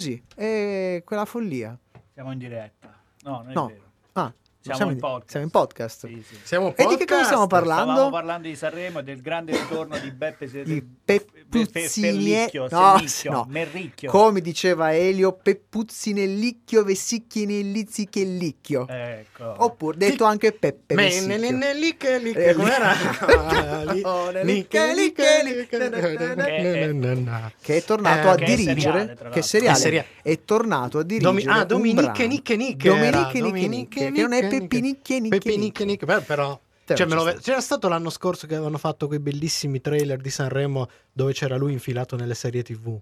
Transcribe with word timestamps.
Così, 0.00 0.22
è 0.36 1.02
quella 1.04 1.24
follia. 1.24 1.76
Siamo 2.14 2.30
in 2.30 2.38
diretta. 2.38 2.96
No, 3.24 3.38
non 3.42 3.50
è 3.50 3.52
No. 3.52 3.66
vero. 3.66 3.82
Ah, 4.12 4.32
Siamo 4.60 4.92
in 4.92 4.98
podcast. 5.00 5.30
Siamo 5.30 5.44
in 5.46 5.50
podcast. 5.50 6.06
Sì, 6.06 6.22
sì. 6.22 6.38
Siamo 6.44 6.68
E 6.76 6.86
di 6.86 6.96
che 6.96 7.04
cosa 7.04 7.24
stiamo 7.24 7.46
Stavamo 7.46 7.46
parlando? 7.48 8.08
parlando 8.10 8.46
di 8.46 8.54
Sanremo 8.54 9.00
e 9.00 9.02
del 9.02 9.20
grande 9.20 9.58
ritorno 9.58 9.98
di 9.98 10.12
Beppe 10.12 10.46
Di 10.62 10.80
Pe- 11.04 11.26
Peppuzzine- 11.48 12.10
Ferlicchio, 12.10 12.68
no, 12.70 12.96
Serlicchio, 12.96 13.30
no. 13.30 13.46
Merricchio. 13.48 14.10
Come 14.10 14.40
diceva 14.40 14.94
Elio, 14.94 15.32
Peppuzzi 15.32 16.12
nell'icchio, 16.12 16.84
Vessicchi 16.84 17.46
nell'izzichellicchio. 17.46 18.86
Ecco. 18.88 19.54
Oppure 19.64 19.96
detto 19.96 20.24
anche 20.24 20.52
Peppe 20.52 20.94
Vessicchio. 20.94 21.36
Eh, 22.34 22.54
com'era? 22.54 22.94
Oh, 24.04 24.30
Che- 27.60 27.76
è 27.76 27.84
tornato 27.84 28.26
Eh, 28.26 28.30
a 28.30 28.34
dirigere 28.34 29.16
che 29.32 29.38
è 29.38 29.42
seriale, 29.42 30.06
È 30.22 30.38
tornato 30.44 30.98
a 30.98 31.02
dirigere 31.02 31.50
ah, 31.50 31.64
Dominique. 31.64 32.26
Nicche 32.26 32.56
Nicche 32.56 32.88
Dominique. 32.90 33.40
Nicche 33.40 33.68
Nicche, 33.68 34.12
che 34.12 34.20
non 34.20 34.32
è 34.32 34.48
Nicche 34.80 35.20
Peppi 35.28 35.56
Nicche 35.56 35.84
Nicche 35.84 36.06
però 36.20 36.58
cioè, 36.94 37.06
ve- 37.06 37.38
c'era 37.40 37.60
stato 37.60 37.88
l'anno 37.88 38.10
scorso 38.10 38.46
che 38.46 38.54
avevano 38.54 38.78
fatto 38.78 39.06
quei 39.06 39.18
bellissimi 39.18 39.80
trailer 39.80 40.20
di 40.20 40.30
Sanremo 40.30 40.88
dove 41.12 41.32
c'era 41.32 41.56
lui 41.56 41.72
infilato 41.72 42.16
nelle 42.16 42.34
serie 42.34 42.62
TV. 42.62 42.98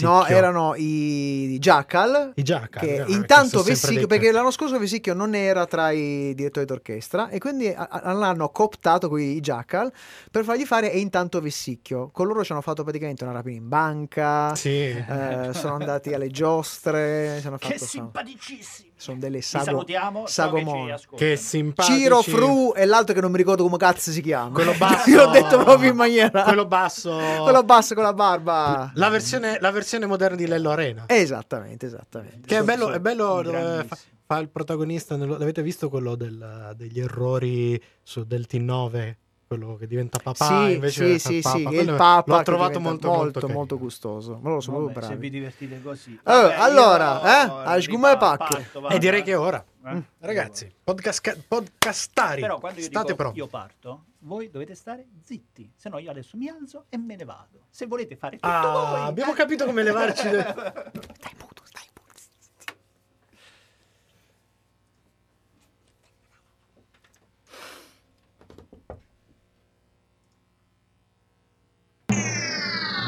No, 0.00 0.26
erano 0.26 0.74
i 0.76 1.56
Jackal. 1.60 2.32
i 2.34 2.42
Jackal. 2.42 2.82
Che 2.82 2.94
eh, 3.02 3.04
che 3.04 3.12
intanto 3.12 3.62
Vessicchio, 3.62 4.08
perché 4.08 4.32
l'anno 4.32 4.50
scorso 4.50 4.76
Vessicchio 4.80 5.14
non 5.14 5.32
era 5.36 5.64
tra 5.66 5.92
i 5.92 6.34
direttori 6.34 6.66
d'orchestra 6.66 7.28
e 7.28 7.38
quindi 7.38 7.72
l'hanno 7.72 8.48
cooptato 8.48 9.08
con 9.08 9.20
i 9.20 9.38
Jackal 9.38 9.92
per 10.28 10.42
fargli 10.42 10.64
fare 10.64 10.90
e 10.90 10.98
intanto 10.98 11.40
Vessicchio. 11.40 12.10
Con 12.10 12.26
loro 12.26 12.42
ci 12.42 12.50
hanno 12.50 12.62
fatto 12.62 12.82
praticamente 12.82 13.22
una 13.22 13.32
rapina 13.32 13.58
in 13.58 13.68
banca, 13.68 14.56
Sì. 14.56 14.70
eh, 14.88 15.50
sono 15.52 15.74
andati 15.74 16.12
alle 16.12 16.30
giostre, 16.30 17.40
Che 17.58 17.78
simpaticissimi. 17.78 18.89
Sono 19.00 19.18
delle 19.18 19.40
sago, 19.42 19.64
salutiamo. 19.64 20.18
so 20.20 20.24
che 20.24 20.30
sagomone. 20.30 20.98
Che 21.16 21.36
simpatici. 21.36 21.98
Ciro 21.98 22.22
Fru 22.22 22.72
e 22.76 22.84
l'altro 22.84 23.14
che 23.14 23.20
non 23.20 23.30
mi 23.30 23.36
ricordo 23.38 23.62
come 23.64 23.76
cazzo 23.76 24.10
si 24.10 24.20
chiama. 24.20 24.50
Quello 24.54 24.74
basso. 24.78 25.10
L'ho 25.10 25.30
detto 25.30 25.58
proprio 25.62 25.90
in 25.90 25.96
maniera... 25.96 26.42
Quello 26.42 26.66
basso. 26.66 27.16
Quello 27.42 27.62
basso 27.64 27.94
con 27.94 28.04
la 28.04 28.12
barba. 28.12 28.90
La 28.94 29.08
versione, 29.08 29.58
la 29.60 29.70
versione 29.70 30.06
moderna 30.06 30.36
di 30.36 30.46
Lello 30.46 30.70
Arena. 30.70 31.04
Esattamente, 31.06 31.86
esattamente. 31.86 32.46
Che 32.46 32.54
è 32.54 32.58
Sono- 32.60 32.64
bello, 32.64 32.82
sono 32.84 32.94
è 32.94 33.00
bello 33.00 33.84
fa, 33.86 33.96
fa 34.26 34.38
il 34.38 34.48
protagonista. 34.48 35.16
nello- 35.16 35.38
l'avete 35.38 35.62
visto 35.62 35.88
quello 35.88 36.14
del- 36.14 36.72
degli 36.76 37.00
errori 37.00 37.80
su, 38.02 38.24
del 38.24 38.46
T9? 38.48 39.14
Quello 39.50 39.74
che 39.74 39.88
diventa 39.88 40.20
papà 40.22 40.46
sì, 40.68 40.74
invece 40.74 41.18
sì, 41.18 41.18
sì, 41.18 41.42
fa 41.42 41.50
sì, 41.56 41.62
papa. 41.64 41.74
il 41.74 41.82
Quello 41.82 41.96
papa 41.96 42.36
L'ho 42.36 42.42
trovato 42.44 42.78
molto, 42.78 43.08
molto, 43.08 43.22
molto, 43.40 43.48
molto 43.48 43.78
gustoso. 43.78 44.38
Ma 44.40 44.48
loro 44.50 44.60
sono 44.60 44.78
Vabbè, 44.78 44.92
proprio 44.92 45.12
se 45.12 45.18
vi 45.18 45.28
bravi. 45.28 45.36
divertite 45.38 45.82
così. 45.82 46.20
Oh, 46.22 46.32
Vabbè, 46.42 46.54
allora, 46.54 47.14
io- 47.20 47.24
eh? 47.64 47.68
A 47.72 47.80
sgumare 47.80 48.14
ripa- 48.14 48.36
pacche. 48.36 48.70
E 48.90 48.98
direi 49.00 49.24
che 49.24 49.32
è 49.32 49.38
ora. 49.38 49.64
Eh? 49.86 50.02
Ragazzi, 50.20 50.72
podcast, 50.84 51.42
podcastari. 51.48 52.42
Però 52.42 52.60
quando 52.60 52.78
io 52.78 52.84
state 52.86 53.04
dico 53.06 53.16
pronti. 53.16 53.38
io 53.38 53.46
parto, 53.48 54.04
voi 54.20 54.50
dovete 54.52 54.76
stare 54.76 55.08
zitti. 55.20 55.72
Se 55.74 55.88
no 55.88 55.98
io 55.98 56.12
adesso 56.12 56.36
mi 56.36 56.46
alzo 56.48 56.84
e 56.88 56.96
me 56.96 57.16
ne 57.16 57.24
vado. 57.24 57.64
Se 57.70 57.86
volete 57.86 58.14
fare 58.14 58.36
tutto 58.36 58.46
Ah, 58.46 58.70
voi. 58.70 59.00
abbiamo 59.00 59.32
eh. 59.32 59.34
capito 59.34 59.64
come 59.64 59.82
levarci. 59.82 60.28
de- 60.30 60.42
Stai 60.42 61.34
muto, 61.40 61.62
stai 61.64 61.88
muto. 61.92 61.99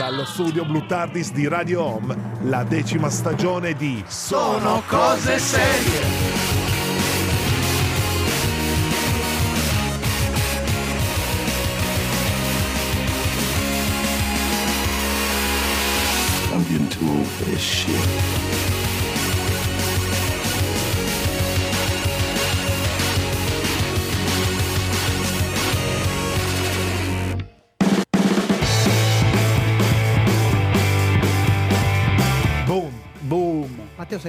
Dallo 0.03 0.25
studio 0.25 0.65
Blue 0.65 0.85
Tardis 0.85 1.31
di 1.31 1.47
Radio 1.47 1.85
Home, 1.85 2.17
la 2.43 2.65
decima 2.65 3.09
stagione 3.09 3.75
di 3.75 4.03
Sono 4.09 4.83
cose 4.89 5.39
serie. 5.39 6.62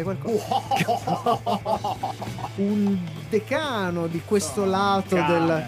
Qualcosa? 0.04 0.62
Un 2.56 2.98
decano 3.30 4.08
di 4.08 4.22
questo 4.26 4.66
lato 4.66 5.16
del. 5.16 5.66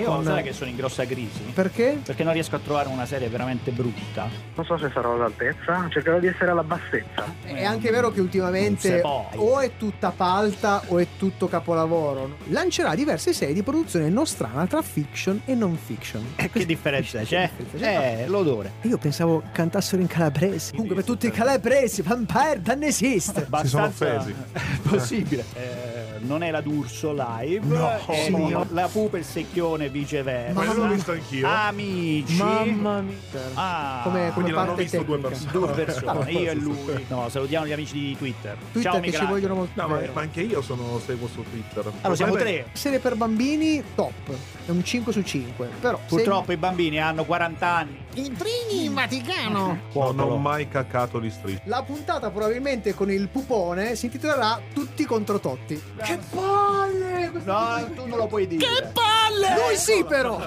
Io 0.00 0.06
Con- 0.06 0.24
sai 0.24 0.42
che 0.42 0.52
sono 0.52 0.70
in 0.70 0.76
grossa 0.76 1.04
crisi? 1.04 1.40
Perché? 1.54 2.00
Perché 2.04 2.24
non 2.24 2.32
riesco 2.32 2.56
a 2.56 2.58
trovare 2.58 2.88
una 2.88 3.06
serie 3.06 3.28
veramente 3.28 3.70
brutta. 3.70 4.28
Non 4.54 4.64
so 4.64 4.78
se 4.78 4.90
sarò 4.92 5.14
all'altezza, 5.14 5.86
cercherò 5.90 6.18
di 6.18 6.26
essere 6.28 6.50
alla 6.50 6.62
bassezza. 6.64 7.24
È 7.42 7.64
anche 7.64 7.90
vero 7.90 8.10
che 8.10 8.20
ultimamente 8.20 9.00
o 9.02 9.58
è 9.60 9.72
tutta 9.76 10.10
palta 10.10 10.82
o 10.88 10.98
è 10.98 11.06
tutto 11.18 11.48
capolavoro. 11.48 12.36
Lancerà 12.48 12.94
diverse 12.94 13.32
serie 13.32 13.54
di 13.54 13.62
produzione 13.62 14.08
nostrana 14.08 14.66
tra 14.66 14.82
fiction 14.82 15.42
e 15.44 15.54
non 15.54 15.76
fiction. 15.76 16.24
Che 16.36 16.66
differenza 16.66 17.20
c'è? 17.22 17.50
differenza 17.56 18.22
Eh, 18.22 18.26
l'odore. 18.26 18.72
Io 18.82 18.98
pensavo 18.98 19.42
cantassero 19.52 20.00
in 20.02 20.08
calabrese. 20.08 20.70
Comunque, 20.72 20.96
per 20.96 21.04
tutti 21.04 21.26
i 21.26 21.30
calabresi, 21.30 22.02
Vampire 22.02 22.60
non 22.64 22.82
esiste. 22.82 23.46
Si 23.60 23.66
sono 23.68 23.84
Abbastanza 23.84 24.16
offesi. 24.16 24.34
possibile. 24.88 25.44
Eh, 25.54 25.89
non 26.20 26.42
è 26.42 26.50
la 26.50 26.60
D'Urso 26.60 27.12
live, 27.16 27.66
No. 27.66 27.88
è 28.06 28.24
Sì. 28.24 28.56
la 28.72 28.88
Pupa 28.88 29.16
e 29.16 29.20
il 29.20 29.26
secchione 29.26 29.88
viceversa. 29.88 30.52
Quello 30.54 30.72
l'ho 30.86 30.92
visto 30.92 31.12
anch'io. 31.12 31.48
Amici. 31.48 32.36
Mamma 32.36 33.00
mia. 33.00 33.14
Ah, 33.54 34.00
Come, 34.04 34.18
come 34.18 34.32
Quindi 34.32 34.50
l'hanno 34.52 34.74
visto 34.74 35.02
due 35.02 35.18
persone. 35.18 35.50
due 35.52 35.68
persone, 35.68 36.30
io 36.32 36.50
e 36.50 36.54
lui. 36.54 37.04
No, 37.08 37.28
salutiamo 37.28 37.66
gli 37.66 37.72
amici 37.72 37.92
di 37.94 38.16
Twitter. 38.16 38.56
Twitter 38.72 38.92
Ciao 38.92 39.00
che 39.00 39.12
ci 39.12 39.24
vogliono 39.24 39.54
molto 39.54 39.80
No, 39.80 39.88
ma, 39.88 40.00
ma 40.12 40.20
anche 40.20 40.40
io 40.42 40.62
sono, 40.62 40.98
seguo 41.04 41.28
su 41.28 41.42
Twitter. 41.48 41.90
Allora 42.00 42.14
siamo 42.16 42.34
tre. 42.34 42.66
Serie 42.72 42.98
per 42.98 43.16
bambini 43.16 43.82
top, 43.94 44.30
è 44.66 44.70
un 44.70 44.84
5 44.84 45.12
su 45.12 45.22
5. 45.22 45.68
Però 45.80 45.98
Purtroppo 46.06 46.52
i 46.52 46.56
bambini 46.56 47.00
hanno 47.00 47.24
40 47.24 47.66
anni. 47.66 47.98
Se... 48.20 48.26
Intrini 48.26 48.84
in 48.84 48.94
Vaticano. 48.94 49.66
Non 49.66 49.80
Quotalo. 49.92 50.32
ho 50.32 50.36
mai 50.38 50.68
caccato 50.68 51.20
gli 51.20 51.30
street. 51.30 51.62
La 51.64 51.82
puntata 51.82 52.30
probabilmente 52.30 52.94
con 52.94 53.10
il 53.10 53.28
pupone 53.28 53.94
si 53.94 54.06
intitolerà 54.06 54.60
Tutti 54.72 55.04
contro 55.04 55.40
Totti. 55.40 55.80
Che 56.02 56.18
palle! 56.30 57.30
No, 57.44 57.90
tu 57.94 58.06
non 58.06 58.18
lo 58.18 58.26
puoi 58.26 58.46
dire. 58.46 58.64
Che 58.64 58.82
palle! 58.92 59.54
Lui 59.66 59.76
sì 59.76 60.04
però! 60.06 60.40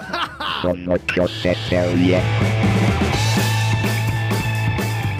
Sono 0.61 0.97
cose 1.13 1.55
serie. 1.67 2.72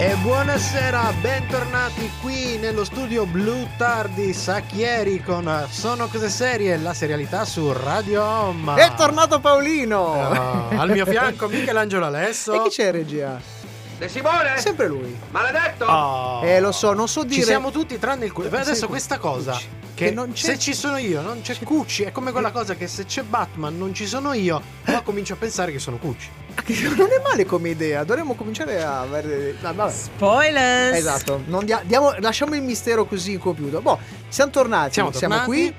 E 0.04 0.14
buonasera, 0.16 1.14
bentornati 1.22 2.10
qui 2.20 2.58
nello 2.58 2.84
studio 2.84 3.24
Blue 3.24 3.66
Tardis 3.78 4.48
a 4.48 4.60
Chieri 4.60 5.22
con 5.22 5.66
Sono 5.70 6.08
cose 6.08 6.28
serie, 6.28 6.76
la 6.76 6.92
serialità 6.92 7.46
su 7.46 7.72
Radio 7.72 8.22
Home. 8.22 8.74
È 8.74 8.92
tornato 8.94 9.40
Paolino! 9.40 10.12
Ah, 10.20 10.68
al 10.80 10.90
mio 10.90 11.06
fianco 11.06 11.48
Michelangelo 11.48 12.04
Alesso. 12.04 12.52
E 12.52 12.62
chi 12.64 12.68
c'è 12.68 12.90
regia? 12.90 13.40
De 13.96 14.08
Simone? 14.10 14.58
Sempre 14.58 14.88
lui. 14.88 15.18
Maledetto! 15.30 15.86
Oh. 15.86 16.44
Eh, 16.44 16.60
lo 16.60 16.72
so, 16.72 16.92
non 16.92 17.08
so 17.08 17.22
dire... 17.22 17.40
Ci 17.40 17.46
siamo 17.46 17.70
tutti 17.70 17.98
tranne 17.98 18.26
il 18.26 18.32
Cucci. 18.32 18.50
Sei 18.50 18.60
Adesso 18.60 18.86
questa 18.88 19.16
cosa 19.16 19.52
Cucci. 19.52 19.68
che, 19.94 20.04
Che 20.08 20.10
non 20.10 20.32
c'è- 20.32 20.44
se 20.48 20.58
ci 20.58 20.74
sono 20.74 20.98
io 20.98 21.22
non 21.22 21.40
c'è 21.40 21.56
Cucci, 21.58 22.02
è 22.02 22.12
come 22.12 22.30
quella 22.30 22.50
cosa 22.50 22.74
che 22.74 22.88
se 22.88 23.06
c'è 23.06 23.22
Batman 23.22 23.78
non 23.78 23.94
ci 23.94 24.06
sono 24.06 24.34
io, 24.34 24.60
qua 24.84 25.00
comincio 25.00 25.32
a 25.32 25.36
pensare 25.36 25.72
che 25.72 25.78
sono 25.78 25.96
Cucci. 25.96 26.28
Non 26.96 27.08
è 27.10 27.20
male 27.22 27.44
come 27.44 27.70
idea, 27.70 28.04
dovremmo 28.04 28.34
cominciare 28.34 28.82
a 28.82 29.00
avere... 29.00 29.56
ah. 29.62 29.90
Spoilers! 29.90 30.96
Esatto, 30.96 31.42
non 31.46 31.64
dia- 31.64 31.82
diamo- 31.84 32.14
lasciamo 32.20 32.54
il 32.54 32.62
mistero 32.62 33.04
così 33.04 33.32
incompiuto. 33.32 33.80
Boh, 33.80 33.98
siamo 34.28 34.50
tornati, 34.50 34.92
Siamo 34.94 35.12
siamo, 35.12 35.34
tornati. 35.34 35.50
qui. 35.50 35.74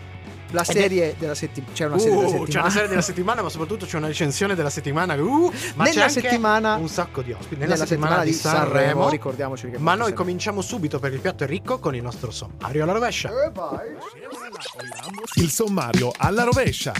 La 0.52 0.62
Ed 0.62 0.70
è- 0.70 0.80
serie 0.80 1.16
della 1.18 1.34
settimana. 1.36 1.74
C'è 1.74 1.86
una 1.86 1.98
serie 1.98 2.14
della 2.16 2.28
Uh, 2.28 2.30
settimana. 2.30 2.50
c'è 2.54 2.60
una 2.60 2.70
serie 2.70 2.88
della 2.88 3.02
settimana, 3.02 3.42
ma 3.42 3.50
soprattutto 3.50 3.86
c'è 3.88 3.98
una 3.98 4.08
recensione 4.08 4.56
della 4.56 4.70
settimana. 4.70 5.16
Uh, 5.16 5.52
ma 5.76 5.84
Nella 5.84 5.96
c'è 5.96 6.02
anche 6.02 6.22
settimana- 6.22 6.76
un 6.76 6.88
sacco 6.88 7.22
di 7.24 7.32
ospiti. 7.32 7.56
Nella, 7.56 7.74
Nella 7.74 7.86
settimana, 7.86 8.24
di 8.24 8.32
Sanremo. 8.32 9.10
ricordiamoci 9.10 9.70
che 9.72 9.80
Ma 9.80 9.96
noi 9.96 10.06
siamo- 10.08 10.22
cominciamo 10.22 10.62
subito 10.62 11.00
perché 11.00 11.16
il 11.16 11.22
piatto 11.22 11.44
è 11.44 11.48
ricco 11.48 11.80
con 11.80 11.96
il 11.96 12.04
nostro 12.04 12.30
sommario 12.32 12.84
alla 12.84 12.94
rovescia. 12.94 13.30
Eh, 13.30 13.50
vai. 13.52 13.88
Il 15.36 15.50
sommario 15.50 16.14
alla 16.16 16.44
rovescia. 16.44 16.94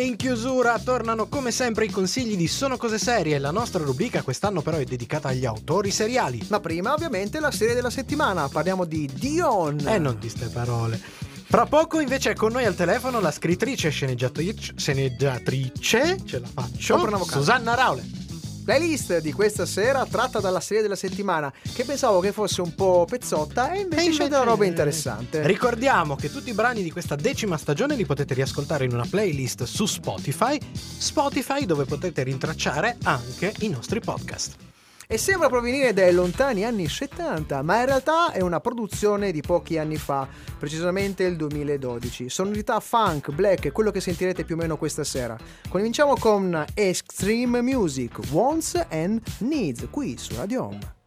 E 0.00 0.04
in 0.04 0.16
chiusura 0.16 0.78
tornano 0.78 1.26
come 1.26 1.50
sempre 1.50 1.84
i 1.84 1.90
consigli 1.90 2.34
di 2.34 2.48
Sono 2.48 2.78
cose 2.78 2.96
serie. 2.98 3.38
La 3.38 3.50
nostra 3.50 3.84
rubrica 3.84 4.22
quest'anno 4.22 4.62
però 4.62 4.78
è 4.78 4.84
dedicata 4.84 5.28
agli 5.28 5.44
autori 5.44 5.90
seriali. 5.90 6.42
Ma 6.48 6.58
prima, 6.58 6.94
ovviamente, 6.94 7.38
la 7.38 7.50
serie 7.50 7.74
della 7.74 7.90
settimana. 7.90 8.48
Parliamo 8.48 8.86
di 8.86 9.06
Dion. 9.12 9.86
E 9.86 9.98
non 9.98 10.16
di 10.18 10.30
ste 10.30 10.46
parole. 10.46 10.98
Fra 11.44 11.66
poco 11.66 12.00
invece 12.00 12.30
è 12.30 12.34
con 12.34 12.52
noi 12.52 12.64
al 12.64 12.76
telefono 12.76 13.20
la 13.20 13.30
scrittrice 13.30 13.88
e 13.88 13.90
sceneggiatrice, 13.90 14.72
sceneggiatrice 14.74 16.16
ce 16.24 16.38
la 16.40 16.48
faccio, 16.50 16.96
Sopranavocale. 16.96 17.38
Susanna 17.38 17.74
Raule. 17.74 18.29
Playlist 18.70 19.18
di 19.18 19.32
questa 19.32 19.66
sera 19.66 20.06
tratta 20.06 20.38
dalla 20.38 20.60
serie 20.60 20.80
della 20.80 20.94
settimana 20.94 21.52
che 21.74 21.82
pensavo 21.82 22.20
che 22.20 22.30
fosse 22.30 22.60
un 22.60 22.72
po' 22.76 23.04
pezzotta 23.04 23.72
e 23.72 23.80
invece, 23.80 24.10
E 24.10 24.10
c'è 24.12 24.28
della 24.28 24.44
roba 24.44 24.64
interessante. 24.64 25.44
Ricordiamo 25.44 26.14
che 26.14 26.30
tutti 26.30 26.50
i 26.50 26.54
brani 26.54 26.84
di 26.84 26.92
questa 26.92 27.16
decima 27.16 27.56
stagione 27.56 27.96
li 27.96 28.06
potete 28.06 28.32
riascoltare 28.32 28.84
in 28.84 28.92
una 28.92 29.06
playlist 29.10 29.64
su 29.64 29.86
Spotify, 29.86 30.56
Spotify 30.72 31.66
dove 31.66 31.84
potete 31.84 32.22
rintracciare 32.22 32.96
anche 33.02 33.52
i 33.58 33.68
nostri 33.68 33.98
podcast. 33.98 34.69
E 35.12 35.18
sembra 35.18 35.48
provenire 35.48 35.92
dai 35.92 36.12
lontani 36.12 36.64
anni 36.64 36.86
70, 36.86 37.62
ma 37.62 37.80
in 37.80 37.86
realtà 37.86 38.30
è 38.30 38.42
una 38.42 38.60
produzione 38.60 39.32
di 39.32 39.40
pochi 39.40 39.76
anni 39.76 39.96
fa, 39.96 40.28
precisamente 40.56 41.24
il 41.24 41.34
2012. 41.34 42.28
Sonorità 42.28 42.78
funk, 42.78 43.32
black 43.32 43.66
è 43.66 43.72
quello 43.72 43.90
che 43.90 44.00
sentirete 44.00 44.44
più 44.44 44.54
o 44.54 44.58
meno 44.58 44.76
questa 44.76 45.02
sera. 45.02 45.36
Cominciamo 45.68 46.14
con 46.14 46.64
Extreme 46.74 47.60
Music, 47.60 48.20
Wants 48.30 48.80
and 48.88 49.20
Needs, 49.38 49.88
qui 49.90 50.16
su 50.16 50.36
Radio 50.36 50.66
Home. 50.66 50.99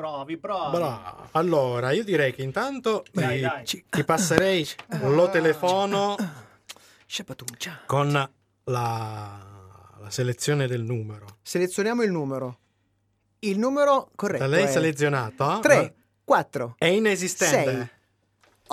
Provi, 0.00 0.38
provi. 0.38 0.76
Bravo. 0.78 1.28
Allora, 1.32 1.90
io 1.90 2.04
direi 2.04 2.32
che 2.32 2.40
intanto 2.40 3.04
Dai, 3.12 3.34
ti, 3.36 3.40
dai. 3.42 3.66
ci- 3.66 3.84
ti 3.90 4.02
passerei 4.02 4.66
lo 5.02 5.28
telefono 5.28 6.16
con 7.84 8.10
la, 8.10 8.30
la 8.64 10.08
selezione 10.10 10.66
del 10.66 10.82
numero. 10.84 11.36
Selezioniamo 11.42 12.02
il 12.02 12.10
numero. 12.12 12.58
Il 13.40 13.58
numero 13.58 14.10
corretto 14.14 14.44
Da 14.44 14.48
lei 14.48 14.64
è 14.64 14.68
selezionato? 14.68 15.58
3, 15.60 15.94
4, 16.24 16.76
È 16.78 16.86
inesistente. 16.86 17.70
6, 17.70 17.90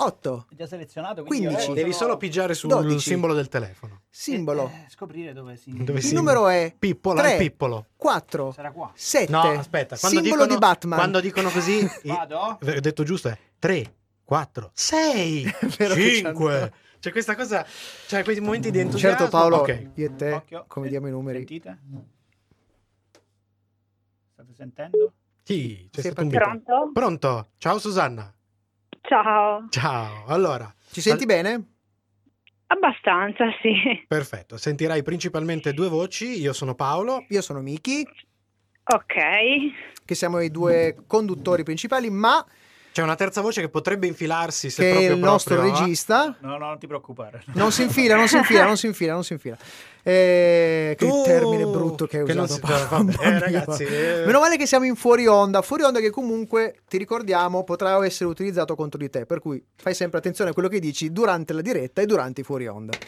8, 0.00 0.46
È 0.50 0.54
già 0.54 0.66
selezionato, 0.66 1.24
quindi 1.24 1.46
15. 1.46 1.68
io 1.70 1.74
Devi 1.74 1.92
solo 1.92 2.16
pigiare 2.16 2.54
sul 2.54 2.68
12. 2.70 3.00
simbolo 3.00 3.34
del 3.34 3.48
telefono. 3.48 4.02
simbolo. 4.08 4.68
eh, 4.72 4.86
scoprire 4.88 5.32
dove 5.32 5.56
si... 5.56 5.72
Dove 5.82 5.98
Il 5.98 6.04
si- 6.04 6.14
numero 6.14 6.46
è 6.46 6.72
Pippolo, 6.78 7.18
tre. 7.20 7.34
è 7.34 7.38
pippolo. 7.38 7.86
4, 7.96 8.52
Sarà 8.52 8.70
qua. 8.70 8.92
7. 8.94 9.30
No, 9.32 9.40
aspetta, 9.40 9.98
quando 9.98 10.20
simbolo 10.20 10.42
dicono, 10.42 10.46
di 10.46 10.58
Batman. 10.58 10.98
Quando 10.98 11.20
dicono 11.20 11.50
così, 11.50 11.84
Vado? 12.04 12.38
ho 12.38 12.58
detto 12.80 13.02
giusto 13.02 13.28
è 13.28 13.38
3, 13.58 13.94
4, 14.22 14.70
6, 14.72 15.54
vero 15.76 15.94
che 15.94 16.14
5. 16.14 16.72
C'è 17.00 17.10
questa 17.10 17.34
cosa, 17.34 17.66
c'è 18.06 18.22
quei 18.22 18.38
momenti 18.40 18.70
di 18.70 18.78
entusiasmo. 18.78 19.16
Certo 19.18 19.30
Paolo, 19.36 19.56
Ok. 19.58 19.90
io 19.94 20.06
e 20.06 20.14
te, 20.16 20.32
Occhio. 20.32 20.64
come 20.68 20.86
Eh, 20.86 20.90
diamo 20.90 21.08
i 21.08 21.10
numeri? 21.10 21.38
Sentite? 21.38 21.78
State 24.32 24.54
sentendo? 24.54 25.12
Sì, 25.42 25.88
c'è 25.90 26.02
Sei 26.02 26.10
stato 26.12 26.26
un. 26.26 26.32
Pronto? 26.32 26.90
Pronto? 26.92 27.48
Ciao 27.58 27.78
Susanna. 27.78 28.32
Ciao. 29.08 29.66
Ciao. 29.70 30.24
Allora, 30.26 30.72
Ci 30.90 31.00
senti 31.00 31.24
bene? 31.24 31.64
Abbastanza, 32.66 33.46
sì. 33.62 33.72
perfetto. 34.06 34.58
Sentirai 34.58 35.02
principalmente 35.02 35.72
due 35.72 35.88
voci. 35.88 36.38
Io 36.38 36.52
sono 36.52 36.74
Paolo. 36.74 37.24
Io 37.30 37.40
sono 37.40 37.60
Miki, 37.62 38.06
Ok. 38.90 39.14
che 40.04 40.14
siamo 40.14 40.40
i 40.40 40.50
due 40.50 40.94
conduttori 41.06 41.62
principali, 41.62 42.10
ma 42.10 42.44
C'è 42.98 43.04
una 43.04 43.14
terza 43.14 43.40
voce 43.42 43.60
che 43.60 43.68
potrebbe 43.68 44.08
infilarsi 44.08 44.70
se 44.70 44.82
che 44.82 44.88
è 44.88 44.92
proprio 44.94 45.14
il 45.14 45.20
nostro 45.20 45.54
proprio, 45.54 45.72
eh. 45.72 45.78
regista. 45.78 46.36
No, 46.40 46.56
no, 46.58 46.66
non 46.66 46.78
ti 46.80 46.88
preoccupare. 46.88 47.44
Non 47.52 47.70
si 47.70 47.82
infila, 47.82 48.16
non 48.16 48.26
si 48.26 48.36
infila, 48.36 48.64
non 48.64 48.76
si 48.76 48.86
infila, 48.86 49.12
non 49.12 49.22
si 49.22 49.34
infila. 49.34 49.56
Eh, 50.02 50.96
che 50.98 51.06
Tu- 51.06 51.22
termine 51.22 51.64
brutto 51.64 52.08
che 52.08 52.18
hai 52.18 52.24
che 52.24 52.32
usato. 52.32 52.54
si- 52.54 52.60
vabbè, 52.90 53.02
mia. 53.28 53.38
ragazzi, 53.38 53.84
eh. 53.84 54.24
Meno 54.26 54.40
male 54.40 54.56
che 54.56 54.66
siamo 54.66 54.84
in 54.84 54.96
fuori 54.96 55.28
onda, 55.28 55.62
fuori 55.62 55.84
onda 55.84 56.00
che 56.00 56.10
comunque, 56.10 56.80
ti 56.88 56.98
ricordiamo, 56.98 57.62
potrà 57.62 58.04
essere 58.04 58.28
utilizzato 58.30 58.74
contro 58.74 58.98
di 58.98 59.08
te, 59.08 59.26
per 59.26 59.38
cui 59.38 59.62
fai 59.76 59.94
sempre 59.94 60.18
attenzione 60.18 60.50
a 60.50 60.52
quello 60.52 60.68
che 60.68 60.80
dici 60.80 61.12
durante 61.12 61.52
la 61.52 61.60
diretta 61.60 62.02
e 62.02 62.06
durante 62.06 62.40
i 62.40 62.44
fuori 62.44 62.66
onda. 62.66 62.98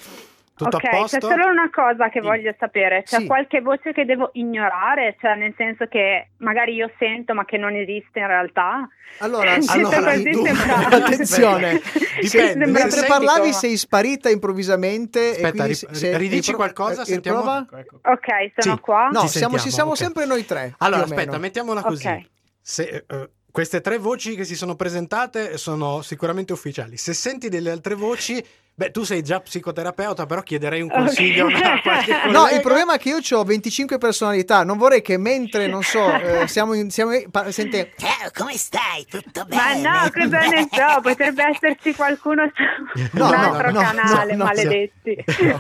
Tutto 0.65 0.77
ok, 0.77 0.85
a 0.85 0.89
posto? 0.91 1.19
c'è 1.19 1.27
solo 1.27 1.47
una 1.49 1.71
cosa 1.71 2.09
che 2.09 2.21
voglio 2.21 2.55
sapere. 2.59 3.03
C'è 3.05 3.19
Sì. 3.19 3.27
qualche 3.27 3.61
voce 3.61 3.93
che 3.93 4.05
devo 4.05 4.31
ignorare? 4.35 5.17
Cioè, 5.21 5.35
nel 5.37 5.55
senso 5.57 5.87
che 5.87 6.29
magari 6.39 6.75
io 6.75 6.91
sento 6.99 7.35
ma 7.35 7.45
che 7.45 7.57
non 7.57 7.75
esiste 7.75 8.19
in 8.19 8.27
realtà? 8.27 8.89
Allora, 9.19 9.57
Detto 9.57 9.73
allora, 9.73 10.13
sembra- 10.21 10.87
attenzione, 10.97 11.81
Dipende. 12.21 12.67
Mentre 12.67 13.07
parlavi 13.07 13.41
come- 13.41 13.53
sei 13.53 13.77
sparita 13.77 14.29
improvvisamente 14.31 15.19
e 15.21 15.31
Aspetta, 15.31 15.51
quindi 15.51 15.69
ri- 15.69 15.95
se- 15.95 16.17
ridici 16.19 16.51
ripro- 16.51 16.57
qualcosa, 16.57 17.03
eh, 17.03 17.07
sentiamo. 17.07 17.67
Ecco. 17.73 18.01
Ok, 18.03 18.53
sono 18.59 18.75
Sì. 18.77 18.81
qua. 18.81 19.09
No, 19.13 19.21
Ci 19.23 19.29
siamo, 19.29 19.55
ci 19.57 19.71
sentiamo, 19.71 19.71
siamo 19.71 19.91
ok. 19.91 19.97
sempre 19.97 20.27
noi 20.27 20.45
tre. 20.45 20.75
Allora, 20.79 21.03
aspetta, 21.03 21.39
mettiamola 21.39 21.83
così. 21.83 22.07
Ok. 22.07 22.21
Se, 22.63 23.05
eh, 23.09 23.31
queste 23.51 23.81
tre 23.81 23.99
voci 23.99 24.35
che 24.35 24.45
si 24.45 24.55
sono 24.55 24.75
presentate 24.77 25.57
sono 25.59 26.03
sicuramente 26.03 26.53
ufficiali. 26.53 26.97
Se 26.97 27.15
senti 27.15 27.49
delle 27.49 27.71
altre 27.71 27.95
voci, 27.95 28.43
beh, 28.75 28.91
tu 28.91 29.03
sei 29.03 29.23
già 29.23 29.41
psicoterapeuta, 29.41 30.25
però 30.27 30.41
chiederei 30.43 30.81
un 30.81 30.89
consiglio 30.89 31.47
a 31.49 31.81
qualche 31.83 32.31
No, 32.31 32.49
il 32.49 32.61
problema 32.61 32.95
è 32.95 32.99
che 32.99 33.09
io 33.11 33.19
ho 33.39 33.45
25 33.45 33.99
personalità. 33.99 34.63
Non 34.65 34.79
vorrei 34.79 35.03
che 35.03 35.17
mentre, 35.19 35.67
non 35.67 35.83
so, 35.83 36.13
eh, 36.19 36.47
siamo 36.49 36.75
in. 36.75 36.91
Siamo, 36.91 37.13
pa- 37.31 37.51
sente. 37.51 37.93
Ciao, 37.97 38.31
come 38.33 38.57
stai? 38.57 39.05
Tutto 39.09 39.47
Ma 39.49 39.75
bene? 39.75 39.81
no, 39.83 40.11
cosa 40.13 40.39
ne 40.47 40.69
so, 40.71 41.01
potrebbe 41.03 41.45
esserci 41.49 41.95
qualcuno 41.95 42.51
su 42.55 43.09
No, 43.13 43.25
un 43.27 43.31
no, 43.31 43.37
altro 43.37 43.71
no, 43.71 43.81
canale, 43.81 44.33
no, 44.33 44.39
no, 44.39 44.45
maledetti. 44.45 45.25
No, 45.41 45.57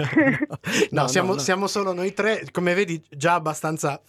No, 0.90 1.02
no, 1.02 1.08
siamo, 1.08 1.32
no. 1.34 1.38
siamo 1.38 1.66
solo 1.66 1.92
noi 1.92 2.12
tre, 2.14 2.44
come 2.52 2.74
vedi, 2.74 3.02
già 3.10 3.34
abbastanza. 3.34 4.00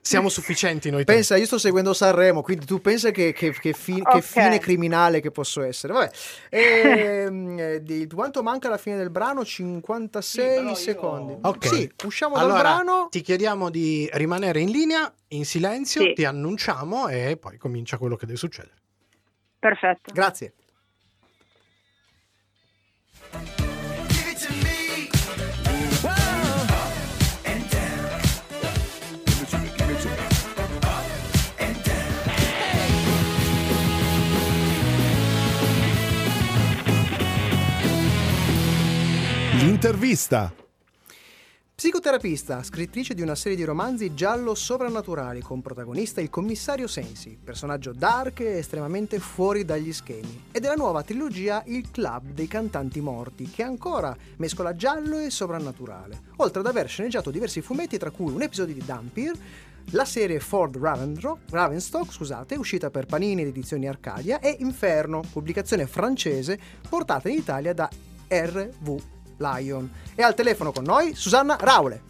Siamo 0.00 0.28
sufficienti 0.30 0.88
noi 0.90 1.04
tre. 1.04 1.16
Pensa, 1.16 1.36
io 1.36 1.44
sto 1.44 1.58
seguendo 1.58 1.92
Sanremo, 1.92 2.40
quindi 2.40 2.64
tu 2.64 2.80
pensa 2.80 3.10
che, 3.10 3.32
che- 3.32 3.52
che 3.52 3.72
fi- 3.74 3.94
che 4.02 4.16
Ok. 4.18 4.20
fine 4.22 4.58
criminale 4.58 5.20
che 5.20 5.30
posso 5.30 5.60
essere. 5.62 5.92
Vabbè, 5.92 6.10
Ehm, 6.50 7.58
eh, 7.58 7.82
di 7.82 8.06
quanto 8.06 8.42
manca 8.42 8.68
alla 8.68 8.78
fine 8.78 8.96
del 8.96 9.10
brano? 9.10 9.44
56 9.44 10.22
Sì, 10.44 10.54
però 10.54 10.68
io- 10.70 10.74
secondi. 10.74 11.36
Ok. 11.42 11.66
Sì, 11.66 11.92
usciamo 12.04 12.36
allora, 12.36 12.62
dal 12.62 12.82
brano. 12.84 13.08
ti 13.10 13.20
chiediamo 13.20 13.68
di 13.68 14.08
rimanere 14.14 14.60
in 14.60 14.70
linea, 14.70 15.12
in 15.28 15.44
silenzio, 15.44 16.00
Sì. 16.02 16.12
ti 16.14 16.24
annunciamo 16.24 17.08
e 17.08 17.36
poi 17.36 17.58
comincia 17.58 17.98
quello 17.98 18.16
che 18.16 18.24
deve 18.24 18.38
succedere. 18.38 18.74
Perfetto. 19.58 20.12
Grazie. 20.14 20.54
L'intervista. 39.80 40.52
Psicoterapista, 41.72 42.64
scrittrice 42.64 43.14
di 43.14 43.22
una 43.22 43.36
serie 43.36 43.56
di 43.56 43.62
romanzi 43.62 44.12
giallo 44.12 44.56
sovrannaturali 44.56 45.40
con 45.40 45.62
protagonista 45.62 46.20
il 46.20 46.30
commissario 46.30 46.88
Sensi, 46.88 47.38
personaggio 47.40 47.92
dark 47.92 48.40
e 48.40 48.56
estremamente 48.58 49.20
fuori 49.20 49.64
dagli 49.64 49.92
schemi, 49.92 50.46
e 50.50 50.58
della 50.58 50.74
nuova 50.74 51.04
trilogia 51.04 51.62
Il 51.66 51.92
Club 51.92 52.32
dei 52.32 52.48
Cantanti 52.48 53.00
Morti, 53.00 53.48
che 53.50 53.62
ancora 53.62 54.16
mescola 54.38 54.74
giallo 54.74 55.20
e 55.20 55.30
sovrannaturale, 55.30 56.22
oltre 56.38 56.58
ad 56.58 56.66
aver 56.66 56.88
sceneggiato 56.88 57.30
diversi 57.30 57.60
fumetti 57.60 57.98
tra 57.98 58.10
cui 58.10 58.32
un 58.32 58.42
episodio 58.42 58.74
di 58.74 58.82
Dampir, 58.84 59.32
la 59.92 60.04
serie 60.04 60.40
Ford 60.40 60.76
Ravenstock, 60.76 62.12
scusate, 62.12 62.56
uscita 62.56 62.90
per 62.90 63.06
Panini 63.06 63.42
ed 63.42 63.48
Edizioni 63.48 63.86
Arcadia, 63.86 64.40
e 64.40 64.56
Inferno, 64.58 65.22
pubblicazione 65.32 65.86
francese 65.86 66.58
portata 66.88 67.28
in 67.28 67.36
Italia 67.36 67.72
da 67.72 67.88
RV 68.26 69.16
Lion. 69.38 69.90
E 70.14 70.22
al 70.22 70.34
telefono 70.34 70.72
con 70.72 70.84
noi 70.84 71.14
Susanna 71.14 71.56
Raule. 71.58 72.02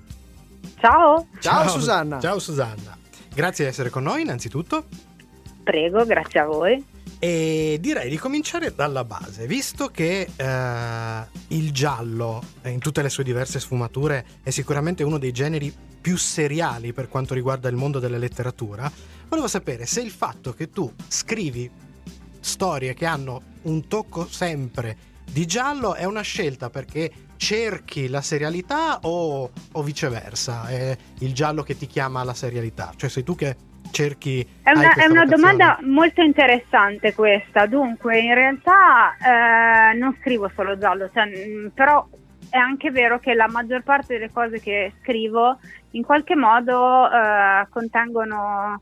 Ciao, 0.81 1.27
Ciao, 1.41 1.69
Susanna. 1.69 2.21
Ciao 2.21 2.39
Susanna. 2.39 2.97
Grazie 3.33 3.65
di 3.65 3.71
essere 3.71 3.91
con 3.91 4.03
noi 4.03 4.23
innanzitutto. 4.23 4.85
prego, 5.63 6.05
grazie 6.05 6.41
a 6.41 6.45
voi. 6.47 6.85
E 7.21 7.79
direi 7.81 8.09
di 8.09 8.17
cominciare 8.17 8.73
dalla 8.75 9.03
base, 9.05 9.47
visto 9.47 9.89
che 9.89 10.29
eh, 10.37 11.23
il 11.49 11.73
giallo, 11.73 12.43
eh, 12.63 12.71
in 12.71 12.79
tutte 12.79 13.03
le 13.03 13.09
sue 13.09 13.25
diverse 13.25 13.59
sfumature, 13.59 14.25
è 14.43 14.51
sicuramente 14.51 15.03
uno 15.03 15.19
dei 15.19 15.33
generi 15.33 15.75
più 16.01 16.17
seriali 16.17 16.93
per 16.93 17.09
quanto 17.09 17.35
riguarda 17.35 17.69
il 17.69 17.75
mondo 17.75 17.99
della 17.99 18.19
letteratura, 18.19 18.91
volevo 19.29 19.49
sapere 19.49 19.85
se 19.85 20.01
il 20.01 20.11
fatto 20.13 20.53
che 20.55 20.71
tu 20.71 20.91
scrivi 21.09 21.69
storie 22.39 22.95
che 22.95 23.05
hanno 23.05 23.43
un 23.63 23.89
tocco 23.89 24.27
sempre 24.29 24.97
di 25.31 25.47
giallo 25.47 25.95
è 25.95 26.05
una 26.05 26.23
scelta 26.23 26.71
perché 26.71 27.11
cerchi 27.37 28.09
la 28.09 28.21
serialità 28.21 28.99
o, 29.03 29.51
o 29.73 29.83
viceversa, 29.83 30.67
è 30.69 30.97
il 31.21 31.33
giallo 31.33 31.63
che 31.63 31.77
ti 31.77 31.87
chiama 31.87 32.21
alla 32.21 32.35
serialità, 32.35 32.93
cioè 32.97 33.09
sei 33.09 33.23
tu 33.23 33.35
che 33.35 33.57
cerchi... 33.91 34.47
È 34.63 34.73
una, 34.73 34.93
è 34.95 35.07
una 35.07 35.25
domanda 35.25 35.79
molto 35.83 36.21
interessante 36.23 37.15
questa. 37.15 37.67
Dunque, 37.67 38.19
in 38.19 38.35
realtà 38.35 39.15
eh, 39.17 39.97
non 39.97 40.17
scrivo 40.21 40.51
solo 40.55 40.77
giallo, 40.77 41.11
cioè, 41.13 41.25
mh, 41.27 41.71
però 41.75 42.07
è 42.51 42.57
anche 42.57 42.91
vero 42.91 43.19
che 43.19 43.35
la 43.35 43.49
maggior 43.49 43.83
parte 43.83 44.15
delle 44.15 44.31
cose 44.31 44.61
che 44.61 44.93
scrivo 45.01 45.59
in 45.93 46.05
qualche 46.05 46.35
modo 46.35 47.07
eh, 47.11 47.67
contengono 47.71 48.81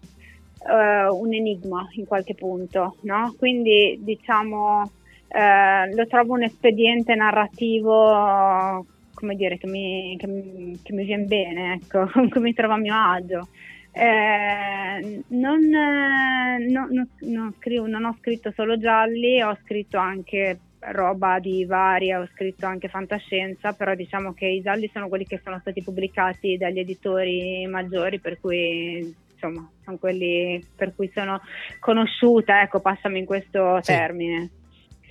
eh, 0.68 1.08
un 1.08 1.32
enigma 1.32 1.86
in 1.92 2.06
qualche 2.06 2.34
punto, 2.34 2.96
no? 3.02 3.34
Quindi 3.38 3.98
diciamo 4.02 4.90
eh, 5.36 5.94
lo 5.94 6.06
trovo 6.06 6.32
un 6.34 6.44
espediente 6.44 7.14
narrativo 7.14 8.86
come 9.16 9.34
dire, 9.34 9.56
che 9.56 9.66
mi, 9.66 10.14
che 10.18 10.26
mi, 10.26 10.78
che 10.82 10.92
mi 10.92 11.04
viene 11.04 11.24
bene, 11.24 11.74
ecco, 11.74 12.06
cui 12.30 12.40
mi 12.40 12.52
trovo 12.52 12.74
a 12.74 12.78
mio 12.78 12.94
agio. 12.94 13.48
Eh, 13.90 15.22
non, 15.28 15.60
no, 15.68 16.86
no, 16.90 17.06
no, 17.20 17.52
scrivo, 17.58 17.86
non 17.86 18.04
ho 18.04 18.14
scritto 18.18 18.52
solo 18.54 18.78
gialli, 18.78 19.40
ho 19.42 19.56
scritto 19.62 19.96
anche 19.96 20.58
roba 20.80 21.38
di 21.38 21.64
varia, 21.64 22.20
ho 22.20 22.28
scritto 22.34 22.66
anche 22.66 22.88
fantascienza, 22.88 23.72
però 23.72 23.94
diciamo 23.94 24.34
che 24.34 24.46
i 24.46 24.60
gialli 24.60 24.88
sono 24.92 25.08
quelli 25.08 25.24
che 25.24 25.40
sono 25.42 25.58
stati 25.60 25.82
pubblicati 25.82 26.58
dagli 26.58 26.78
editori 26.78 27.66
maggiori, 27.66 28.20
per 28.20 28.38
cui 28.38 29.14
insomma 29.32 29.66
sono 29.82 29.96
quelli 29.96 30.62
per 30.76 30.94
cui 30.94 31.10
sono 31.14 31.40
conosciuta, 31.80 32.60
ecco, 32.60 32.80
passami 32.80 33.20
in 33.20 33.24
questo 33.24 33.78
Sì. 33.80 33.92
termine. 33.92 34.50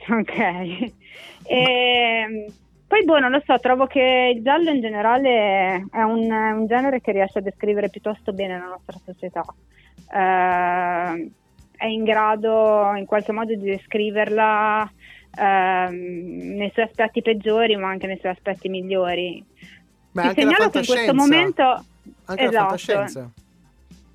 Ok. 0.10 0.92
E, 1.48 2.52
poi 2.88 3.04
boh, 3.04 3.20
non 3.20 3.32
lo 3.32 3.42
so, 3.46 3.58
trovo 3.60 3.88
che 3.88 4.34
il 4.36 4.44
giallo 4.44 4.70
in 4.70 4.82
generale 4.82 5.86
è 5.92 6.02
un, 6.02 6.32
un 6.32 6.66
genere 6.68 7.02
che 7.02 7.12
riesce 7.12 7.40
a 7.40 7.42
descrivere 7.42 7.90
piuttosto 7.90 8.34
bene 8.34 8.58
la 8.58 8.66
nostra 8.66 9.00
società. 9.04 9.44
Eh, 10.12 11.32
è 11.78 11.86
in 11.86 12.04
grado 12.04 12.94
in 12.96 13.06
qualche 13.06 13.32
modo 13.32 13.54
di 13.56 13.64
descriverla 13.64 14.90
ehm, 15.38 16.56
nei 16.56 16.72
suoi 16.74 16.86
aspetti 16.86 17.22
peggiori, 17.22 17.76
ma 17.76 17.90
anche 17.90 18.08
nei 18.08 18.18
suoi 18.20 18.32
aspetti 18.32 18.70
migliori. 18.70 19.44
Beh, 20.12 20.22
Ti 20.22 20.28
la 20.28 20.34
segnalo 20.34 20.70
che 20.70 20.80
in 20.80 20.86
questo 20.86 21.14
momento 21.14 21.64
Anche 22.26 22.44
la 22.44 22.50
esatto. 22.50 22.54
fantascienza. 22.54 23.32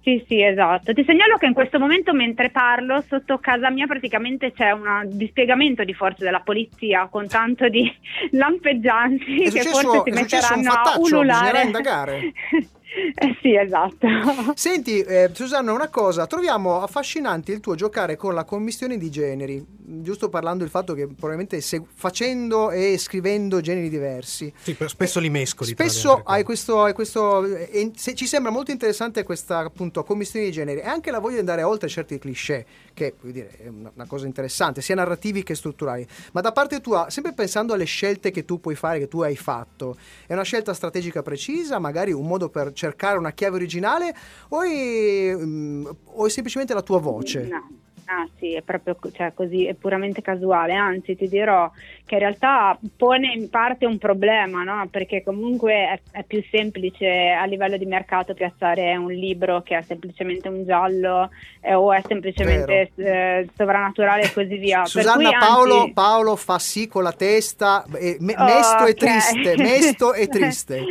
Sì, 0.02 0.24
sì, 0.26 0.42
esatto. 0.42 0.94
Ti 0.94 1.04
segnalo 1.04 1.36
che 1.36 1.44
in 1.44 1.52
questo 1.52 1.78
momento, 1.78 2.14
mentre 2.14 2.50
parlo, 2.50 3.04
sotto 3.06 3.38
casa 3.38 3.68
mia 3.70 3.86
praticamente 3.86 4.52
c'è 4.52 4.70
un 4.70 5.02
dispiegamento 5.06 5.84
di 5.84 5.92
forze 5.92 6.24
della 6.24 6.40
polizia 6.40 7.06
con 7.10 7.28
tanto 7.28 7.68
di 7.68 7.90
lampeggianti 8.32 9.42
È 9.42 9.50
che 9.50 9.60
successo- 9.62 9.88
forse 9.90 10.10
si 10.10 10.16
successo 10.18 10.54
un 10.54 10.60
metteranno 10.60 10.68
a 10.70 10.84
fattaccio, 10.84 11.00
bisognerà 11.00 11.38
ululare. 11.38 11.62
indagare. 11.62 12.32
eh 13.14 13.36
sì, 13.40 13.54
esatto. 13.54 14.06
Senti, 14.54 15.00
eh, 15.00 15.30
Susanna, 15.32 15.72
una 15.72 15.88
cosa, 15.88 16.26
troviamo 16.26 16.82
affascinante 16.82 17.52
il 17.52 17.60
tuo 17.60 17.74
giocare 17.74 18.16
con 18.16 18.34
la 18.34 18.44
commistione 18.44 18.98
di 18.98 19.10
generi, 19.10 19.64
giusto 19.68 20.28
parlando 20.28 20.62
del 20.62 20.70
fatto 20.70 20.94
che 20.94 21.06
probabilmente 21.06 21.60
se- 21.60 21.82
facendo 21.94 22.70
e 22.70 22.98
scrivendo 22.98 23.60
generi 23.60 23.88
diversi. 23.88 24.52
Sì, 24.60 24.74
però 24.74 24.88
spesso 24.88 25.20
li 25.20 25.30
mescoli. 25.30 25.70
Spesso 25.70 26.22
hai 26.24 26.42
questo, 26.42 26.82
hai 26.82 26.92
questo 26.92 27.44
eh, 27.44 27.92
se- 27.94 28.14
ci 28.14 28.26
sembra 28.26 28.50
molto 28.50 28.70
interessante 28.70 29.22
questa 29.22 29.58
appunto 29.58 30.02
commistione 30.02 30.46
di 30.46 30.52
generi 30.52 30.80
e 30.80 30.86
anche 30.86 31.10
la 31.10 31.18
voglia 31.18 31.34
di 31.34 31.40
andare 31.40 31.62
oltre 31.62 31.88
certi 31.88 32.18
cliché, 32.18 32.66
che 32.92 33.14
dire, 33.20 33.50
è 33.62 33.68
una, 33.68 33.90
una 33.94 34.06
cosa 34.06 34.26
interessante, 34.26 34.82
sia 34.82 34.94
narrativi 34.94 35.42
che 35.42 35.54
strutturali. 35.54 36.06
Ma 36.32 36.40
da 36.40 36.52
parte 36.52 36.80
tua, 36.80 37.08
sempre 37.10 37.32
pensando 37.32 37.72
alle 37.72 37.84
scelte 37.84 38.30
che 38.30 38.44
tu 38.44 38.60
puoi 38.60 38.74
fare, 38.74 38.98
che 38.98 39.08
tu 39.08 39.20
hai 39.20 39.36
fatto, 39.36 39.96
è 40.26 40.32
una 40.32 40.42
scelta 40.42 40.74
strategica 40.74 41.22
precisa, 41.22 41.78
magari 41.78 42.12
un 42.12 42.26
modo 42.26 42.48
per 42.48 42.72
cercare 42.80 43.18
una 43.18 43.32
chiave 43.32 43.56
originale, 43.56 44.14
o 44.48 44.62
è, 44.62 45.34
mm, 45.34 45.86
o 46.14 46.26
è 46.26 46.30
semplicemente 46.30 46.72
la 46.72 46.82
tua 46.82 46.98
voce? 46.98 47.46
No. 47.50 47.78
Ah 48.12 48.26
sì, 48.40 48.54
è 48.54 48.62
proprio 48.62 48.96
cioè, 49.12 49.32
così, 49.34 49.66
è 49.66 49.74
puramente 49.74 50.20
casuale, 50.20 50.74
anzi 50.74 51.14
ti 51.14 51.28
dirò 51.28 51.70
che 52.04 52.14
in 52.14 52.20
realtà 52.20 52.76
pone 52.96 53.32
in 53.32 53.48
parte 53.48 53.86
un 53.86 53.98
problema, 53.98 54.64
no? 54.64 54.88
perché 54.90 55.22
comunque 55.22 55.72
è, 55.72 56.00
è 56.10 56.24
più 56.24 56.42
semplice 56.50 57.28
a 57.28 57.44
livello 57.44 57.76
di 57.76 57.86
mercato 57.86 58.34
piazzare 58.34 58.96
un 58.96 59.12
libro 59.12 59.62
che 59.62 59.78
è 59.78 59.82
semplicemente 59.86 60.48
un 60.48 60.64
giallo 60.64 61.30
eh, 61.60 61.72
o 61.74 61.92
è 61.92 62.02
semplicemente 62.08 62.90
eh, 62.96 63.48
sovrannaturale 63.56 64.22
e 64.22 64.32
così 64.32 64.56
via. 64.56 64.84
Susanna 64.86 65.30
cui, 65.30 65.38
Paolo, 65.38 65.80
anzi- 65.82 65.92
Paolo 65.92 66.34
fa 66.34 66.58
sì 66.58 66.88
con 66.88 67.04
la 67.04 67.12
testa, 67.12 67.84
eh, 67.96 68.16
me- 68.18 68.34
Oh, 68.36 68.44
mesto 68.44 68.86
e 68.86 68.90
ok. 68.90 68.96
triste, 68.96 69.56
mesto 69.56 70.14
e 70.14 70.26
triste. 70.34 70.84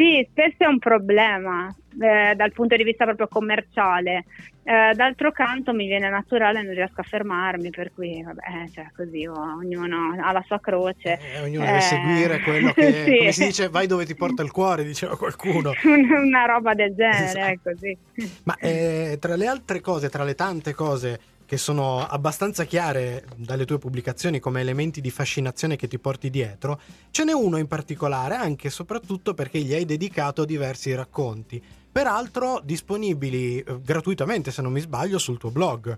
Sì, 0.00 0.26
spesso 0.30 0.56
è 0.64 0.66
un 0.66 0.78
problema 0.78 1.68
eh, 2.00 2.34
dal 2.34 2.52
punto 2.52 2.74
di 2.74 2.84
vista 2.84 3.04
proprio 3.04 3.28
commerciale. 3.28 4.24
Eh, 4.62 4.94
d'altro 4.94 5.30
canto 5.30 5.74
mi 5.74 5.86
viene 5.86 6.08
naturale, 6.08 6.62
non 6.62 6.72
riesco 6.72 7.02
a 7.02 7.04
fermarmi, 7.04 7.68
per 7.68 7.92
cui 7.92 8.22
vabbè, 8.22 8.70
cioè 8.72 8.86
così 8.96 9.26
oh, 9.26 9.56
ognuno 9.58 10.16
ha 10.18 10.32
la 10.32 10.42
sua 10.46 10.58
croce. 10.58 11.18
Eh, 11.34 11.42
ognuno 11.42 11.66
deve 11.66 11.76
Eh, 11.76 11.80
seguire 11.82 12.40
quello 12.40 12.72
che, 12.76 12.92
sì. 13.04 13.16
come 13.18 13.32
si 13.32 13.44
dice, 13.44 13.68
vai 13.68 13.86
dove 13.86 14.06
ti 14.06 14.14
porta 14.14 14.42
il 14.42 14.50
cuore, 14.50 14.84
diceva 14.84 15.18
qualcuno. 15.18 15.72
Una 15.84 16.46
roba 16.46 16.72
del 16.72 16.94
genere, 16.94 17.24
Esatto. 17.24 17.44
è 17.46 17.58
così. 17.62 17.98
Ma 18.44 18.56
eh, 18.56 19.18
tra 19.20 19.36
le 19.36 19.46
altre 19.46 19.80
cose, 19.82 20.08
tra 20.08 20.24
le 20.24 20.34
tante 20.34 20.72
cose 20.72 21.20
che 21.50 21.56
sono 21.56 22.06
abbastanza 22.06 22.62
chiare 22.62 23.24
dalle 23.34 23.64
tue 23.64 23.78
pubblicazioni 23.78 24.38
come 24.38 24.60
elementi 24.60 25.00
di 25.00 25.10
fascinazione 25.10 25.74
che 25.74 25.88
ti 25.88 25.98
porti 25.98 26.30
dietro, 26.30 26.80
ce 27.10 27.24
n'è 27.24 27.32
uno 27.32 27.56
in 27.56 27.66
particolare, 27.66 28.36
anche 28.36 28.68
e 28.68 28.70
soprattutto 28.70 29.34
perché 29.34 29.58
gli 29.58 29.74
hai 29.74 29.84
dedicato 29.84 30.44
diversi 30.44 30.94
racconti, 30.94 31.60
peraltro 31.90 32.60
disponibili 32.62 33.58
eh, 33.58 33.80
gratuitamente, 33.82 34.52
se 34.52 34.62
non 34.62 34.70
mi 34.70 34.78
sbaglio, 34.78 35.18
sul 35.18 35.38
tuo 35.38 35.50
blog. 35.50 35.96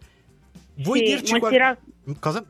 Vuoi 0.77 1.01
Sì, 1.01 1.05
dirci 1.05 1.33
molti 1.33 1.39
qual- 1.39 1.53
ra- 1.53 1.79
cosa? 2.19 2.43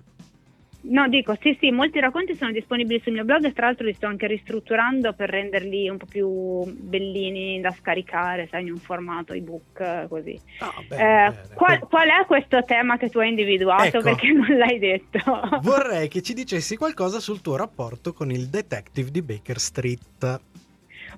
No, 0.85 1.09
dico, 1.09 1.37
sì, 1.41 1.57
sì, 1.61 1.71
molti 1.71 2.01
racconti 2.01 2.35
sono 2.35 2.51
disponibili 2.51 3.01
sul 3.03 3.13
mio 3.13 3.25
blog 3.25 3.45
e 3.45 3.53
tra 3.53 3.67
l'altro 3.67 3.87
li 3.87 3.93
sto 3.95 4.07
anche 4.07 4.27
ristrutturando 4.27 5.13
per 5.13 5.31
renderli 5.31 5.89
un 5.89 5.97
po' 5.97 6.07
più 6.07 6.65
bellini 6.65 7.61
da 7.61 7.71
scaricare, 7.71 8.49
sai, 8.51 8.63
in 8.63 8.73
un 8.73 8.79
formato 8.79 9.33
ebook, 9.33 10.09
così. 10.09 10.41
No, 10.61 10.73
Eh, 10.81 10.85
bene, 10.89 11.31
bene. 11.31 11.55
qual, 11.55 11.79
qual 11.81 12.09
è 12.09 12.27
questo 12.27 12.65
tema 12.65 12.97
che 12.97 13.09
tu 13.11 13.19
hai 13.19 13.29
individuato? 13.29 13.85
Ecco. 13.85 14.03
Perché 14.03 14.33
non 14.33 14.57
l'hai 14.57 14.79
detto? 14.79 15.21
Vorrei 15.63 16.09
che 16.09 16.21
ci 16.21 16.35
dicessi 16.35 16.77
qualcosa 16.77 17.21
sul 17.21 17.41
tuo 17.41 17.57
rapporto 17.57 18.13
con 18.13 18.31
il 18.31 18.49
detective 18.49 19.11
di 19.11 19.23
Baker 19.23 19.59
Street. 19.59 20.41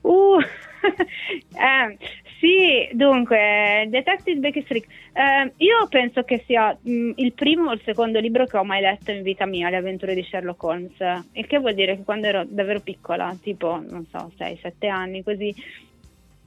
Uh, 0.04 0.38
eh, 1.56 1.96
sì, 2.38 2.90
dunque, 2.92 3.86
Detective 3.88 4.38
Baker 4.38 4.62
Street. 4.64 4.84
Eh, 5.12 5.52
io 5.56 5.86
penso 5.88 6.24
che 6.24 6.42
sia 6.46 6.76
mh, 6.78 7.12
il 7.16 7.32
primo 7.32 7.70
o 7.70 7.72
il 7.72 7.80
secondo 7.84 8.20
libro 8.20 8.44
che 8.44 8.58
ho 8.58 8.64
mai 8.64 8.82
letto 8.82 9.12
in 9.12 9.22
vita 9.22 9.46
mia, 9.46 9.70
Le 9.70 9.76
avventure 9.76 10.14
di 10.14 10.22
Sherlock 10.22 10.62
Holmes. 10.62 11.24
Il 11.32 11.46
che 11.46 11.58
vuol 11.58 11.74
dire 11.74 11.96
che 11.96 12.04
quando 12.04 12.26
ero 12.26 12.44
davvero 12.46 12.80
piccola, 12.80 13.34
tipo, 13.40 13.80
non 13.88 14.06
so, 14.10 14.30
6-7 14.36 14.88
anni, 14.88 15.22
così, 15.22 15.54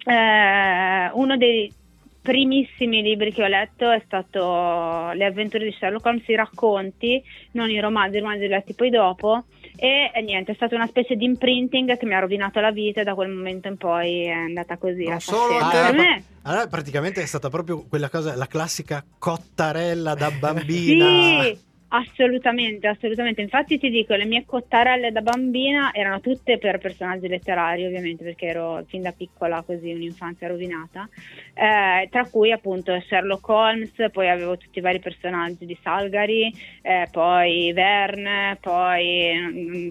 eh, 0.05 1.09
uno 1.13 1.35
dei 1.37 1.73
primissimi 2.21 3.01
libri 3.01 3.31
che 3.31 3.41
ho 3.41 3.47
letto 3.47 3.89
è 3.89 4.01
stato 4.05 5.11
Le 5.13 5.25
avventure 5.25 5.63
di 5.63 5.71
Sherlock 5.71 6.05
Holmes, 6.05 6.27
i 6.27 6.35
racconti, 6.35 7.23
non 7.51 7.71
i 7.71 7.79
romanzi, 7.79 8.17
i 8.17 8.19
romanzi 8.19 8.39
li 8.41 8.53
ho 8.53 8.55
letti 8.55 8.75
poi 8.75 8.89
dopo. 8.91 9.45
E, 9.79 10.11
e 10.13 10.21
niente, 10.21 10.51
è 10.53 10.55
stata 10.55 10.75
una 10.75 10.87
specie 10.87 11.15
di 11.15 11.25
imprinting 11.25 11.97
che 11.97 12.05
mi 12.05 12.15
ha 12.15 12.19
rovinato 12.19 12.59
la 12.59 12.71
vita 12.71 13.01
e 13.01 13.03
da 13.03 13.13
quel 13.13 13.29
momento 13.29 13.67
in 13.67 13.77
poi 13.77 14.23
è 14.23 14.31
andata 14.31 14.77
così. 14.77 15.03
Non 15.03 15.13
la 15.13 15.19
solo 15.19 15.69
te, 15.69 15.77
Per 15.81 15.93
me- 15.95 16.23
Allora, 16.43 16.67
praticamente 16.67 17.21
è 17.21 17.25
stata 17.25 17.49
proprio 17.49 17.85
quella 17.87 18.09
cosa, 18.09 18.35
la 18.35 18.47
classica 18.47 19.03
cottarella 19.19 20.15
da 20.15 20.31
bambina. 20.39 21.43
Sì, 21.43 21.59
assolutamente, 21.89 22.87
assolutamente. 22.87 23.41
Infatti 23.41 23.77
ti 23.77 23.89
dico, 23.89 24.15
le 24.15 24.25
mie 24.25 24.45
cottarelle 24.45 25.11
da 25.11 25.21
bambina 25.21 25.93
erano 25.93 26.19
tutte 26.19 26.57
per 26.57 26.79
personaggi 26.79 27.27
letterari, 27.27 27.85
ovviamente, 27.85 28.23
perché 28.23 28.47
ero 28.47 28.83
fin 28.87 29.01
da 29.01 29.11
piccola 29.11 29.61
così 29.63 29.91
un'infanzia 29.91 30.47
rovinata. 30.47 31.07
Eh, 31.53 32.07
tra 32.09 32.25
cui 32.29 32.51
appunto 32.51 32.99
Sherlock 32.99 33.47
Holmes, 33.47 33.93
poi 34.11 34.29
avevo 34.29 34.57
tutti 34.57 34.79
i 34.79 34.81
vari 34.81 34.99
personaggi 34.99 35.65
di 35.65 35.77
Salgari, 35.81 36.53
eh, 36.81 37.07
poi 37.11 37.71
Verne, 37.73 38.57
poi 38.59 39.33
mm, 39.35 39.89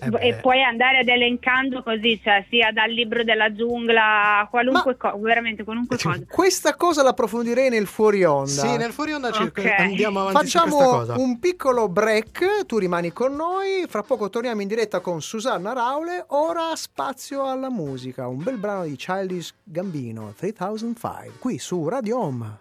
Eh 0.00 0.28
e 0.28 0.34
puoi 0.34 0.62
andare 0.62 0.98
ad 1.00 1.08
elencando 1.08 1.82
così, 1.82 2.20
cioè 2.22 2.44
sia 2.48 2.70
dal 2.72 2.90
libro 2.90 3.22
della 3.24 3.52
giungla 3.52 4.40
a 4.40 4.46
qualunque 4.48 4.96
cosa, 4.96 5.16
veramente 5.16 5.64
qualunque 5.64 5.96
cosa. 5.98 6.18
Questa 6.28 6.74
cosa 6.74 7.02
la 7.02 7.10
approfondirei 7.10 7.68
nel 7.68 7.86
fuori 7.86 8.24
onda. 8.24 8.48
Sì, 8.50 8.76
nel 8.76 8.92
fuori 8.92 9.12
onda 9.12 9.30
ci- 9.30 9.42
Ok. 9.42 9.64
andiamo 9.78 10.20
avanti 10.20 10.38
Facciamo 10.38 10.76
cosa. 10.76 11.14
un 11.18 11.38
piccolo 11.38 11.88
break, 11.88 12.66
tu 12.66 12.78
rimani 12.78 13.12
con 13.12 13.34
noi, 13.34 13.84
fra 13.88 14.02
poco 14.02 14.28
torniamo 14.30 14.60
in 14.62 14.68
diretta 14.68 15.00
con 15.00 15.20
Susanna 15.22 15.72
Raule, 15.72 16.24
ora 16.28 16.74
spazio 16.74 17.44
alla 17.46 17.70
musica, 17.70 18.26
un 18.28 18.42
bel 18.42 18.56
brano 18.56 18.84
di 18.84 18.96
Childish 18.96 19.54
Gambino, 19.64 20.32
3005, 20.36 21.32
qui 21.38 21.58
su 21.58 21.88
Radio 21.88 22.18
Home. 22.18 22.58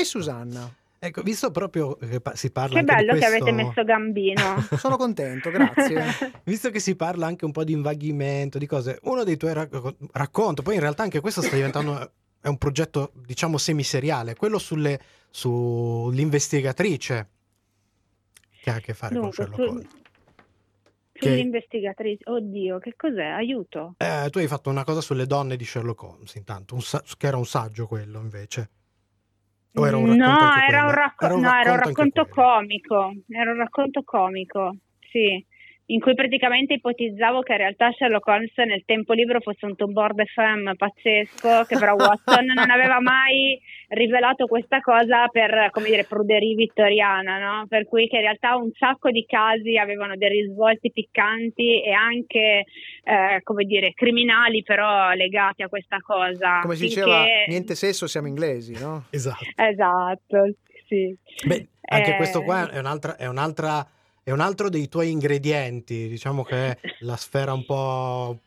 E 0.00 0.04
Susanna, 0.04 0.72
Ecco, 0.98 1.22
visto 1.22 1.50
proprio 1.50 1.94
che 1.96 2.20
si 2.34 2.50
parla 2.50 2.72
Che 2.72 2.78
anche 2.80 2.94
di 2.94 3.04
bello 3.06 3.12
che 3.12 3.18
questo- 3.26 3.44
avete 3.44 3.52
messo 3.52 3.84
Gambino. 3.84 4.66
sono 4.78 4.96
contento, 4.96 5.50
grazie. 5.50 6.02
Visto 6.42 6.70
che 6.70 6.80
si 6.80 6.96
parla 6.96 7.26
anche 7.26 7.44
un 7.44 7.52
po' 7.52 7.64
di 7.64 7.72
invaghimento, 7.72 8.56
di 8.58 8.66
cose, 8.66 8.98
uno 9.02 9.22
dei 9.22 9.36
tuoi 9.36 9.52
racco- 9.52 9.94
racconti, 10.12 10.62
poi 10.62 10.74
in 10.74 10.80
realtà 10.80 11.02
anche 11.02 11.20
questo 11.20 11.42
sta 11.42 11.54
diventando 11.54 12.10
è 12.40 12.48
un 12.48 12.56
progetto, 12.58 13.12
diciamo, 13.26 13.58
semiseriale, 13.58 14.34
quello 14.36 14.58
sulle, 14.58 14.98
sull'investigatrice 15.30 17.28
che 18.62 18.70
ha 18.70 18.74
a 18.76 18.80
che 18.80 18.94
fare 18.94 19.14
Dunque, 19.14 19.34
con 19.36 19.44
Sherlock 19.46 19.62
su- 19.62 19.70
Holmes. 19.76 20.04
Sull'investigatrice, 21.18 22.22
oddio, 22.30 22.78
che 22.78 22.94
cos'è? 22.96 23.24
Aiuto. 23.24 23.94
Eh, 23.98 24.28
tu 24.30 24.38
hai 24.38 24.46
fatto 24.46 24.68
una 24.70 24.84
cosa 24.84 25.00
sulle 25.00 25.26
donne 25.26 25.56
di 25.56 25.64
Sherlock 25.64 26.02
Holmes, 26.02 26.34
intanto, 26.34 26.74
un 26.74 26.82
sa- 26.82 27.02
che 27.16 27.26
era 27.26 27.36
un 27.36 27.46
saggio 27.46 27.86
quello 27.86 28.18
invece. 28.20 28.70
O 29.78 29.86
era 29.86 29.96
un 29.98 30.06
racconto 30.06 30.24
no, 30.24 30.56
era 30.68 30.84
un, 30.86 30.92
racco- 30.92 31.24
Era 31.26 31.34
un 31.34 31.42
no, 31.42 31.60
era 31.60 31.72
un 31.72 31.78
racconto 31.78 32.26
comico, 32.26 33.12
era 33.28 33.50
un 33.52 33.58
racconto 33.58 34.02
comico, 34.04 34.76
sì, 35.12 35.46
in 35.88 36.00
cui 36.00 36.14
praticamente 36.14 36.74
ipotizzavo 36.74 37.40
che 37.42 37.52
in 37.52 37.58
realtà 37.58 37.92
Sherlock 37.92 38.26
Holmes 38.26 38.52
nel 38.56 38.82
tempo 38.84 39.12
libero 39.12 39.40
fosse 39.40 39.66
un 39.66 39.76
Tombord 39.76 40.20
FM 40.24 40.72
pazzesco, 40.76 41.64
che 41.64 41.78
però 41.78 41.94
Watson 41.98 42.44
non 42.46 42.70
aveva 42.70 43.00
mai 43.00 43.60
rivelato 43.88 44.46
questa 44.46 44.80
cosa 44.80 45.28
per, 45.28 45.68
come 45.70 45.88
dire, 45.88 46.02
pruderia 46.04 46.56
vittoriana, 46.56 47.38
no? 47.38 47.66
Per 47.68 47.86
cui 47.86 48.08
che 48.08 48.16
in 48.16 48.22
realtà 48.22 48.56
un 48.56 48.72
sacco 48.72 49.10
di 49.12 49.24
casi 49.26 49.76
avevano 49.76 50.16
dei 50.16 50.28
risvolti 50.28 50.90
piccanti 50.90 51.80
e 51.82 51.92
anche, 51.92 52.64
eh, 53.04 53.40
come 53.44 53.64
dire, 53.64 53.92
criminali 53.92 54.64
però 54.64 55.12
legati 55.12 55.62
a 55.62 55.68
questa 55.68 55.98
cosa. 56.00 56.60
Come 56.62 56.74
si 56.74 56.86
finché- 56.88 57.04
diceva, 57.04 57.24
niente 57.46 57.74
sesso, 57.76 58.08
siamo 58.08 58.26
inglesi, 58.26 58.72
no? 58.78 59.04
Esatto. 59.10 59.44
Esatto, 59.54 60.54
sì. 60.88 61.16
Beh, 61.46 61.68
anche 61.82 62.12
Eh, 62.14 62.16
questo 62.16 62.42
qua 62.42 62.68
è 62.70 62.78
un'altra, 62.80 63.16
è 63.16 63.28
un'altra 63.28 63.86
è 64.28 64.32
un 64.32 64.40
altro 64.40 64.68
dei 64.68 64.88
tuoi 64.88 65.12
ingredienti, 65.12 66.08
diciamo 66.08 66.42
che 66.42 66.56
è 66.70 66.78
la 67.02 67.14
sfera 67.14 67.52
un 67.52 67.64
po' 67.64 68.40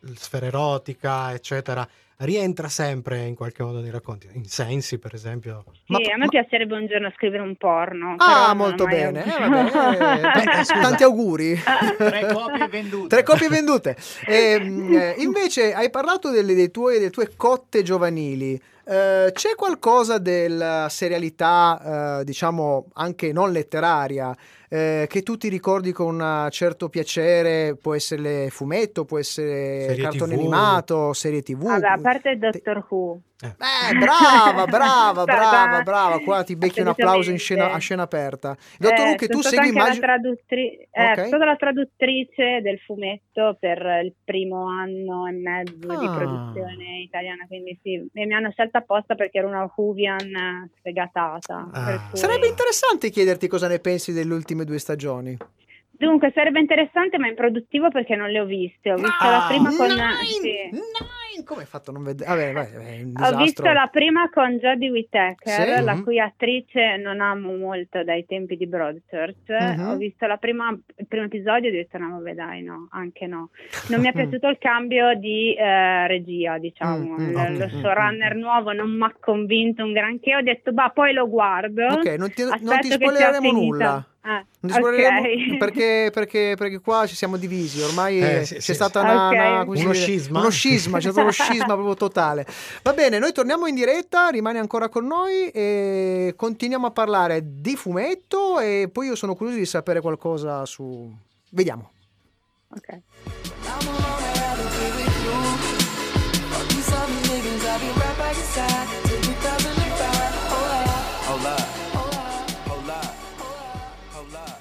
la 0.00 0.14
sfera 0.14 0.46
erotica, 0.46 1.34
eccetera, 1.34 1.86
rientra 2.20 2.68
sempre 2.70 3.26
in 3.26 3.34
qualche 3.34 3.62
modo 3.62 3.80
nei 3.80 3.90
racconti. 3.90 4.30
In 4.32 4.46
Sensi, 4.46 4.96
per 4.98 5.12
esempio. 5.12 5.64
Sì, 5.84 5.92
Ma- 5.92 5.98
a 5.98 6.16
me 6.16 6.24
ma- 6.24 6.28
piacerebbe 6.28 6.74
un 6.74 6.86
giorno 6.86 7.12
scrivere 7.14 7.42
un 7.42 7.54
porno. 7.56 8.14
Ah, 8.16 8.54
molto 8.54 8.84
mai 8.86 8.94
bene. 8.94 9.24
Eh, 9.26 9.38
vabbè, 9.48 10.40
eh, 10.56 10.60
Eh, 10.60 10.64
scusa. 10.64 10.80
tanti 10.80 11.02
auguri. 11.02 11.54
Tre 11.98 12.32
copie 12.32 12.68
vendute. 12.68 13.08
Tre 13.08 13.22
copie 13.22 13.48
vendute. 13.50 13.96
Ehm, 14.24 14.90
eh, 14.96 15.14
invece 15.18 15.74
hai 15.74 15.90
parlato 15.90 16.30
delle, 16.30 16.54
dei 16.54 16.70
tuoi- 16.70 16.96
delle 16.96 17.10
tue 17.10 17.32
cotte 17.36 17.82
giovanili. 17.82 18.58
Eh, 18.88 19.32
c'è 19.34 19.54
qualcosa 19.54 20.16
della 20.16 20.86
serialità, 20.88 22.20
eh, 22.20 22.24
diciamo 22.24 22.86
anche 22.94 23.32
non 23.32 23.50
letteraria, 23.52 24.34
eh, 24.68 25.06
che 25.08 25.22
tu 25.22 25.36
ti 25.36 25.48
ricordi 25.48 25.92
con 25.92 26.14
un 26.20 26.48
certo 26.50 26.88
piacere? 26.88 27.76
Può 27.80 27.94
essere 27.94 28.48
fumetto, 28.50 29.04
può 29.04 29.18
essere 29.18 29.86
Serie 29.88 30.02
cartone 30.04 30.34
TV. 30.34 30.40
animato, 30.40 31.12
serie 31.12 31.42
tv. 31.42 31.64
Vabbè, 31.66 31.86
a 31.86 31.98
parte 32.00 32.30
il 32.30 32.38
Doctor 32.38 32.86
Who. 32.88 33.20
Eh, 33.38 33.54
brava, 33.98 34.64
brava, 34.64 35.24
brava, 35.24 35.24
Stata- 35.24 35.82
brava. 35.82 36.18
Qua 36.20 36.42
ti 36.42 36.56
becchi 36.56 36.80
un 36.80 36.88
applauso 36.88 37.30
in 37.30 37.38
scena, 37.38 37.70
a 37.72 37.76
scena 37.78 38.02
aperta. 38.02 38.56
Dottor 38.78 38.98
Eh, 39.06 39.10
Who, 39.10 39.14
che 39.16 39.26
sono 39.26 39.40
tu 39.40 39.46
segui 39.48 39.58
anche 39.66 39.72
la 39.78 39.82
immagino. 39.82 40.06
traduttrice, 40.06 40.88
eh, 40.90 41.10
Ok. 41.12 41.28
sono 41.28 41.44
la 41.44 41.56
traduttrice 41.56 42.60
del 42.62 42.78
fumetto 42.78 43.56
per 43.60 43.78
il 44.04 44.14
primo 44.24 44.68
anno 44.68 45.26
e 45.26 45.32
mezzo 45.32 45.76
di 45.98 46.06
Ah. 46.06 46.16
produzione 46.16 47.00
italiana, 47.02 47.44
quindi 47.46 47.78
sì, 47.82 47.94
e 48.12 48.24
mi 48.26 48.32
hanno 48.32 48.50
scelta 48.52 48.78
apposta 48.78 49.14
perché 49.14 49.36
ero 49.38 49.48
una 49.48 49.70
Whovian 49.74 50.18
eh, 50.34 50.70
sfegatata. 50.78 51.68
Ah. 51.72 52.08
cui- 52.08 52.18
Sarebbe 52.18 52.46
interessante 52.46 53.10
chiederti 53.10 53.48
cosa 53.48 53.68
ne 53.68 53.80
pensi 53.80 54.12
delle 54.14 54.32
ultime 54.56 54.64
due 54.64 54.78
stagioni. 54.78 55.36
Dunque, 55.98 56.30
sarebbe 56.34 56.60
interessante 56.60 57.16
ma 57.18 57.26
improduttivo 57.26 57.90
perché 57.90 58.16
non 58.16 58.30
le 58.30 58.40
ho 58.40 58.44
viste. 58.44 58.92
Ho 58.92 58.96
visto 58.96 59.16
Ah, 59.24 59.30
la 59.30 59.44
prima 59.46 59.74
con... 59.74 59.88
nine, 59.88 60.24
sì. 60.24 60.52
nine, 60.72 61.44
come 61.44 61.62
hai 61.62 61.66
fatto 61.66 61.88
a 61.90 61.94
non 61.94 62.02
vedere? 62.04 62.28
Vabbè, 62.28 62.52
vai, 62.52 62.98
è 62.98 63.02
un 63.02 63.14
Ho 63.22 63.36
visto 63.38 63.72
la 63.72 63.88
prima 63.90 64.28
con 64.28 64.58
Jodie 64.58 64.90
Whittaker, 64.90 65.78
Sì? 65.78 65.84
la 65.84 65.94
Mhm. 65.94 66.02
cui 66.04 66.20
attrice 66.20 66.96
non 66.98 67.22
amo 67.22 67.56
molto 67.56 68.04
dai 68.04 68.26
tempi 68.26 68.56
di 68.56 68.66
Broadchurch. 68.66 69.48
Mhm. 69.48 69.88
Ho 69.90 69.96
visto 69.96 70.26
la 70.26 70.36
prima, 70.36 70.68
il 70.96 71.06
primo 71.06 71.24
episodio 71.24 71.70
e 71.70 71.72
ho 71.72 71.76
detto 71.76 71.96
no, 71.96 72.10
vabbè 72.10 72.34
dai, 72.34 72.62
no, 72.62 72.88
anche 72.90 73.26
no. 73.26 73.48
Non 73.88 74.00
mi 74.02 74.08
è 74.08 74.12
piaciuto 74.12 74.48
il 74.48 74.58
cambio 74.58 75.14
di 75.14 75.54
eh, 75.54 76.06
regia, 76.08 76.58
diciamo. 76.58 77.16
Mm, 77.16 77.22
mm, 77.22 77.28
Il- 77.30 77.36
ok. 77.36 77.58
Lo 77.58 77.68
Mm, 77.74 77.80
showrunner 77.80 78.34
nuovo 78.36 78.72
non 78.72 78.90
mi 78.94 79.04
ha 79.04 79.14
convinto 79.18 79.82
un 79.82 79.92
granché. 79.94 80.36
Ho 80.36 80.42
detto, 80.42 80.72
bah, 80.72 80.90
poi 80.90 81.14
lo 81.14 81.26
guardo. 81.26 81.86
Ok, 81.86 82.06
non 82.18 82.30
ti, 82.30 82.42
non 82.60 82.80
ti 82.80 82.90
spoileremo 82.92 83.50
nulla. 83.50 84.04
Ah, 84.28 84.44
Non 84.60 84.72
ti 84.72 84.78
spoileremo 84.78 85.18
ok. 85.20 85.56
perché, 85.56 86.10
perché, 86.12 86.54
perché 86.58 86.80
qua 86.80 87.06
ci 87.06 87.14
siamo 87.14 87.36
divisi, 87.36 87.80
ormai 87.80 88.18
Eh, 88.20 88.44
sì, 88.44 88.54
c'è 88.54 88.60
sì, 88.60 88.74
stata 88.74 88.98
sì. 89.00 89.06
una, 89.06 89.26
Ok. 89.28 89.32
una- 89.34 89.64
come 89.64 89.76
si 89.76 89.84
Uno 89.84 89.92
scisma? 89.92 90.40
Uno 90.40 90.48
scisma, 90.50 90.96
c'è 90.98 91.02
stato 91.12 91.20
uno 91.20 91.30
scisma 91.30 91.64
proprio 91.74 91.94
totale. 91.94 92.44
Va 92.82 92.92
bene, 92.92 93.20
noi 93.20 93.32
torniamo 93.32 93.68
in 93.68 93.76
diretta, 93.76 94.28
rimani 94.30 94.58
ancora 94.58 94.88
con 94.88 95.06
noi 95.06 95.48
e 95.50 96.34
continuiamo 96.36 96.86
a 96.88 96.90
parlare 96.90 97.40
di 97.44 97.76
fumetto 97.76 98.58
e 98.58 98.88
poi 98.92 99.06
io 99.06 99.14
sono 99.14 99.36
curioso 99.36 99.58
di 99.58 99.66
sapere 99.66 100.00
qualcosa 100.00 100.64
su... 100.66 101.08
Vediamo. 101.50 101.92
Ok. 102.70 103.00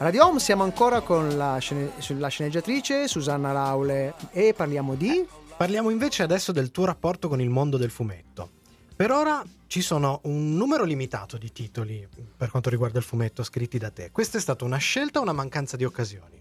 Radio 0.05 0.27
Home 0.27 0.37
siamo 0.37 0.61
ancora 0.61 1.01
con 1.01 1.35
la, 1.35 1.57
scene- 1.57 1.89
la 2.09 2.27
sceneggiatrice 2.27 3.07
Susanna 3.07 3.51
Laule 3.51 4.13
e 4.33 4.53
parliamo 4.55 4.93
di... 4.93 5.25
Parliamo 5.57 5.89
invece 5.89 6.21
adesso 6.21 6.51
del 6.51 6.69
tuo 6.69 6.85
rapporto 6.85 7.27
con 7.27 7.41
il 7.41 7.49
mondo 7.49 7.75
del 7.77 7.89
fumetto. 7.89 8.49
Per 8.95 9.09
ora 9.09 9.41
ci 9.65 9.81
sono 9.81 10.19
un 10.25 10.55
numero 10.55 10.83
limitato 10.83 11.39
di 11.39 11.51
titoli 11.51 12.07
per 12.37 12.51
quanto 12.51 12.69
riguarda 12.69 12.99
il 12.99 13.03
fumetto 13.03 13.41
scritti 13.41 13.79
da 13.79 13.89
te. 13.89 14.11
Questa 14.11 14.37
è 14.37 14.41
stata 14.41 14.63
una 14.63 14.77
scelta 14.77 15.17
o 15.17 15.23
una 15.23 15.33
mancanza 15.33 15.75
di 15.75 15.85
occasioni? 15.85 16.37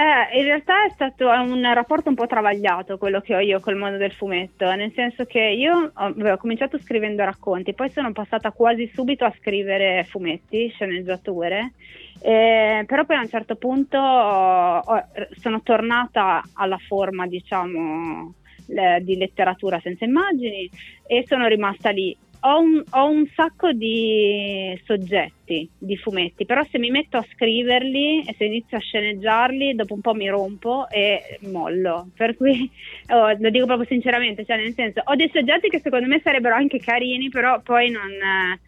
Eh, 0.00 0.38
in 0.38 0.44
realtà 0.44 0.86
è 0.86 0.90
stato 0.94 1.28
un 1.28 1.60
rapporto 1.74 2.08
un 2.08 2.14
po' 2.14 2.26
travagliato 2.26 2.96
quello 2.96 3.20
che 3.20 3.34
ho 3.34 3.40
io 3.40 3.60
col 3.60 3.76
mondo 3.76 3.98
del 3.98 4.12
fumetto, 4.12 4.64
nel 4.74 4.92
senso 4.94 5.26
che 5.26 5.40
io 5.40 5.92
ho, 5.94 6.36
cominciato 6.38 6.78
scrivendo 6.78 7.22
racconti, 7.22 7.74
poi 7.74 7.90
sono 7.90 8.10
passata 8.12 8.50
quasi 8.50 8.90
subito 8.94 9.26
a 9.26 9.34
scrivere 9.38 10.06
fumetti, 10.08 10.70
sceneggiature, 10.70 11.72
eh, 12.18 12.84
però 12.86 13.04
poi 13.04 13.16
a 13.16 13.20
un 13.20 13.28
certo 13.28 13.56
punto 13.56 13.98
ho- 13.98 14.78
ho- 14.78 15.06
sono 15.40 15.60
tornata 15.62 16.42
alla 16.54 16.78
forma, 16.78 17.26
diciamo, 17.26 18.34
le- 18.66 19.00
di 19.02 19.16
letteratura 19.16 19.80
senza 19.80 20.04
immagini 20.04 20.68
e 21.06 21.24
sono 21.26 21.46
rimasta 21.46 21.90
lì. 21.90 22.16
Ho 22.42 22.58
un, 22.58 22.82
ho 22.92 23.06
un 23.06 23.26
sacco 23.34 23.70
di 23.72 24.72
soggetti, 24.86 25.68
di 25.76 25.96
fumetti, 25.98 26.46
però 26.46 26.64
se 26.70 26.78
mi 26.78 26.90
metto 26.90 27.18
a 27.18 27.26
scriverli 27.34 28.24
e 28.24 28.34
se 28.38 28.44
inizio 28.46 28.78
a 28.78 28.80
sceneggiarli, 28.80 29.74
dopo 29.74 29.92
un 29.92 30.00
po' 30.00 30.14
mi 30.14 30.26
rompo 30.26 30.88
e 30.88 31.38
mollo. 31.42 32.08
Per 32.16 32.34
cui 32.36 32.70
oh, 33.12 33.36
lo 33.38 33.50
dico 33.50 33.66
proprio 33.66 33.86
sinceramente, 33.86 34.46
cioè 34.46 34.56
nel 34.56 34.72
senso, 34.74 35.02
ho 35.04 35.14
dei 35.16 35.28
soggetti 35.30 35.68
che 35.68 35.80
secondo 35.82 36.06
me 36.06 36.20
sarebbero 36.24 36.54
anche 36.54 36.80
carini, 36.80 37.28
però 37.28 37.60
poi 37.60 37.90
non, 37.90 38.10
eh, 38.10 38.60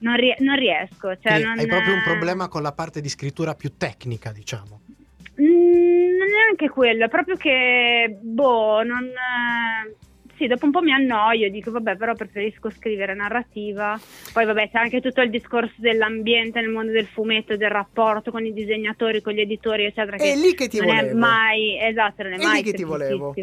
non, 0.00 0.16
rie- 0.16 0.36
non 0.40 0.56
riesco. 0.56 1.16
Cioè 1.16 1.42
non, 1.42 1.58
hai 1.58 1.66
proprio 1.66 1.94
un 1.94 2.02
problema 2.02 2.48
con 2.48 2.62
la 2.62 2.72
parte 2.72 3.00
di 3.00 3.08
scrittura 3.08 3.54
più 3.54 3.76
tecnica, 3.76 4.32
diciamo. 4.32 4.80
Mm, 5.40 6.16
non 6.18 6.28
è 6.28 6.44
neanche 6.44 6.68
quello, 6.68 7.04
è 7.06 7.08
proprio 7.08 7.36
che, 7.36 8.18
boh, 8.20 8.82
non... 8.82 9.10
sì, 10.36 10.46
dopo 10.46 10.66
un 10.66 10.70
po' 10.70 10.82
mi 10.82 10.92
annoio, 10.92 11.50
dico 11.50 11.70
vabbè, 11.70 11.96
però 11.96 12.14
preferisco 12.14 12.68
scrivere 12.70 13.14
narrativa. 13.14 13.98
Poi 14.32 14.44
vabbè, 14.44 14.70
c'è 14.70 14.78
anche 14.78 15.00
tutto 15.00 15.22
il 15.22 15.30
discorso 15.30 15.74
dell'ambiente 15.76 16.60
nel 16.60 16.70
mondo 16.70 16.92
del 16.92 17.06
fumetto, 17.06 17.56
del 17.56 17.70
rapporto 17.70 18.30
con 18.30 18.44
i 18.44 18.52
disegnatori, 18.52 19.22
con 19.22 19.32
gli 19.32 19.40
editori, 19.40 19.84
eccetera. 19.84 20.16
È 20.16 20.36
lì 20.36 20.54
che 20.54 20.68
ti 20.68 20.78
non 20.78 20.88
volevo. 20.88 21.10
è 21.10 21.14
mai, 21.14 21.78
esatto, 21.80 22.22
non 22.22 22.32
è, 22.32 22.34
È 22.34 22.38
lì 22.38 22.44
mai 22.44 22.62
che 22.62 22.72
ti 22.72 22.84
volevo. 22.84 23.34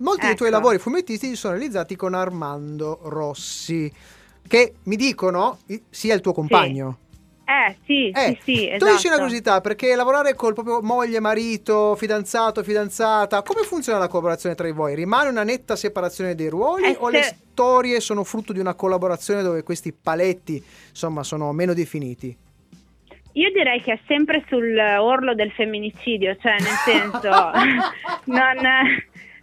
Molti 0.00 0.26
dei 0.26 0.36
tuoi 0.36 0.48
Ecco. 0.48 0.58
lavori 0.58 0.78
fumettistici 0.78 1.34
sono 1.34 1.54
realizzati 1.54 1.96
con 1.96 2.14
Armando 2.14 3.00
Rossi, 3.04 3.92
che 4.48 4.74
mi 4.84 4.96
dicono 4.96 5.58
i- 5.66 5.80
sia 5.90 6.14
il 6.14 6.20
tuo 6.20 6.32
compagno. 6.32 6.98
Eh, 7.48 7.76
sì, 7.86 8.10
Eh, 8.10 8.36
sì, 8.44 8.54
sì, 8.56 8.66
Tu 8.66 8.74
esatto. 8.74 8.92
dici 8.92 9.06
una 9.06 9.16
curiosità, 9.16 9.60
perché 9.62 9.94
lavorare 9.94 10.34
col 10.34 10.52
proprio 10.52 10.82
moglie, 10.82 11.18
marito, 11.18 11.94
fidanzato, 11.96 12.62
fidanzata, 12.62 13.42
come 13.42 13.62
funziona 13.62 13.98
la 13.98 14.08
collaborazione 14.08 14.54
tra 14.54 14.66
di 14.66 14.72
voi? 14.72 14.94
Rimane 14.94 15.30
una 15.30 15.44
netta 15.44 15.74
separazione 15.74 16.34
dei 16.34 16.48
ruoli 16.48 16.84
Eh, 16.88 16.96
o 16.98 17.08
le 17.08 17.22
se- 17.22 17.36
storie 17.52 18.00
sono 18.00 18.22
frutto 18.22 18.52
di 18.52 18.58
una 18.58 18.74
collaborazione 18.74 19.42
dove 19.42 19.62
questi 19.62 19.92
paletti, 19.94 20.62
insomma, 20.90 21.22
sono 21.22 21.50
meno 21.52 21.72
definiti? 21.72 22.36
Io 23.32 23.50
direi 23.52 23.80
che 23.80 23.92
è 23.92 24.00
sempre 24.06 24.44
sul 24.48 24.76
orlo 24.76 25.34
del 25.34 25.50
femminicidio, 25.52 26.36
cioè 26.40 26.56
nel 26.58 26.76
senso, 26.84 27.30
non, 28.26 28.56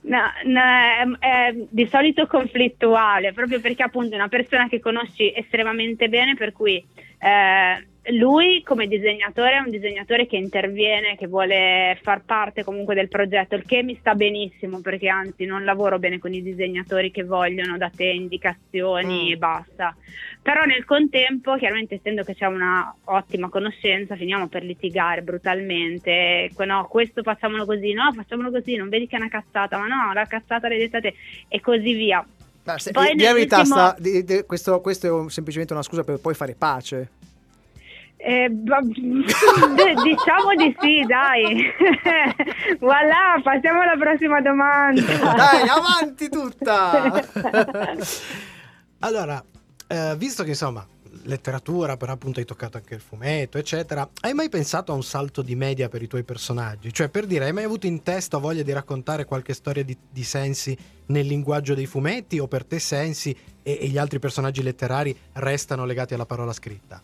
no, 0.05 0.21
no, 0.45 0.61
è, 0.61 1.03
è 1.19 1.55
di 1.69 1.87
solito 1.87 2.27
conflittuale, 2.27 3.33
proprio 3.33 3.59
perché 3.59 3.83
appunto 3.83 4.13
è 4.13 4.17
una 4.17 4.27
persona 4.27 4.67
che 4.67 4.79
conosci 4.79 5.33
estremamente 5.33 6.09
bene, 6.09 6.35
per 6.35 6.51
cui 6.51 6.83
eh, 7.19 7.87
lui 8.11 8.61
come 8.63 8.87
disegnatore 8.87 9.53
è 9.53 9.59
un 9.59 9.71
disegnatore 9.71 10.27
che 10.27 10.35
interviene, 10.37 11.15
che 11.17 11.27
vuole 11.27 11.97
far 12.03 12.23
parte 12.23 12.63
comunque 12.63 12.93
del 12.93 13.07
progetto, 13.07 13.55
il 13.55 13.65
che 13.65 13.81
mi 13.83 13.95
sta 13.99 14.13
benissimo 14.13 14.79
perché 14.81 15.07
anzi 15.09 15.45
non 15.45 15.63
lavoro 15.63 15.97
bene 15.97 16.19
con 16.19 16.33
i 16.33 16.41
disegnatori 16.43 17.09
che 17.11 17.23
vogliono 17.23 17.77
da 17.77 17.89
te 17.89 18.05
indicazioni 18.05 19.29
Mm. 19.29 19.31
e 19.31 19.37
basta. 19.37 19.95
Però 20.41 20.63
nel 20.65 20.85
contempo, 20.85 21.55
chiaramente 21.55 21.95
essendo 21.95 22.23
che 22.23 22.35
c'è 22.35 22.45
una 22.45 22.93
ottima 23.05 23.49
conoscenza, 23.49 24.15
finiamo 24.15 24.47
per 24.47 24.63
litigare 24.63 25.23
brutalmente, 25.23 26.51
no, 26.65 26.85
questo 26.87 27.23
facciamolo 27.23 27.65
così, 27.65 27.93
no, 27.93 28.11
facciamolo 28.13 28.51
così, 28.51 28.75
non 28.75 28.89
vedi 28.89 29.07
che 29.07 29.15
è 29.15 29.19
una 29.19 29.29
cazzata, 29.29 29.77
ma 29.77 29.87
no, 29.87 30.13
la 30.13 30.25
cazzata 30.25 30.67
l'hai 30.67 30.77
detta 30.77 30.99
te 30.99 31.15
e 31.47 31.59
così 31.59 31.93
via. 31.93 32.23
Ma 32.65 32.77
se- 32.77 32.91
Poi 32.91 33.15
di 33.15 33.23
verità, 33.23 33.95
di- 33.97 34.23
di- 34.23 34.43
questo, 34.45 34.79
questo 34.81 35.07
è 35.07 35.11
un- 35.11 35.29
semplicemente 35.29 35.73
una 35.73 35.83
scusa 35.83 36.03
per 36.03 36.19
poi 36.19 36.33
fare 36.35 36.53
pace. 36.55 37.09
Eh, 38.27 38.49
diciamo 38.57 38.89
di 40.57 40.75
sì, 40.79 41.05
dai. 41.05 41.71
voilà, 42.81 43.39
passiamo 43.43 43.81
alla 43.81 43.95
prossima 43.99 44.41
domanda. 44.41 45.03
Dai, 45.35 45.69
avanti 45.69 46.27
tutta! 46.29 47.21
Allora, 48.99 49.43
eh, 49.87 50.15
visto 50.17 50.41
che 50.41 50.49
insomma, 50.49 50.83
letteratura, 51.23 51.97
però 51.97 52.13
appunto 52.13 52.39
hai 52.39 52.45
toccato 52.45 52.77
anche 52.77 52.95
il 52.95 53.01
fumetto, 53.01 53.59
eccetera, 53.59 54.09
hai 54.21 54.33
mai 54.33 54.49
pensato 54.49 54.91
a 54.91 54.95
un 54.95 55.03
salto 55.03 55.43
di 55.43 55.55
media 55.55 55.87
per 55.89 56.01
i 56.01 56.07
tuoi 56.07 56.23
personaggi? 56.23 56.91
Cioè, 56.91 57.09
per 57.09 57.27
dire, 57.27 57.45
hai 57.45 57.53
mai 57.53 57.65
avuto 57.65 57.85
in 57.85 58.01
testa 58.01 58.39
voglia 58.39 58.63
di 58.63 58.71
raccontare 58.71 59.25
qualche 59.25 59.53
storia 59.53 59.83
di, 59.83 59.95
di 60.09 60.23
sensi 60.23 60.75
nel 61.07 61.27
linguaggio 61.27 61.75
dei 61.75 61.85
fumetti 61.85 62.39
o 62.39 62.47
per 62.47 62.65
te 62.65 62.79
sensi 62.79 63.37
e, 63.61 63.77
e 63.81 63.87
gli 63.87 63.99
altri 63.99 64.17
personaggi 64.17 64.63
letterari 64.63 65.15
restano 65.33 65.85
legati 65.85 66.15
alla 66.15 66.25
parola 66.25 66.53
scritta? 66.53 66.99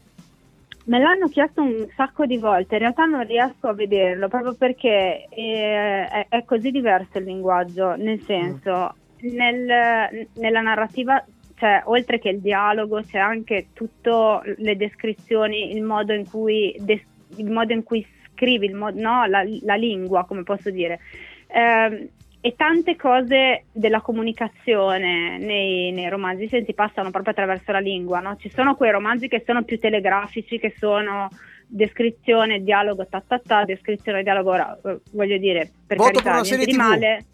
Me 0.85 0.99
l'hanno 0.99 1.27
chiesto 1.27 1.61
un 1.61 1.87
sacco 1.95 2.25
di 2.25 2.37
volte, 2.37 2.75
in 2.75 2.81
realtà 2.81 3.05
non 3.05 3.25
riesco 3.25 3.67
a 3.67 3.73
vederlo 3.73 4.27
proprio 4.27 4.55
perché 4.55 5.27
eh, 5.29 6.07
è, 6.07 6.25
è 6.27 6.43
così 6.43 6.71
diverso 6.71 7.19
il 7.19 7.25
linguaggio, 7.25 7.95
nel 7.95 8.19
senso, 8.21 8.95
nel- 9.21 10.27
nella 10.33 10.61
narrativa, 10.61 11.23
cioè, 11.55 11.83
oltre 11.85 12.17
che 12.17 12.29
il 12.29 12.39
dialogo, 12.41 13.01
c'è 13.03 13.19
anche 13.19 13.67
tutte 13.73 14.09
le 14.57 14.75
descrizioni, 14.75 15.75
il 15.75 15.83
modo 15.83 16.13
in 16.13 16.27
cui, 16.27 16.75
des- 16.79 17.05
il 17.35 17.51
modo 17.51 17.73
in 17.73 17.83
cui 17.83 18.03
scrivi, 18.33 18.65
il 18.65 18.73
mo- 18.73 18.89
no, 18.91 19.25
la, 19.27 19.43
la 19.61 19.75
lingua, 19.75 20.25
come 20.25 20.41
posso 20.41 20.71
dire. 20.71 20.99
Ehm, 21.47 22.07
e 22.43 22.55
tante 22.55 22.95
cose 22.95 23.65
della 23.71 24.01
comunicazione 24.01 25.37
nei, 25.37 25.91
nei 25.91 26.09
romanzi 26.09 26.47
sensi 26.47 26.73
passano 26.73 27.11
proprio 27.11 27.33
attraverso 27.33 27.71
la 27.71 27.79
lingua, 27.79 28.19
no? 28.19 28.35
Ci 28.35 28.49
sono 28.49 28.75
quei 28.75 28.89
romanzi 28.89 29.27
che 29.27 29.43
sono 29.45 29.63
più 29.63 29.77
telegrafici, 29.77 30.57
che 30.57 30.73
sono 30.75 31.29
descrizione, 31.67 32.63
dialogo, 32.63 33.05
ta 33.07 33.23
ta 33.25 33.39
ta, 33.39 33.63
descrizione, 33.63 34.23
dialogo, 34.23 34.49
ora, 34.49 34.75
eh, 34.83 34.99
voglio 35.11 35.37
dire, 35.37 35.71
per 35.85 35.97
Voto 35.97 36.19
carità, 36.19 36.23
per 36.23 36.33
una 36.33 36.43
serie 36.43 36.65
di 36.65 36.75
male. 36.75 37.25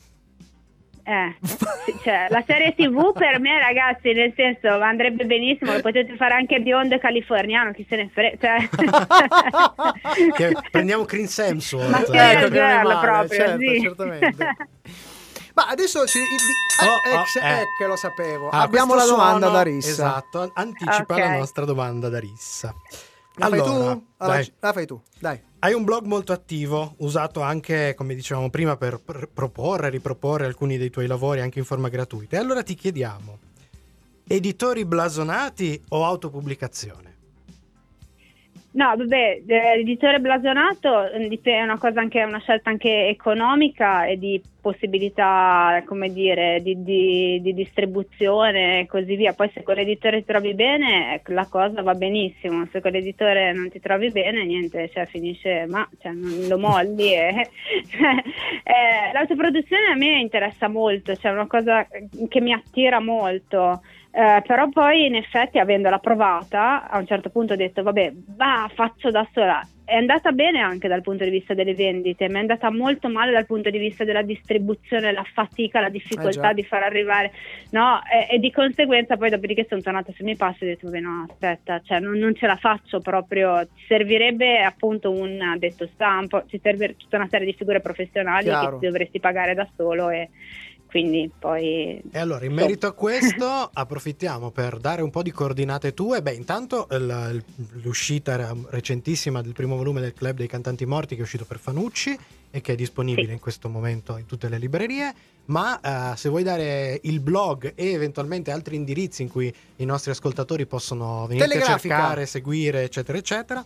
Eh, 1.10 1.36
cioè, 2.04 2.26
la 2.28 2.44
serie 2.46 2.76
TV 2.76 3.14
per 3.14 3.40
me, 3.40 3.58
ragazzi, 3.60 4.12
nel 4.12 4.34
senso 4.36 4.68
andrebbe 4.68 5.24
benissimo, 5.24 5.72
lo 5.72 5.80
potete 5.80 6.18
fare 6.18 6.34
anche 6.34 6.60
biondo 6.60 6.96
e 6.96 7.00
californiano, 7.00 7.72
chi 7.72 7.86
se 7.88 7.96
ne 7.96 8.10
frega. 8.10 8.38
Cioè... 8.38 8.70
Prendiamo 10.70 11.06
Chris 11.06 11.40
Hemsworth. 11.40 11.90
Ma 11.90 12.02
eh. 12.02 12.50
Girl 12.50 13.00
proprio, 13.00 13.40
certo, 13.40 13.58
sì. 13.58 13.80
certamente. 13.80 14.36
Ma 15.58 15.68
adesso 15.70 16.06
ci, 16.06 16.20
di- 16.20 16.86
Oh, 16.86 17.10
eh, 17.10 17.16
oh, 17.18 17.22
ex- 17.22 17.36
eh. 17.38 17.62
eh, 17.62 17.66
che 17.76 17.88
lo 17.88 17.96
sapevo. 17.96 18.50
Ah, 18.50 18.62
Abbiamo 18.62 18.94
la 18.94 19.06
domanda 19.06 19.48
suono- 19.48 19.52
da 19.58 19.64
Rissa. 19.64 19.90
Esatto, 19.90 20.52
anticipa 20.54 21.14
Ok. 21.16 21.20
la 21.20 21.38
nostra 21.38 21.66
domanda 21.66 22.10
da 22.10 22.20
Rissa. 22.20 22.72
La 23.40 23.48
fai 23.50 23.60
allora, 23.60 23.94
tu? 23.94 24.06
Allora, 24.18 24.44
la 24.60 24.74
fai 24.74 24.86
tu, 24.86 25.02
dai. 25.20 25.42
Hai 25.60 25.74
un 25.74 25.84
blog 25.84 26.06
molto 26.06 26.34
attivo, 26.34 26.94
usato 27.00 27.42
anche, 27.42 27.96
come 27.96 28.14
dicevamo 28.14 28.52
prima, 28.52 28.78
per 28.78 29.00
pr- 29.04 29.28
proporre, 29.34 29.90
riproporre 29.90 30.46
alcuni 30.46 30.78
dei 30.78 30.92
tuoi 30.92 31.08
lavori 31.08 31.42
anche 31.42 31.58
in 31.58 31.66
forma 31.66 31.90
gratuita. 31.90 32.36
E 32.36 32.40
allora 32.40 32.62
ti 32.62 32.76
chiediamo, 32.76 33.40
editori 34.28 34.86
blasonati 34.86 35.82
o 35.90 36.06
autopubblicazione? 36.06 37.16
No, 38.78 38.94
vabbè, 38.96 39.42
eh, 39.48 39.78
l'editore 39.78 40.20
blasonato 40.20 41.10
dip- 41.28 41.48
è 41.48 41.64
una 41.64 41.80
anche, 41.96 42.22
una 42.22 42.38
scelta 42.38 42.70
anche 42.70 43.08
economica 43.08 44.06
e 44.06 44.20
di 44.20 44.40
possibilità, 44.62 45.82
come 45.84 46.14
dire, 46.14 46.60
di, 46.62 46.84
di- 46.84 47.40
di 47.42 47.56
distribuzione 47.56 48.82
e 48.82 48.86
così 48.86 49.16
via. 49.16 49.34
Poi 49.34 49.50
se 49.52 49.64
con 49.64 49.74
l'editore 49.74 50.20
ti 50.20 50.26
trovi 50.26 50.54
bene, 50.54 51.16
ecco, 51.16 51.34
la 51.34 51.48
cosa 51.50 51.82
va 51.82 51.96
benissimo. 51.96 52.68
Se 52.72 52.80
con 52.80 52.92
l'editore 52.92 53.52
non 53.52 53.68
ti 53.72 53.80
trovi 53.80 54.12
bene, 54.12 54.46
niente, 54.46 54.92
cioè 54.94 55.08
finisce, 55.08 55.66
ma 55.68 55.88
cioè, 56.00 56.12
lo 56.48 56.60
molli. 56.60 57.14
E, 57.16 57.50
cioè, 57.90 58.14
eh, 58.64 59.12
l'autoproduzione 59.12 59.88
a 59.92 59.96
me 59.96 60.20
interessa 60.20 60.68
molto, 60.68 61.16
cioè 61.16 61.32
è 61.32 61.34
una 61.34 61.48
cosa 61.48 61.88
che 62.30 62.42
mi 62.42 62.54
attira 62.54 63.00
molto. 63.00 63.82
Eh, 64.18 64.42
però 64.48 64.68
poi 64.70 65.06
in 65.06 65.14
effetti 65.14 65.60
avendola 65.60 66.00
provata 66.00 66.90
a 66.90 66.98
un 66.98 67.06
certo 67.06 67.30
punto 67.30 67.54
ho 67.54 67.56
detto 67.56 67.84
vabbè 67.84 68.14
va 68.36 68.68
faccio 68.74 69.12
da 69.12 69.28
sola 69.32 69.62
è 69.86 69.94
andata 69.94 70.32
bene 70.32 70.60
anche 70.60 70.88
dal 70.88 71.04
punto 71.04 71.24
di 71.24 71.30
vista 71.30 71.54
delle 71.54 71.76
vendite 71.76 72.28
ma 72.28 72.40
è 72.40 72.42
andata 72.42 72.72
molto 72.72 73.10
male 73.10 73.32
dal 73.32 73.46
punto 73.46 73.70
di 73.70 73.78
vista 73.78 74.04
della 74.06 74.24
distribuzione 74.24 75.12
la 75.12 75.24
fatica 75.36 75.82
la 75.82 75.90
Eh 75.90 75.92
difficoltà 75.92 76.48
già. 76.48 76.54
di 76.54 76.64
far 76.64 76.82
arrivare 76.82 77.32
no 77.70 78.02
e, 78.12 78.34
e 78.34 78.40
di 78.40 78.52
conseguenza 78.52 79.18
poi 79.18 79.30
dopodiché 79.30 79.68
sono 79.70 79.82
tornata 79.82 80.12
sui 80.14 80.24
miei 80.24 80.36
passi 80.36 80.64
e 80.64 80.66
ho 80.66 80.70
detto 80.70 80.88
vabbè 80.88 81.00
no 81.00 81.28
aspetta 81.30 81.80
cioè 81.86 82.00
non, 82.00 82.18
non 82.18 82.34
ce 82.34 82.48
la 82.48 82.56
faccio 82.56 83.00
proprio 83.02 83.68
ci 83.76 83.86
servirebbe 83.88 84.64
appunto 84.64 85.12
un 85.12 85.40
addetto 85.42 85.88
stampo 85.94 86.44
ci 86.48 86.60
serve 86.60 86.96
tutta 86.98 87.18
una 87.18 87.28
serie 87.30 87.46
di 87.46 87.54
figure 87.54 87.82
professionali 87.82 88.46
Chiaro. 88.46 88.72
che 88.72 88.80
ti 88.80 88.86
dovresti 88.88 89.20
pagare 89.20 89.54
da 89.54 89.68
solo 89.76 90.10
e 90.10 90.30
quindi 90.88 91.30
poi 91.38 92.02
E 92.12 92.20
allora, 92.20 92.46
in 92.46 92.54
merito 92.54 92.88
a 92.88 92.92
questo, 92.94 93.46
approfittiamo 93.74 94.52
per 94.52 94.78
dare 94.80 95.02
un 95.02 95.10
po' 95.10 95.22
di 95.22 95.32
coordinate 95.32 95.94
tue. 95.94 96.22
Beh, 96.22 96.34
intanto 96.34 96.88
il- 96.92 97.30
il- 97.34 97.82
l'uscita 97.84 98.36
re- 98.36 98.54
recentissima 98.70 99.42
del 99.42 99.54
primo 99.54 99.76
volume 99.76 100.02
del 100.02 100.14
Club 100.14 100.38
dei 100.38 100.48
Cantanti 100.48 100.86
Morti 100.86 101.16
che 101.16 101.22
è 101.22 101.24
uscito 101.24 101.46
per 101.46 101.60
Fanucci 101.60 102.18
e 102.50 102.62
che 102.62 102.74
è 102.74 102.76
disponibile 102.76 103.28
Sì. 103.28 103.34
in 103.34 103.40
questo 103.40 103.68
momento 103.70 104.18
in 104.18 104.26
tutte 104.26 104.48
le 104.50 104.58
librerie. 104.58 105.14
Ma 105.48 106.12
eh, 106.14 106.18
se 106.18 106.28
vuoi 106.30 106.44
dare 106.44 107.00
il 107.04 107.20
blog 107.22 107.72
e 107.76 107.92
eventualmente 107.92 108.52
altri 108.52 108.76
indirizzi 108.76 109.22
in 109.22 109.30
cui 109.30 109.54
i 109.78 109.86
nostri 109.86 110.12
ascoltatori 110.12 110.66
possono 110.66 111.26
venirti 111.28 111.58
a 111.58 111.78
cercare, 111.78 112.26
seguire, 112.26 112.84
eccetera, 112.84 113.18
eccetera, 113.18 113.66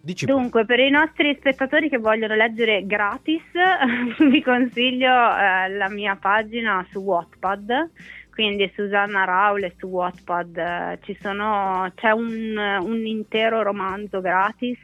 dici. 0.00 0.26
Dunque, 0.26 0.64
per 0.64 0.80
i 0.80 0.90
nostri 0.90 1.34
spettatori 1.38 1.88
che 1.88 1.98
vogliono 1.98 2.34
leggere 2.34 2.86
gratis, 2.86 3.42
vi 4.30 4.42
consiglio 4.42 5.08
eh, 5.08 5.68
la 5.70 5.88
mia 5.88 6.16
pagina 6.16 6.86
su 6.90 7.00
Wattpad, 7.00 7.90
quindi 8.30 8.70
Susanna 8.74 9.24
Raule 9.24 9.74
su 9.78 9.86
Wattpad, 9.86 10.56
eh, 10.56 11.16
sono, 11.20 11.90
c'è 11.94 12.10
un, 12.10 12.56
un 12.56 13.06
intero 13.06 13.62
romanzo 13.62 14.20
gratis 14.20 14.78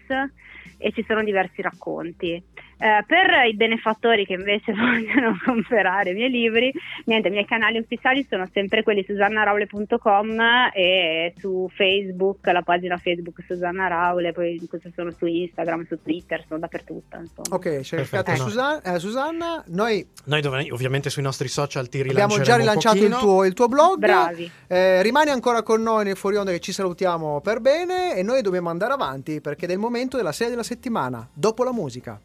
e 0.78 0.92
ci 0.92 1.04
sono 1.06 1.22
diversi 1.22 1.62
racconti. 1.62 2.42
Eh, 2.78 3.04
per 3.06 3.46
i 3.48 3.54
benefattori 3.54 4.26
che 4.26 4.34
invece 4.34 4.72
vogliono 4.74 5.36
comprare 5.44 6.10
i 6.10 6.14
miei 6.14 6.30
libri, 6.30 6.72
niente, 7.04 7.28
i 7.28 7.30
miei 7.30 7.46
canali 7.46 7.78
ufficiali 7.78 8.26
sono 8.28 8.48
sempre 8.52 8.82
quelli 8.82 9.04
susannaraule.com 9.06 10.40
e 10.72 11.34
su 11.38 11.70
Facebook, 11.74 12.46
la 12.46 12.62
pagina 12.62 12.96
Facebook 12.96 13.42
Susanna 13.46 13.86
Raule, 13.86 14.32
poi 14.32 14.60
sono 14.94 15.10
su 15.10 15.26
Instagram, 15.26 15.86
su 15.86 16.00
Twitter, 16.02 16.44
sono 16.46 16.60
dappertutto. 16.60 17.16
Insomma. 17.16 17.48
Ok, 17.50 17.80
c'è 17.80 17.96
Perfetto, 17.96 18.24
cercato 18.24 18.30
no. 18.32 18.48
Susan- 18.48 18.80
eh, 18.84 18.98
Susanna. 18.98 19.64
Noi 19.68 20.06
Noi 20.24 20.40
dov- 20.40 20.72
ovviamente 20.72 21.10
sui 21.10 21.22
nostri 21.22 21.48
social 21.48 21.88
ti 21.88 22.00
abbiamo 22.00 22.36
rilanceremo 22.36 22.44
già 22.44 22.56
rilanciato 22.56 23.04
il 23.04 23.16
tuo, 23.16 23.44
il 23.44 23.54
tuo 23.54 23.68
blog. 23.68 23.98
Bravi. 23.98 24.50
Eh, 24.66 25.02
rimani 25.02 25.30
ancora 25.30 25.62
con 25.62 25.82
noi 25.82 26.04
nel 26.04 26.16
fuori 26.16 26.36
onda 26.36 26.50
che 26.50 26.60
ci 26.60 26.72
salutiamo 26.72 27.40
per 27.40 27.60
bene 27.60 28.14
e 28.16 28.22
noi 28.22 28.42
dobbiamo 28.42 28.70
andare 28.70 28.92
avanti 28.92 29.40
perché 29.40 29.66
è 29.66 29.72
il 29.72 29.78
momento 29.78 30.16
della 30.16 30.32
serie 30.32 30.50
della 30.50 30.62
settimana, 30.62 31.28
dopo 31.32 31.64
la 31.64 31.72
musica. 31.72 32.20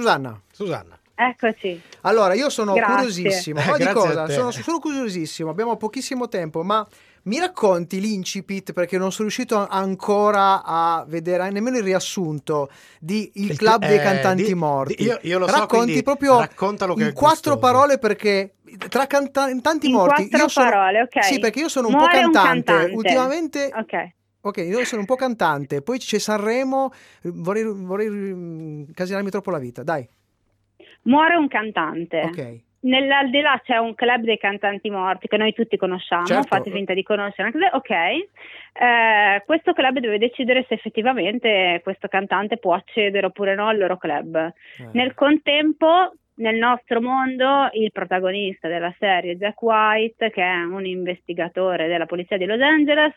Susanna, 0.00 0.38
Susanna. 0.52 0.98
Eccoci. 1.18 1.80
allora 2.02 2.34
io 2.34 2.50
sono 2.50 2.74
Grazie. 2.74 2.94
curiosissimo. 2.94 3.60
Eh, 3.64 3.70
Ma 3.70 3.76
di 3.78 3.86
cosa? 3.86 4.28
Sono, 4.28 4.50
sono 4.50 4.78
curiosissimo, 4.78 5.48
abbiamo 5.48 5.76
pochissimo 5.78 6.28
tempo, 6.28 6.62
ma 6.62 6.86
mi 7.22 7.38
racconti 7.38 7.98
l'incipit 7.98 8.74
perché 8.74 8.98
non 8.98 9.10
sono 9.10 9.22
riuscito 9.28 9.66
ancora 9.66 10.62
a 10.62 11.02
vedere 11.08 11.48
nemmeno 11.50 11.78
il 11.78 11.82
riassunto 11.84 12.68
di 13.00 13.30
Il 13.36 13.56
Club 13.56 13.86
dei 13.86 13.96
eh, 13.96 14.02
Cantanti 14.02 14.42
di- 14.44 14.54
Morti. 14.54 14.94
di- 14.96 15.04
io- 15.04 15.18
io 15.22 15.38
lo 15.38 15.46
so, 15.48 15.52
Racconti 15.54 15.84
quindi 15.84 16.02
proprio 16.02 16.38
raccontalo 16.40 16.94
che 16.94 17.04
in 17.04 17.12
quattro 17.14 17.56
parole 17.56 17.98
perché 17.98 18.56
tra 18.90 19.06
cantanti 19.06 19.86
In 19.86 19.92
morti 19.94 20.28
quattro 20.28 20.38
io 20.38 20.48
sono 20.48 20.68
parole, 20.70 21.00
ok. 21.00 21.24
Sì, 21.24 21.38
perché 21.38 21.60
io 21.60 21.68
sono 21.70 21.88
un 21.88 21.94
Muore 21.94 22.20
po' 22.20 22.26
un 22.26 22.32
cantante. 22.32 22.72
cantante. 22.72 22.94
Ultimamente 22.94 23.70
Ok. 23.74 24.08
Ok, 24.46 24.58
io 24.58 24.84
sono 24.84 25.00
un 25.00 25.06
po' 25.06 25.16
cantante, 25.16 25.82
poi 25.82 25.98
c'è 25.98 26.18
Sanremo, 26.18 26.90
vorrei, 27.22 27.64
vorrei 27.64 28.08
mm, 28.08 28.84
casinarmi 28.94 29.30
troppo 29.30 29.50
la 29.50 29.58
vita, 29.58 29.82
dai. 29.82 30.06
Muore 31.02 31.34
un 31.36 31.48
cantante. 31.48 32.20
Ok. 32.22 32.64
nell'aldilà 32.86 33.60
c'è 33.64 33.78
un 33.78 33.96
club 33.96 34.22
dei 34.22 34.38
cantanti 34.38 34.88
morti 34.90 35.26
che 35.26 35.36
noi 35.36 35.52
tutti 35.52 35.76
conosciamo, 35.76 36.26
Certo. 36.26 36.46
fate 36.46 36.70
finta 36.70 36.94
di 36.94 37.02
conoscere. 37.02 37.48
anche 37.52 37.70
Ok, 37.72 37.90
Eh, 38.78 39.42
questo 39.46 39.72
club 39.72 39.98
deve 39.98 40.18
decidere 40.18 40.64
se 40.68 40.74
effettivamente 40.74 41.80
questo 41.82 42.06
cantante 42.06 42.58
può 42.58 42.74
accedere 42.74 43.26
oppure 43.26 43.54
no 43.56 43.66
al 43.66 43.78
loro 43.78 43.96
club. 43.96 44.36
Eh. 44.36 44.52
Nel 44.92 45.14
contempo, 45.14 46.12
nel 46.34 46.56
nostro 46.56 47.00
mondo, 47.00 47.68
il 47.72 47.90
protagonista 47.90 48.68
della 48.68 48.94
serie, 48.98 49.36
Jack 49.36 49.60
White, 49.62 50.30
che 50.30 50.42
è 50.42 50.62
un 50.62 50.84
investigatore 50.86 51.88
della 51.88 52.06
polizia 52.06 52.36
di 52.36 52.44
Los 52.44 52.60
Angeles, 52.60 53.14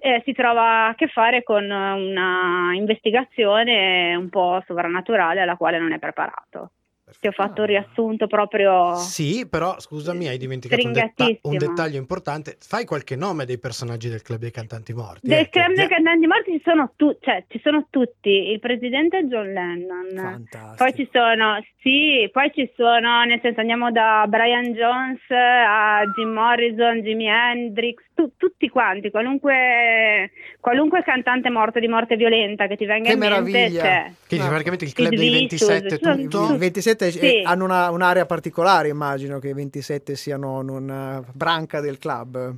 eh, 0.00 0.22
si 0.24 0.32
trova 0.32 0.88
a 0.88 0.94
che 0.94 1.08
fare 1.08 1.42
con 1.42 1.64
una 1.64 2.72
investigazione 2.74 4.14
un 4.14 4.28
po' 4.28 4.62
sovrannaturale 4.66 5.40
alla 5.40 5.56
quale 5.56 5.78
non 5.78 5.92
è 5.92 5.98
preparato. 5.98 6.72
Ti 7.18 7.26
ho 7.26 7.32
fatto 7.32 7.62
un 7.62 7.66
riassunto 7.66 8.26
proprio. 8.26 8.94
Sì, 8.94 9.46
però 9.48 9.78
scusami, 9.80 10.28
hai 10.28 10.38
dimenticato 10.38 10.86
un, 10.86 10.92
detta- 10.92 11.26
un 11.42 11.56
dettaglio 11.56 11.98
importante. 11.98 12.56
Fai 12.60 12.84
qualche 12.84 13.16
nome 13.16 13.44
dei 13.44 13.58
personaggi 13.58 14.08
del 14.08 14.22
club 14.22 14.38
dei 14.38 14.50
cantanti 14.50 14.92
morti. 14.92 15.26
Del 15.26 15.40
ecco. 15.40 15.58
club 15.58 15.74
dei 15.74 15.88
cantanti 15.88 16.26
morti 16.26 16.52
ci 16.52 16.62
sono, 16.64 16.92
tu- 16.96 17.16
cioè, 17.20 17.44
ci 17.48 17.60
sono 17.62 17.86
tutti. 17.90 18.30
Il 18.30 18.60
presidente 18.60 19.18
è 19.18 19.22
John 19.24 19.52
Lennon. 19.52 20.08
Fantastico. 20.14 20.74
Poi 20.76 20.94
ci 20.94 21.08
sono, 21.12 21.64
sì, 21.80 22.28
poi 22.32 22.52
ci 22.54 22.70
sono, 22.76 23.24
nel 23.24 23.40
senso 23.42 23.60
andiamo 23.60 23.90
da 23.90 24.24
Brian 24.28 24.72
Jones 24.72 25.20
a 25.28 26.02
Jim 26.14 26.30
Morrison, 26.30 27.00
Jimi 27.00 27.26
Hendrix, 27.26 28.02
tu- 28.20 28.32
tutti 28.36 28.68
quanti, 28.68 29.10
qualunque, 29.10 30.30
qualunque 30.60 31.02
cantante 31.02 31.48
morto 31.48 31.78
di 31.80 31.88
morte 31.88 32.16
violenta 32.16 32.66
che 32.66 32.76
ti 32.76 32.84
venga 32.84 33.08
Che 33.08 33.14
in 33.14 33.18
mente 33.18 33.30
meraviglia. 33.30 33.82
c'è. 33.82 34.04
Che 34.26 34.36
No. 34.36 34.42
dice 34.42 34.48
praticamente 34.48 34.84
il 34.84 34.92
club 34.92 35.08
dei 35.14 35.18
Vicious, 35.30 35.68
27 35.68 35.96
ci 35.96 36.02
sono 36.04 36.16
tutto. 36.28 36.54
I 36.54 36.58
27 36.58 37.06
eh, 37.06 37.10
Sì. 37.10 37.42
hanno 37.44 37.64
una- 37.64 37.90
un'area 37.90 38.26
particolare, 38.26 38.88
immagino 38.88 39.38
che 39.38 39.48
i 39.48 39.54
27 39.54 40.14
siano 40.16 40.58
una 40.58 41.22
branca 41.32 41.80
del 41.80 41.98
club. 41.98 42.54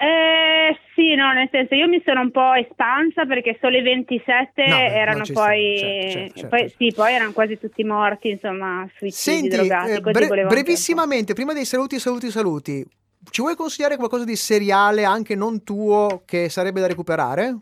Eh, 0.00 0.78
sì, 0.94 1.14
no, 1.16 1.32
nel 1.32 1.48
senso 1.50 1.74
io 1.74 1.88
mi 1.88 2.00
sono 2.04 2.20
un 2.20 2.30
po' 2.30 2.52
espansa 2.52 3.24
perché 3.26 3.56
solo 3.60 3.76
i 3.78 3.82
27 3.82 4.64
No, 4.66 4.76
beh, 4.76 4.84
erano 4.94 5.24
poi, 5.32 5.76
certo, 5.76 6.10
certo, 6.10 6.32
certo. 6.40 6.48
poi- 6.56 6.74
sì, 6.76 6.92
poi 6.94 7.12
erano 7.14 7.32
quasi 7.32 7.58
tutti 7.58 7.82
morti, 7.82 8.30
insomma, 8.30 8.88
suicidi 8.96 9.10
Senti, 9.38 9.48
drogati, 9.56 9.90
eh, 9.92 10.00
bre- 10.00 10.24
anche 10.26 10.44
brevissimamente, 10.46 11.32
prima 11.34 11.52
dei 11.52 11.64
saluti, 11.64 11.98
saluti, 11.98 12.30
saluti, 12.30 12.86
ci 13.30 13.40
vuoi 13.42 13.56
consigliare 13.56 13.96
qualcosa 13.96 14.24
di 14.24 14.36
seriale, 14.36 15.04
anche 15.04 15.34
non 15.34 15.62
tuo, 15.64 16.22
che 16.24 16.48
sarebbe 16.48 16.80
da 16.80 16.86
recuperare? 16.86 17.56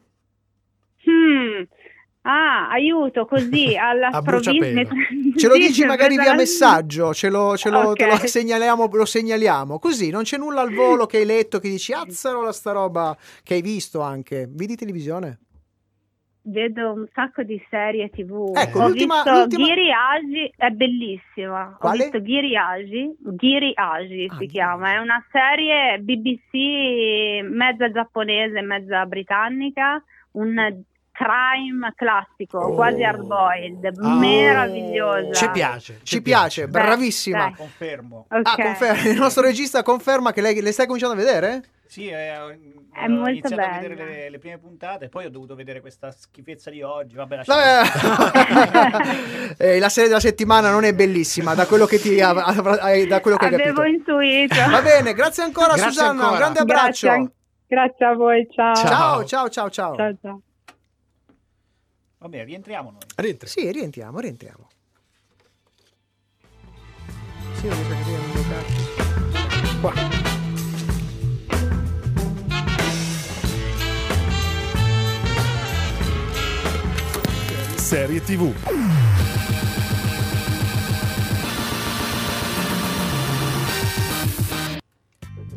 Hmm. 1.04 1.62
Ah, 2.22 2.68
aiuto, 2.70 3.24
così 3.26 3.76
alla 3.76 4.08
A 4.12 4.20
sprovvista. 4.20 4.50
bruciapelo. 4.58 4.90
Ce 5.36 5.46
lo 5.46 5.54
dici 5.54 5.84
magari 5.84 6.18
via 6.18 6.34
messaggio, 6.34 7.14
ce 7.14 7.28
lo, 7.30 7.56
ce 7.56 7.70
lo- 7.70 7.92
te 7.92 8.06
lo 8.06 8.16
segnaliamo, 8.16 8.88
lo 8.92 9.04
segnaliamo. 9.04 9.78
Così 9.78 10.10
non 10.10 10.24
c'è 10.24 10.36
nulla 10.36 10.62
al 10.62 10.74
volo 10.74 11.06
che 11.06 11.18
hai 11.18 11.24
letto 11.24 11.60
che 11.60 11.68
dici 11.68 11.92
azzarola 11.92 12.50
sta 12.52 12.72
roba 12.72 13.16
che 13.44 13.54
hai 13.54 13.62
visto 13.62 14.00
anche. 14.00 14.48
Vedi 14.50 14.74
televisione? 14.74 15.38
Vedo 16.48 16.92
un 16.92 17.06
sacco 17.12 17.42
di 17.42 17.60
serie 17.68 18.08
tv. 18.08 18.52
Ecco, 18.56 18.78
Ho 18.78 18.86
l'ultima- 18.86 19.14
visto 19.24 19.32
l'ultima- 19.32 19.64
Ghiri 19.66 19.90
Agi, 19.92 20.52
è 20.56 20.68
bellissima. 20.70 21.76
Quale? 21.76 21.96
Ho 21.98 22.02
visto 22.04 22.20
Ghiri 22.22 22.56
Agi, 22.56 23.16
Ghiri 23.18 23.72
Agi 23.74 24.28
Ah, 24.30 24.36
si 24.38 24.46
chiama. 24.46 24.92
È 24.94 24.98
una 24.98 25.24
serie 25.32 25.98
BBC 25.98 27.42
mezza 27.50 27.90
giapponese, 27.90 28.60
mezza 28.60 29.04
britannica, 29.06 30.00
un 30.32 30.54
crime 31.10 31.92
classico, 31.96 32.58
Oh. 32.58 32.74
quasi 32.74 33.02
hard 33.02 33.24
boiled, 33.26 33.84
Ah. 34.00 34.14
meravigliosa. 34.14 35.32
Ci 35.32 35.50
piace. 35.50 36.00
Ci 36.04 36.22
piace, 36.22 36.68
Dai, 36.68 36.70
bravissima. 36.82 37.38
dai. 37.38 37.54
Confermo. 37.54 38.26
Ok. 38.30 38.40
Ah, 38.44 38.54
conferma, 38.62 39.02
il 39.10 39.18
nostro 39.18 39.42
regista 39.42 39.82
conferma 39.82 40.32
che 40.32 40.42
lei 40.42 40.60
le 40.60 40.70
stai 40.70 40.86
cominciando 40.86 41.14
a 41.14 41.18
vedere? 41.18 41.62
Sì, 41.88 42.08
eh, 42.08 42.36
ho- 42.36 42.48
È 42.50 43.04
ho 43.04 43.08
molto 43.08 43.30
iniziato 43.30 43.62
a 43.62 43.78
vedere 43.80 43.94
le, 43.94 44.28
le 44.30 44.38
prime 44.38 44.58
puntate, 44.58 45.08
poi 45.08 45.26
ho 45.26 45.30
dovuto 45.30 45.54
vedere 45.54 45.80
questa 45.80 46.10
schifezza 46.10 46.68
di 46.70 46.82
oggi. 46.82 47.14
Vabbè, 47.14 47.36
lasciamo 47.36 47.60
Vabbè. 47.60 49.54
Eh, 49.58 49.78
la 49.78 49.88
serie 49.88 50.08
della 50.08 50.20
settimana 50.20 50.70
non 50.70 50.84
è 50.84 50.92
bellissima, 50.92 51.54
da 51.54 51.66
quello 51.66 51.86
che 51.86 51.98
ti 51.98 52.20
av- 52.20 52.38
av- 52.38 52.78
hai- 52.80 53.06
da 53.06 53.20
quello 53.20 53.36
che 53.36 53.46
hai 53.46 53.54
Avevo 53.54 53.80
capito. 53.82 53.96
intuito. 54.18 54.54
Va 54.70 54.82
bene, 54.82 55.14
grazie 55.14 55.42
ancora 55.44 55.68
Grazie 55.74 55.90
Susanna, 55.90 56.10
ancora. 56.10 56.30
un 56.30 56.36
grande 56.38 56.58
abbraccio. 56.60 57.06
Grazie, 57.06 57.32
grazie 57.66 58.04
a 58.06 58.14
voi, 58.14 58.48
ciao. 58.50 58.74
Ciao, 58.74 59.24
ciao, 59.24 59.48
ciao, 59.48 59.70
ciao. 59.70 59.94
ciao, 59.96 60.16
ciao. 60.20 60.40
Vabbè, 62.18 62.44
rientriamo 62.44 62.90
noi. 62.90 63.00
Rientra. 63.14 63.48
Sì, 63.48 63.70
rientriamo, 63.70 64.18
rientriamo. 64.18 64.68
Sì, 67.54 67.68
non 67.68 67.78
mi 67.78 67.84
che 67.88 68.02
sia 68.02 68.18
un. 68.18 69.80
Qua. 69.80 70.35
Serie 77.86 78.20
TV. 78.20 78.52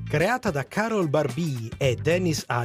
Creata 0.07 0.51
da 0.51 0.63
Carol 0.63 1.07
Barbie 1.07 1.71
e 1.79 1.95
Dennis 1.95 2.43
A. 2.45 2.63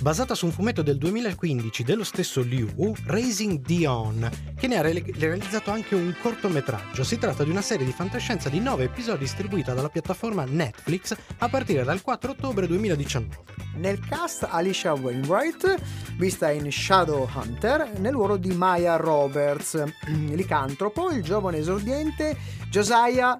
Basata 0.00 0.36
su 0.36 0.46
un 0.46 0.52
fumetto 0.52 0.82
del 0.82 0.96
2015 0.96 1.82
dello 1.82 2.04
stesso 2.04 2.40
Liu, 2.40 2.94
Raising 3.04 3.60
Dion, 3.60 4.30
che 4.56 4.68
ne 4.68 4.78
ha 4.78 4.80
re- 4.80 5.02
realizzato 5.14 5.72
anche 5.72 5.96
un 5.96 6.14
cortometraggio. 6.22 7.02
Si 7.02 7.18
tratta 7.18 7.42
di 7.42 7.50
una 7.50 7.62
serie 7.62 7.84
di 7.84 7.90
fantascienza 7.90 8.48
di 8.48 8.60
9 8.60 8.84
episodi 8.84 9.18
distribuita 9.18 9.74
dalla 9.74 9.88
piattaforma 9.88 10.44
Netflix 10.44 11.16
a 11.38 11.48
partire 11.48 11.82
dal 11.82 12.00
4 12.00 12.30
ottobre 12.30 12.68
2019. 12.68 13.36
Nel 13.74 13.98
cast 13.98 14.46
Alicia 14.48 14.94
Wainwright, 14.94 15.74
vista 16.16 16.50
in 16.52 16.70
Shadowhunter, 16.70 17.98
nel 17.98 18.12
ruolo 18.12 18.36
di 18.36 18.54
Maya 18.54 18.96
Roberts, 18.96 19.82
licantropo, 20.06 21.10
il 21.10 21.24
giovane 21.24 21.58
esordiente 21.58 22.36
Josiah 22.70 23.36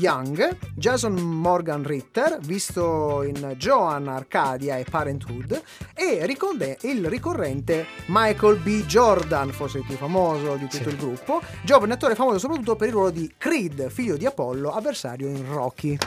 Young, 0.00 0.56
Jason 0.74 1.12
Morgan 1.12 1.84
Ritter, 1.84 2.38
visto 2.40 3.22
in 3.22 3.54
Joan 3.58 4.08
Arcadia 4.08 4.78
e 4.78 4.84
Parenthood, 4.84 5.62
e 5.94 6.24
riconde- 6.24 6.78
il 6.82 7.06
ricorrente 7.06 7.84
Michael 8.06 8.56
B. 8.56 8.86
Jordan, 8.86 9.52
forse 9.52 9.78
il 9.78 9.84
più 9.84 9.96
famoso 9.96 10.54
di 10.56 10.66
tutto 10.68 10.84
Sì. 10.84 10.88
il 10.88 10.96
gruppo, 10.96 11.42
giovane 11.62 11.92
attore 11.92 12.14
famoso 12.14 12.38
soprattutto 12.38 12.76
per 12.76 12.88
il 12.88 12.94
ruolo 12.94 13.10
di 13.10 13.30
Creed, 13.36 13.90
figlio 13.90 14.16
di 14.16 14.24
Apollo, 14.24 14.72
avversario 14.72 15.28
in 15.28 15.44
Rocky. 15.52 15.98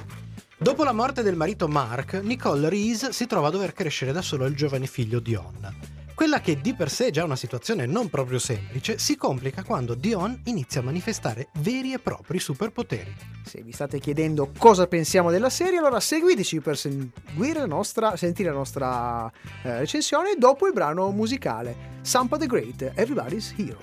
Dopo 0.57 0.83
la 0.83 0.93
morte 0.93 1.21
del 1.21 1.35
marito 1.35 1.67
Mark, 1.67 2.13
Nicole 2.13 2.69
Reese 2.69 3.11
si 3.13 3.27
trova 3.27 3.49
a 3.49 3.51
dover 3.51 3.73
crescere 3.73 4.11
da 4.11 4.21
solo 4.23 4.45
il 4.45 4.55
giovane 4.55 4.87
figlio 4.87 5.19
Dion. 5.19 5.92
Quella 6.15 6.41
che 6.41 6.61
di 6.61 6.73
per 6.75 6.91
sé 6.91 7.07
è 7.07 7.11
già 7.11 7.23
una 7.23 7.35
situazione 7.35 7.87
non 7.87 8.09
proprio 8.09 8.37
semplice, 8.37 8.99
si 8.99 9.15
complica 9.15 9.63
quando 9.63 9.95
Dion 9.95 10.41
inizia 10.45 10.81
a 10.81 10.83
manifestare 10.83 11.49
veri 11.55 11.93
e 11.93 11.99
propri 11.99 12.39
superpoteri. 12.39 13.15
Se 13.43 13.61
vi 13.61 13.71
state 13.71 13.99
chiedendo 13.99 14.51
cosa 14.57 14.85
pensiamo 14.87 15.31
della 15.31 15.49
serie, 15.49 15.79
allora 15.79 15.99
seguiteci 15.99 16.61
per 16.61 16.77
seguire 16.77 17.59
la 17.59 17.65
nostra, 17.65 18.15
sentire 18.15 18.49
la 18.49 18.55
nostra 18.55 19.31
eh, 19.63 19.79
recensione 19.79 20.35
dopo 20.37 20.67
il 20.67 20.73
brano 20.73 21.09
musicale 21.09 21.91
Sampa 22.01 22.37
the 22.37 22.45
Great, 22.45 22.91
Everybody's 22.95 23.53
Hero. 23.57 23.79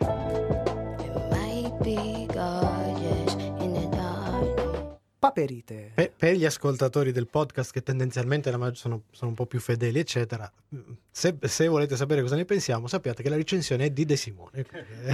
It 0.00 1.30
might 1.30 1.72
be 1.82 2.26
dark. 2.32 2.77
Paperite. 5.28 5.90
Per, 5.94 6.12
per 6.16 6.34
gli 6.34 6.44
ascoltatori 6.44 7.12
del 7.12 7.26
podcast, 7.28 7.72
che 7.72 7.82
tendenzialmente 7.82 8.50
la 8.50 8.56
maggior- 8.56 8.76
sono, 8.78 9.02
sono 9.10 9.30
un 9.30 9.36
po' 9.36 9.46
più 9.46 9.60
fedeli, 9.60 9.98
eccetera, 9.98 10.50
se, 11.10 11.36
se 11.40 11.66
volete 11.68 11.96
sapere 11.96 12.22
cosa 12.22 12.36
ne 12.36 12.44
pensiamo, 12.44 12.86
sappiate 12.86 13.22
che 13.22 13.28
la 13.28 13.36
recensione 13.36 13.84
è 13.86 13.90
di 13.90 14.04
De 14.04 14.16
Simone. 14.16 14.64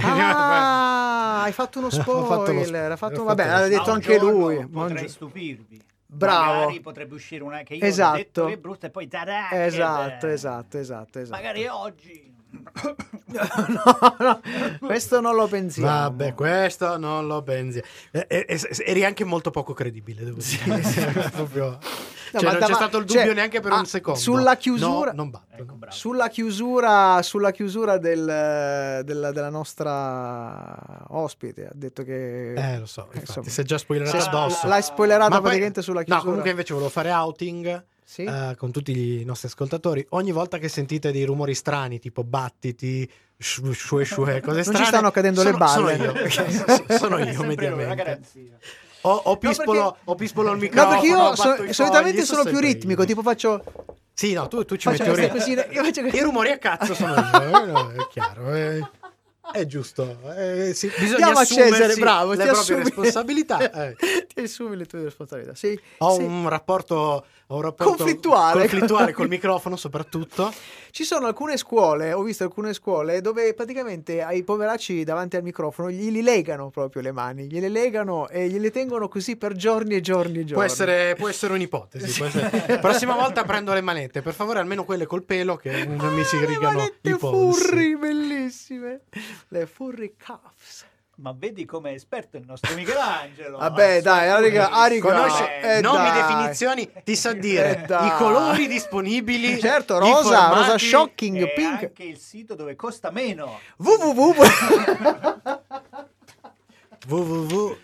Ah, 0.01 1.43
hai 1.45 1.51
fatto 1.51 1.79
uno 1.79 1.87
Ho 1.91 1.91
fatto 1.91 2.51
lo 2.51 2.63
spoiler. 2.63 2.65
spo- 2.65 2.77
hai 2.91 2.97
fatto- 2.97 3.21
ho 3.21 3.23
vabbè, 3.25 3.45
l'ha 3.45 3.55
spoiler. 3.57 3.77
detto 3.77 3.91
anche 3.91 4.19
lui. 4.19 4.67
Potrei 4.67 5.09
stupirvi. 5.09 5.81
Bravo. 6.07 6.53
Magari 6.59 6.79
potrebbe 6.81 7.15
uscire 7.15 7.43
una 7.43 7.61
che 7.63 7.73
io 7.75 7.83
ho 7.83 7.87
Esatto. 7.87 8.15
detto 8.17 8.45
che 8.45 8.53
è 8.53 8.57
brutta 8.57 8.87
e 8.87 8.89
poi 8.89 9.07
che 9.07 9.17
Esatto, 9.65 10.27
esatto, 10.27 10.77
esatto, 10.77 11.19
esatto. 11.19 11.35
Magari 11.41 11.67
oggi. 11.67 12.33
no, 13.25 14.15
no, 14.19 14.41
questo 14.79 15.19
non 15.21 15.35
lo 15.35 15.47
pensiamo. 15.47 15.87
Vabbè, 15.89 16.33
questo 16.33 16.97
non 16.97 17.27
lo 17.27 17.41
pensi. 17.43 17.81
Eh, 18.11 18.25
eh, 18.29 18.45
eh, 18.47 18.59
eri 18.85 19.03
anche 19.05 19.23
molto 19.23 19.51
poco 19.51 19.73
credibile, 19.73 20.23
devo 20.23 20.37
dire. 20.39 20.81
Proprio- 21.33 21.77
No, 22.35 22.41
cioè, 22.41 22.49
ma 22.51 22.57
non 22.57 22.59
da- 22.59 22.65
c'è 22.65 22.71
ma- 22.71 22.77
stato 22.77 22.97
il 22.97 23.05
cioè, 23.05 23.17
dubbio 23.19 23.33
neanche 23.33 23.59
per 23.61 23.71
ah, 23.71 23.79
un 23.79 23.85
secondo. 23.85 24.19
sulla 24.19 24.57
chiusura- 24.57 25.11
No, 25.11 25.15
non 25.17 25.29
batto. 25.29 25.55
Ecco, 25.55 25.73
bravo. 25.75 25.95
Sulla 25.95 26.27
chiusura, 26.27 27.21
sulla 27.21 27.51
chiusura 27.51 27.97
del- 27.97 29.01
della, 29.05 29.31
della 29.31 29.49
nostra 29.49 30.77
ospite, 31.09 31.67
ha 31.67 31.71
detto 31.73 32.03
che... 32.03 32.53
Eh, 32.53 32.79
lo 32.79 32.85
so, 32.85 33.03
Eh, 33.03 33.05
infatti, 33.05 33.19
insomma. 33.19 33.47
si 33.49 33.61
è 33.61 33.63
già 33.63 33.77
spoilerato 33.77 34.17
addosso. 34.17 34.67
L'hai 34.67 34.81
spoilerata 34.81 35.29
Ma 35.29 35.35
poi- 35.35 35.41
praticamente 35.43 35.81
sulla 35.81 35.99
chiusura. 36.03 36.17
No, 36.17 36.25
comunque 36.25 36.49
invece 36.49 36.73
volevo 36.73 36.89
fare 36.91 37.11
outing 37.11 37.85
Sì? 38.07 38.23
eh, 38.23 38.53
con 38.55 38.71
tutti 38.71 39.19
i 39.21 39.25
nostri 39.25 39.47
ascoltatori. 39.47 40.05
Ogni 40.09 40.31
volta 40.31 40.59
che 40.59 40.67
sentite 40.69 41.11
dei 41.11 41.23
rumori 41.23 41.55
strani, 41.55 41.99
tipo 41.99 42.23
battiti 42.23 43.09
shue 43.37 43.73
shue 43.73 44.05
shue, 44.05 44.41
cose 44.41 44.55
Non 44.57 44.63
strane. 44.63 44.79
ci 44.79 44.85
stanno 44.85 45.11
cadendo 45.11 45.41
le 45.43 45.51
sono- 45.51 45.57
balle. 45.57 46.29
Sono 46.29 46.47
io, 46.47 46.97
sono 46.97 47.17
È 47.17 47.31
io 47.31 47.43
mediamente. 47.43 48.21
Ho, 49.01 49.21
ho 49.25 49.37
pispolo, 49.37 49.83
perché- 49.91 49.99
ho 50.05 50.15
pispolo 50.15 50.51
il 50.51 50.55
No, 50.57 50.61
microfono. 50.61 50.89
perché 50.99 51.07
io 51.07 51.35
so- 51.35 51.73
solitamente 51.73 52.23
fogli, 52.23 52.27
sono 52.37 52.43
più 52.49 52.59
ritmico, 52.59 53.01
io. 53.01 53.07
tipo 53.07 53.21
faccio... 53.21 53.63
Sì, 54.13 54.33
no, 54.33 54.47
tu, 54.47 54.63
tu 54.65 54.75
ci 54.77 54.87
faccio 54.89 55.03
metti 55.03 55.09
un 55.09 55.15
queste 55.29 55.51
ritmo. 55.51 55.61
cosine, 55.61 55.67
io 55.75 55.83
faccio 55.83 56.17
I 56.17 56.21
rumori 56.21 56.51
a 56.51 56.57
cazzo 56.57 56.93
sono 56.93 57.13
io, 57.13 57.41
eh, 57.61 57.65
no, 57.65 57.89
è 57.91 58.07
chiaro. 58.09 58.53
eh. 58.53 58.89
È 59.51 59.63
giusto, 59.67 60.21
eh, 60.35 60.73
sì, 60.73 60.87
bisogna 60.97 61.27
Andiamo 61.27 61.39
a 61.39 61.45
Cesare, 61.45 61.95
bravo, 61.97 62.31
le 62.31 62.37
ti 62.37 62.43
proprie 62.49 62.59
assumi- 62.61 62.83
responsabilità. 62.83 63.59
eh. 63.89 63.95
ti 64.33 64.41
assumi 64.41 64.75
le 64.75 64.85
tue 64.85 65.03
responsabilità. 65.03 65.53
Sì, 65.53 65.79
Ho 65.99 66.15
sì. 66.15 66.23
un 66.23 66.49
rapporto, 66.49 67.25
ho 67.47 67.55
un 67.57 67.61
rapporto 67.61 67.95
Conflittuale. 67.97 68.59
conflittuale 68.61 69.13
col 69.13 69.27
microfono 69.29 69.75
soprattutto. 69.75 70.51
Ci 70.91 71.03
sono 71.03 71.27
alcune 71.27 71.57
scuole, 71.57 72.11
ho 72.13 72.21
visto 72.23 72.43
alcune 72.43 72.73
scuole 72.73 73.21
dove 73.21 73.53
praticamente 73.53 74.21
ai 74.21 74.43
poveracci 74.43 75.03
davanti 75.03 75.35
al 75.35 75.43
microfono 75.43 75.91
gli 75.91 76.09
li 76.09 76.21
legano 76.23 76.69
proprio 76.69 77.01
le 77.01 77.11
mani, 77.11 77.45
gliele 77.47 77.69
legano 77.69 78.29
e 78.29 78.47
gliele 78.47 78.71
tengono 78.71 79.07
così 79.07 79.35
per 79.35 79.53
giorni 79.53 79.95
e 79.95 80.01
giorni 80.01 80.39
e 80.39 80.45
giorni. 80.45 80.53
Può 80.53 80.63
essere, 80.63 81.15
può 81.15 81.27
essere 81.29 81.53
un'ipotesi. 81.53 82.17
può 82.17 82.25
essere- 82.25 82.79
Prossima 82.79 83.13
volta 83.15 83.43
prendo 83.43 83.73
le 83.73 83.81
manette, 83.81 84.21
per 84.21 84.33
favore, 84.33 84.59
almeno 84.59 84.83
quelle 84.83 85.05
col 85.05 85.23
pelo 85.23 85.55
che 85.57 85.85
non 85.85 86.13
mi 86.15 86.23
si 86.23 86.37
Ah, 86.37 86.39
le 86.39 86.45
rigano 86.47 86.77
manette 86.77 87.09
i 87.09 87.15
polsi. 87.17 87.61
furry, 87.63 87.95
bellissime. 87.97 89.01
Le 89.49 89.65
furry 89.67 90.15
cuffs. 90.17 90.85
Ma 91.17 91.33
vedi 91.37 91.63
come 91.65 91.91
è 91.91 91.93
esperto 91.93 92.35
il 92.37 92.43
nostro 92.45 92.75
Michelangelo. 92.75 93.57
Vabbè, 93.57 94.01
dai, 94.01 94.27
Ariga, 94.29 94.69
Ariga. 94.71 95.09
Conosce 95.13 95.61
Eh, 95.61 95.81
nomi, 95.81 96.09
dai. 96.09 96.21
definizioni, 96.21 96.91
ti 97.05 97.15
sa 97.15 97.31
dire 97.31 97.85
Eh, 97.87 98.05
i 98.05 98.11
colori 98.17 98.67
disponibili. 98.67 99.57
Certo, 99.59 99.97
rosa, 99.97 100.21
formati. 100.21 100.55
rosa 100.55 100.77
shocking, 100.77 101.37
E 101.41 101.53
pink. 101.53 101.83
anche 101.83 102.03
il 102.03 102.17
sito 102.17 102.53
dove 102.55 102.75
costa 102.75 103.11
meno. 103.11 103.59
www. 103.77 104.33
www 107.07 107.77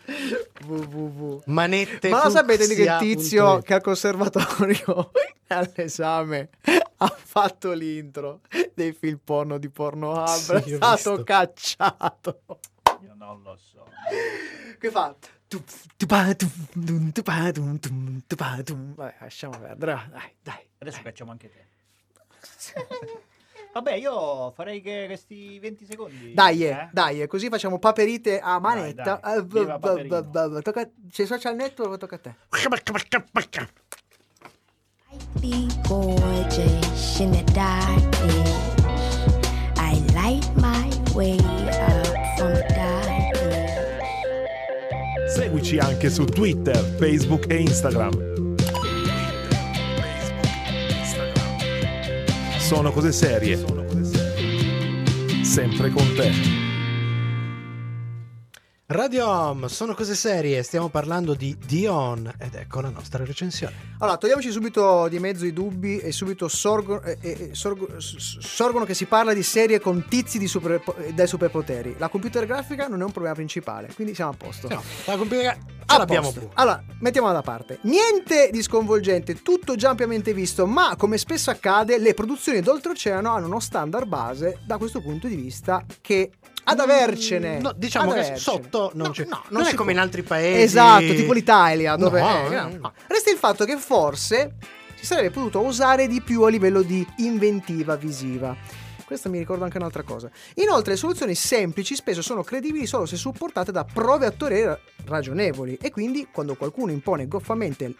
www. 0.65 1.41
manette 1.45 2.09
Ma 2.09 2.23
lo 2.23 2.29
sapete 2.31 2.67
di 2.67 2.73
che 2.75 2.95
tizio 2.99 3.59
che 3.59 3.75
al 3.75 3.81
conservatorio 3.81 5.11
all'esame 5.47 6.49
ha 6.97 7.15
fatto 7.23 7.71
l'intro 7.73 8.39
dei 8.73 8.93
film 8.93 9.19
porno 9.23 9.57
di 9.57 9.69
Pornhub? 9.69 10.25
Sì, 10.63 10.71
è 10.73 10.75
stato 10.75 11.15
visto. 11.15 11.23
cacciato. 11.23 12.39
Io 13.03 13.13
non 13.15 13.41
lo 13.43 13.55
so. 13.57 13.85
Che 14.79 14.89
fa? 14.91 15.15
Tu- 15.47 15.63
tu 15.97 16.05
pa- 16.05 16.33
tu- 16.35 16.49
dum, 16.73 17.11
tu 17.11 17.21
pa- 17.23 17.51
dum, 17.51 17.77
dum, 17.79 18.21
tu 18.27 18.35
pa- 18.35 18.61
dum. 18.63 18.93
Vabbè, 18.95 19.15
lasciamo 19.19 19.57
perdere. 19.59 20.09
Dai, 20.11 20.31
dai. 20.41 20.67
Adesso 20.79 21.01
cacciamo 21.01 21.31
anche 21.31 21.49
te. 21.49 21.65
Vabbè, 23.73 23.93
io 23.93 24.51
farei 24.51 24.81
che 24.81 25.05
questi 25.07 25.57
20 25.59 25.85
secondi. 25.85 26.33
Dai, 26.33 26.65
eh? 26.65 26.89
dai, 26.91 27.25
così 27.27 27.47
facciamo 27.49 27.79
paperite 27.79 28.39
a 28.39 28.59
manetta. 28.59 29.19
dai. 29.21 30.57
Eh, 30.57 30.61
tocca- 30.61 30.89
C'è 31.09 31.25
social 31.25 31.55
network, 31.55 31.97
tocca 31.97 32.15
a 32.15 32.19
te. 32.19 32.35
Be 35.39 35.67
gorgeous 35.87 37.19
in 37.19 37.31
the 37.31 37.43
darkness. 37.53 38.75
I 39.77 39.99
light 40.13 40.49
my 40.55 40.89
way 41.13 41.37
Seguici 45.33 45.77
anche 45.77 46.09
su 46.09 46.25
Twitter, 46.25 46.75
Facebook 46.97 47.49
e 47.49 47.61
Instagram. 47.61 48.55
Sono 52.59 52.91
cose 52.91 53.13
serie. 53.13 53.57
Sempre 55.41 55.89
con 55.89 56.13
te. 56.15 56.70
Radio 58.91 59.25
Home, 59.25 59.69
sono 59.69 59.93
cose 59.93 60.15
serie, 60.15 60.63
stiamo 60.63 60.89
parlando 60.89 61.33
di 61.33 61.57
Dion 61.65 62.29
ed 62.37 62.55
ecco 62.55 62.81
la 62.81 62.89
nostra 62.89 63.23
recensione. 63.23 63.73
Allora, 63.99 64.17
togliamoci 64.17 64.51
subito 64.51 65.07
di 65.07 65.17
mezzo 65.17 65.45
i 65.45 65.53
dubbi 65.53 65.97
e 65.99 66.11
subito 66.11 66.49
sorgo- 66.49 67.01
eh, 67.01 67.17
eh, 67.21 67.49
sorgo- 67.53 67.87
sorgono 67.99 68.83
che 68.83 68.93
si 68.93 69.05
parla 69.05 69.33
di 69.33 69.43
serie 69.43 69.79
con 69.79 70.05
tizi 70.09 70.37
di 70.37 70.47
super- 70.47 70.83
dai 71.13 71.25
superpoteri. 71.25 71.95
La 71.99 72.09
computer 72.09 72.45
grafica 72.45 72.87
non 72.89 72.99
è 72.99 73.05
un 73.05 73.11
problema 73.11 73.33
principale, 73.33 73.93
quindi 73.95 74.13
siamo 74.13 74.31
a 74.31 74.35
posto. 74.35 74.67
No, 74.67 74.83
la 75.05 75.15
computer 75.15 75.53
ce 75.53 75.59
A 75.85 75.97
l'abbiamo 75.97 76.33
pure. 76.33 76.49
Allora, 76.55 76.83
mettiamola 76.99 77.33
da 77.33 77.41
parte. 77.41 77.79
Niente 77.83 78.49
di 78.51 78.61
sconvolgente, 78.61 79.41
tutto 79.41 79.75
già 79.75 79.91
ampiamente 79.91 80.33
visto, 80.33 80.65
ma 80.65 80.97
come 80.97 81.17
spesso 81.17 81.49
accade, 81.49 81.97
le 81.97 82.13
produzioni 82.13 82.59
d'oltreoceano 82.59 83.33
hanno 83.33 83.45
uno 83.45 83.61
standard 83.61 84.07
base 84.07 84.59
da 84.65 84.77
questo 84.77 84.99
punto 84.99 85.29
di 85.29 85.35
vista 85.35 85.85
che 86.01 86.31
ad 86.63 86.79
avercene. 86.79 87.57
Mm, 87.57 87.61
No, 87.61 87.73
diciamo 87.75 88.09
ad 88.11 88.13
che 88.15 88.19
avercene. 88.25 88.39
sotto 88.61 88.91
non 88.93 89.07
No, 89.07 89.13
c'è. 89.13 89.25
no, 89.25 89.43
non, 89.49 89.65
si 89.65 89.71
è 89.71 89.75
come 89.75 89.91
può. 89.91 89.99
in 89.99 90.05
altri 90.07 90.21
paesi. 90.23 90.61
Esatto, 90.61 91.13
tipo 91.13 91.33
l'Italia, 91.33 91.95
dove 91.95 92.21
No, 92.21 92.45
eh, 92.47 92.55
no, 92.55 92.77
no. 92.79 92.93
Resta 93.07 93.29
il 93.31 93.37
fatto 93.37 93.65
che 93.65 93.77
forse 93.77 94.55
si 94.95 95.05
sarebbe 95.05 95.31
potuto 95.31 95.65
osare 95.65 96.07
di 96.07 96.21
più 96.21 96.43
a 96.43 96.49
livello 96.49 96.81
di 96.81 97.05
inventiva 97.17 97.95
visiva. 97.95 98.55
Questo 99.05 99.29
mi 99.29 99.39
ricorda 99.39 99.65
anche 99.65 99.75
un'altra 99.77 100.03
cosa. 100.03 100.29
Inoltre, 100.55 100.91
le 100.93 100.97
soluzioni 100.97 101.35
semplici 101.35 101.95
spesso 101.95 102.21
sono 102.21 102.43
credibili 102.43 102.85
solo 102.85 103.05
se 103.05 103.17
supportate 103.17 103.69
da 103.73 103.83
prove 103.83 104.25
attoriali 104.25 104.79
ragionevoli. 105.05 105.77
E 105.81 105.91
quindi, 105.91 106.29
quando 106.31 106.55
qualcuno 106.55 106.93
impone 106.93 107.27
goffamente 107.27 107.93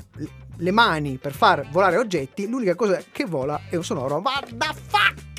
le 0.56 0.72
mani 0.72 1.18
per 1.18 1.34
far 1.34 1.68
volare 1.70 1.98
oggetti, 1.98 2.48
l'unica 2.48 2.76
cosa 2.76 3.02
che 3.12 3.26
vola 3.26 3.60
è 3.70 3.76
un 3.76 3.84
sonoro 3.84 4.22
What 4.24 4.56
the 4.56 4.74
fuck? 4.88 5.30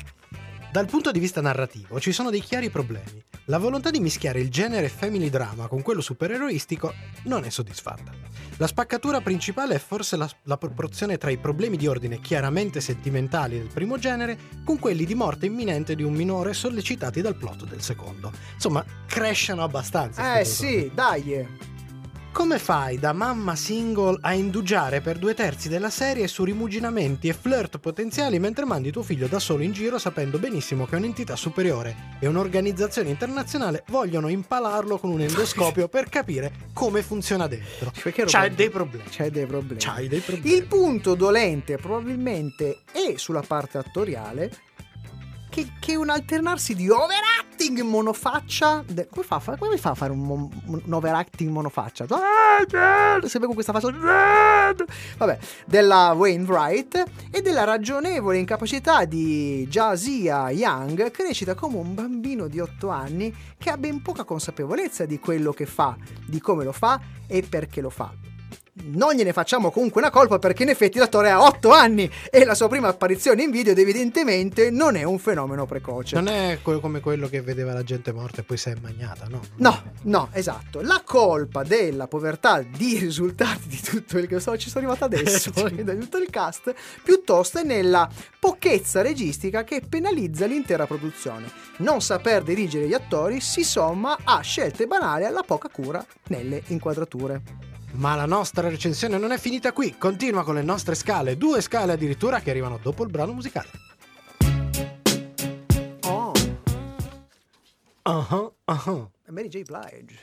Dal 0.73 0.87
punto 0.87 1.11
di 1.11 1.19
vista 1.19 1.39
narrativo 1.39 1.99
ci 1.99 2.11
sono 2.11 2.31
dei 2.31 2.39
chiari 2.39 2.71
problemi. 2.71 3.23
La 3.45 3.59
volontà 3.59 3.91
di 3.91 3.99
mischiare 3.99 4.39
il 4.39 4.49
genere 4.49 4.89
family 4.89 5.29
drama 5.29 5.67
con 5.67 5.83
quello 5.83 6.01
supereroistico 6.01 6.91
non 7.25 7.43
è 7.43 7.51
soddisfatta. 7.51 8.11
La 8.57 8.65
spaccatura 8.65 9.21
principale 9.21 9.75
è 9.75 9.77
forse 9.77 10.17
la, 10.17 10.27
la 10.45 10.57
proporzione 10.57 11.19
tra 11.19 11.29
i 11.29 11.37
problemi 11.37 11.77
di 11.77 11.85
ordine 11.85 12.19
chiaramente 12.19 12.81
sentimentali 12.81 13.59
del 13.59 13.69
primo 13.71 13.99
genere 13.99 14.35
con 14.65 14.79
quelli 14.79 15.05
di 15.05 15.13
morte 15.13 15.45
imminente 15.45 15.93
di 15.93 16.01
un 16.01 16.13
minore 16.13 16.53
sollecitati 16.55 17.21
dal 17.21 17.35
plot 17.35 17.67
del 17.67 17.83
secondo. 17.83 18.31
Insomma, 18.55 18.83
crescano 19.05 19.61
abbastanza. 19.61 20.39
Eh 20.39 20.43
sì, 20.43 20.89
dai. 20.91 21.71
Come 22.33 22.57
fai 22.57 22.97
da 22.97 23.13
mamma 23.13 23.55
single 23.55 24.17
a 24.21 24.33
indugiare 24.33 25.01
per 25.01 25.19
due 25.19 25.35
terzi 25.35 25.69
della 25.69 25.91
serie 25.91 26.27
su 26.27 26.43
rimuginamenti 26.43 27.27
e 27.27 27.33
flirt 27.33 27.77
potenziali 27.77 28.39
mentre 28.39 28.65
mandi 28.65 28.91
tuo 28.91 29.03
figlio 29.03 29.27
da 29.27 29.37
solo 29.37 29.61
in 29.61 29.71
giro 29.71 29.99
sapendo 29.99 30.39
benissimo 30.39 30.87
che 30.87 30.95
un'entità 30.95 31.35
superiore 31.35 32.17
e 32.19 32.25
un'organizzazione 32.27 33.09
internazionale 33.09 33.83
vogliono 33.89 34.29
impalarlo 34.29 34.97
con 34.97 35.11
un 35.11 35.21
endoscopio 35.21 35.87
per 35.87 36.09
capire 36.09 36.51
come 36.73 37.03
funziona 37.03 37.45
dentro? 37.45 37.91
Perché 38.01 38.23
C'hai 38.25 38.49
roba- 38.49 38.55
dei 38.55 38.69
problemi. 38.71 39.03
C'hai 39.09 39.29
dei 39.29 39.45
problemi. 39.45 39.79
C'hai 39.79 40.07
dei 40.07 40.19
problemi. 40.19 40.55
Il 40.55 40.65
punto 40.65 41.13
dolente 41.13 41.77
probabilmente 41.77 42.79
è 42.91 43.13
sulla 43.15 43.43
parte 43.45 43.77
attoriale 43.77 44.51
che, 45.53 45.67
che 45.79 45.95
un 45.95 46.09
alternarsi 46.09 46.73
di 46.73 46.89
overacting 46.89 47.77
in 47.77 47.87
monofaccia 47.87 48.83
de- 48.87 49.07
come, 49.07 49.23
fa, 49.23 49.39
come 49.59 49.77
fa 49.77 49.91
a 49.91 49.93
fare 49.93 50.11
un, 50.11 50.19
mo- 50.19 50.49
un 50.65 50.91
overacting 50.91 51.47
in 51.47 51.53
monofaccia? 51.53 52.07
sempre 53.23 53.45
con 53.45 53.53
questa 53.53 53.71
faccia 53.71 53.93
vabbè 55.17 55.37
della 55.67 56.13
Wainwright 56.13 57.03
e 57.29 57.41
della 57.41 57.65
ragionevole 57.65 58.39
incapacità 58.39 59.05
di 59.05 59.67
Jazia 59.69 60.49
Young 60.49 61.11
che 61.11 61.21
recita 61.21 61.53
come 61.53 61.77
un 61.77 61.93
bambino 61.93 62.47
di 62.47 62.59
8 62.59 62.89
anni 62.89 63.31
che 63.59 63.69
ha 63.69 63.77
ben 63.77 64.01
poca 64.01 64.23
consapevolezza 64.23 65.05
di 65.05 65.19
quello 65.19 65.53
che 65.53 65.67
fa 65.67 65.95
di 66.25 66.41
come 66.41 66.63
lo 66.63 66.71
fa 66.71 66.99
e 67.27 67.43
perché 67.43 67.79
lo 67.79 67.91
fa 67.91 68.11
non 68.85 69.13
gliene 69.13 69.33
facciamo 69.33 69.69
comunque 69.69 70.01
una 70.01 70.09
colpa 70.09 70.39
perché 70.39 70.63
in 70.63 70.69
effetti 70.69 70.97
l'attore 70.97 71.29
ha 71.29 71.43
8 71.43 71.71
anni 71.71 72.09
e 72.31 72.43
la 72.43 72.55
sua 72.55 72.67
prima 72.67 72.87
apparizione 72.87 73.43
in 73.43 73.51
video 73.51 73.73
ed 73.73 73.79
evidentemente 73.79 74.71
non 74.71 74.95
è 74.95 75.03
un 75.03 75.19
fenomeno 75.19 75.65
precoce. 75.65 76.15
Non 76.15 76.27
è 76.27 76.59
come 76.63 76.99
quello 76.99 77.27
che 77.27 77.41
vedeva 77.41 77.73
la 77.73 77.83
gente 77.83 78.11
morta 78.11 78.41
e 78.41 78.43
poi 78.43 78.57
si 78.57 78.69
è 78.69 78.75
magnata, 78.81 79.27
no? 79.29 79.41
No, 79.57 79.93
no, 80.03 80.29
esatto. 80.31 80.81
La 80.81 81.01
colpa 81.05 81.63
della 81.63 82.07
povertà 82.07 82.61
di 82.61 82.97
risultati 82.97 83.67
di 83.67 83.79
tutto 83.79 84.17
il 84.17 84.27
che 84.27 84.39
so, 84.39 84.57
ci 84.57 84.69
sono 84.69 84.87
arrivato 84.87 85.05
adesso, 85.05 85.51
di 85.69 85.83
tutto 85.83 86.17
il 86.17 86.29
cast, 86.29 86.73
piuttosto 87.03 87.59
è 87.59 87.63
nella 87.63 88.09
pochezza 88.39 89.01
registica 89.01 89.63
che 89.63 89.81
penalizza 89.87 90.45
l'intera 90.45 90.87
produzione. 90.87 91.51
Non 91.77 92.01
saper 92.01 92.41
dirigere 92.43 92.87
gli 92.87 92.93
attori 92.93 93.39
si 93.39 93.63
somma 93.63 94.17
a 94.23 94.41
scelte 94.41 94.87
banali 94.87 95.25
alla 95.25 95.43
poca 95.43 95.69
cura 95.69 96.03
nelle 96.27 96.63
inquadrature. 96.67 97.72
Ma 97.95 98.15
la 98.15 98.25
nostra 98.25 98.69
recensione 98.69 99.17
non 99.17 99.31
è 99.31 99.37
finita 99.37 99.71
qui, 99.71 99.97
continua 99.97 100.43
con 100.43 100.55
le 100.55 100.63
nostre 100.63 100.95
scale, 100.95 101.37
due 101.37 101.61
scale 101.61 101.93
addirittura 101.93 102.39
che 102.39 102.49
arrivano 102.49 102.79
dopo 102.81 103.03
il 103.03 103.09
brano 103.09 103.33
musicale. 103.33 103.69
Oh, 106.05 106.31
Uh-huh, 108.05 108.53
uh-huh. 108.65 109.09
Mary 109.29 109.47
J. 109.47 109.61
Blige. 109.63 110.19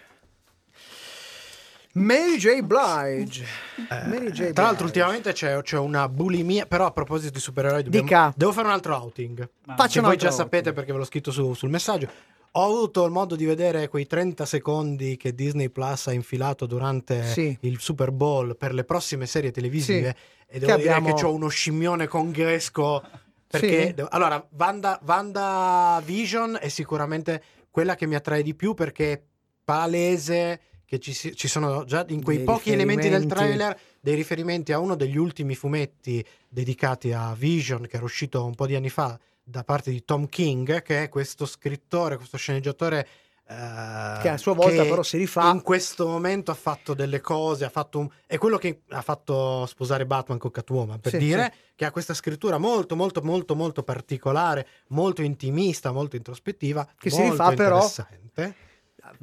Mary 1.94 2.36
J. 2.36 2.60
Blige. 2.60 3.46
Mary 3.88 4.30
J. 4.32 4.40
Eh, 4.40 4.52
Tra 4.52 4.64
l'altro, 4.64 4.84
Blige. 4.84 5.00
ultimamente 5.00 5.32
c'è, 5.32 5.62
c'è 5.62 5.78
una 5.78 6.06
bulimia. 6.08 6.66
Però, 6.66 6.84
a 6.84 6.90
proposito 6.90 7.32
di 7.32 7.40
supereroi, 7.40 7.82
dobbiamo- 7.84 8.06
Dica. 8.06 8.32
devo 8.36 8.52
fare 8.52 8.66
un 8.66 8.74
altro 8.74 8.94
outing. 8.96 9.48
Faccia 9.64 9.86
che 9.92 9.98
un 9.98 10.04
voi 10.04 10.12
altro 10.12 10.28
già 10.28 10.34
outing. 10.34 10.50
sapete 10.52 10.72
perché 10.74 10.92
ve 10.92 10.98
l'ho 10.98 11.04
scritto 11.04 11.30
su- 11.30 11.54
sul 11.54 11.70
messaggio. 11.70 12.10
Ho 12.54 12.64
avuto 12.64 13.04
il 13.04 13.12
modo 13.12 13.36
di 13.36 13.44
vedere 13.44 13.86
quei 13.88 14.06
30 14.06 14.44
secondi 14.44 15.16
che 15.16 15.34
Disney 15.36 15.68
Plus 15.68 16.08
ha 16.08 16.12
infilato 16.12 16.66
durante 16.66 17.24
Sì. 17.24 17.56
il 17.60 17.78
Super 17.78 18.10
Bowl 18.10 18.56
per 18.56 18.74
le 18.74 18.82
prossime 18.82 19.26
serie 19.26 19.52
televisive. 19.52 20.16
Sì. 20.18 20.54
E 20.56 20.58
devo 20.58 20.72
Che 20.74 20.78
dire 20.82 20.92
abbiamo- 20.94 21.14
che 21.14 21.24
ho 21.24 21.32
uno 21.32 21.46
scimmione 21.48 22.08
congresco. 22.08 23.02
Perché, 23.46 23.94
Sì. 23.96 24.04
allora, 24.10 24.44
Wanda, 24.56 24.98
Wanda 25.06 26.02
Vision 26.04 26.58
è 26.60 26.68
sicuramente 26.68 27.40
quella 27.70 27.94
che 27.94 28.06
mi 28.06 28.16
attrae 28.16 28.42
di 28.42 28.54
più 28.56 28.74
perché 28.74 29.12
è 29.12 29.22
palese 29.64 30.60
che 30.84 30.98
ci, 30.98 31.12
ci 31.14 31.46
sono 31.46 31.84
già 31.84 32.04
in 32.08 32.22
quei 32.22 32.38
Dei 32.38 32.46
pochi 32.46 32.72
elementi 32.72 33.08
del 33.08 33.26
trailer 33.26 33.78
dei 34.00 34.16
riferimenti 34.16 34.72
a 34.72 34.80
uno 34.80 34.96
degli 34.96 35.16
ultimi 35.16 35.54
fumetti 35.54 36.24
dedicati 36.48 37.12
a 37.12 37.32
Vision 37.38 37.86
che 37.86 37.94
era 37.96 38.04
uscito 38.04 38.44
un 38.44 38.54
po' 38.56 38.66
di 38.66 38.74
anni 38.74 38.88
fa 38.88 39.16
da 39.50 39.64
parte 39.64 39.90
di 39.90 40.04
Tom 40.04 40.28
King, 40.28 40.80
che 40.82 41.02
è 41.04 41.08
questo 41.08 41.44
scrittore, 41.46 42.16
questo 42.16 42.36
sceneggiatore 42.38 43.06
eh, 43.48 44.18
Che 44.22 44.28
a 44.28 44.36
sua 44.36 44.54
volta 44.54 44.84
però 44.84 45.02
si 45.02 45.16
rifà. 45.16 45.50
in 45.50 45.62
questo 45.62 46.06
momento 46.06 46.52
ha 46.52 46.54
fatto 46.54 46.94
delle 46.94 47.20
cose, 47.20 47.64
ha 47.64 47.68
fatto 47.68 47.98
un... 47.98 48.08
è 48.26 48.38
quello 48.38 48.56
che 48.58 48.82
ha 48.90 49.02
fatto 49.02 49.66
sposare 49.66 50.06
Batman 50.06 50.38
con 50.38 50.52
Catwoman, 50.52 51.00
per 51.00 51.12
Sì, 51.12 51.18
dire 51.18 51.52
che 51.74 51.84
ha 51.84 51.90
questa 51.90 52.14
scrittura 52.14 52.58
molto 52.58 52.94
molto 52.94 53.22
molto 53.22 53.56
molto 53.56 53.82
particolare, 53.82 54.66
molto 54.88 55.22
intimista, 55.22 55.90
molto 55.90 56.14
introspettiva, 56.14 56.86
Che 56.96 57.10
si 57.10 57.16
molto 57.18 57.32
rifà 57.32 57.52
però-. 57.54 57.90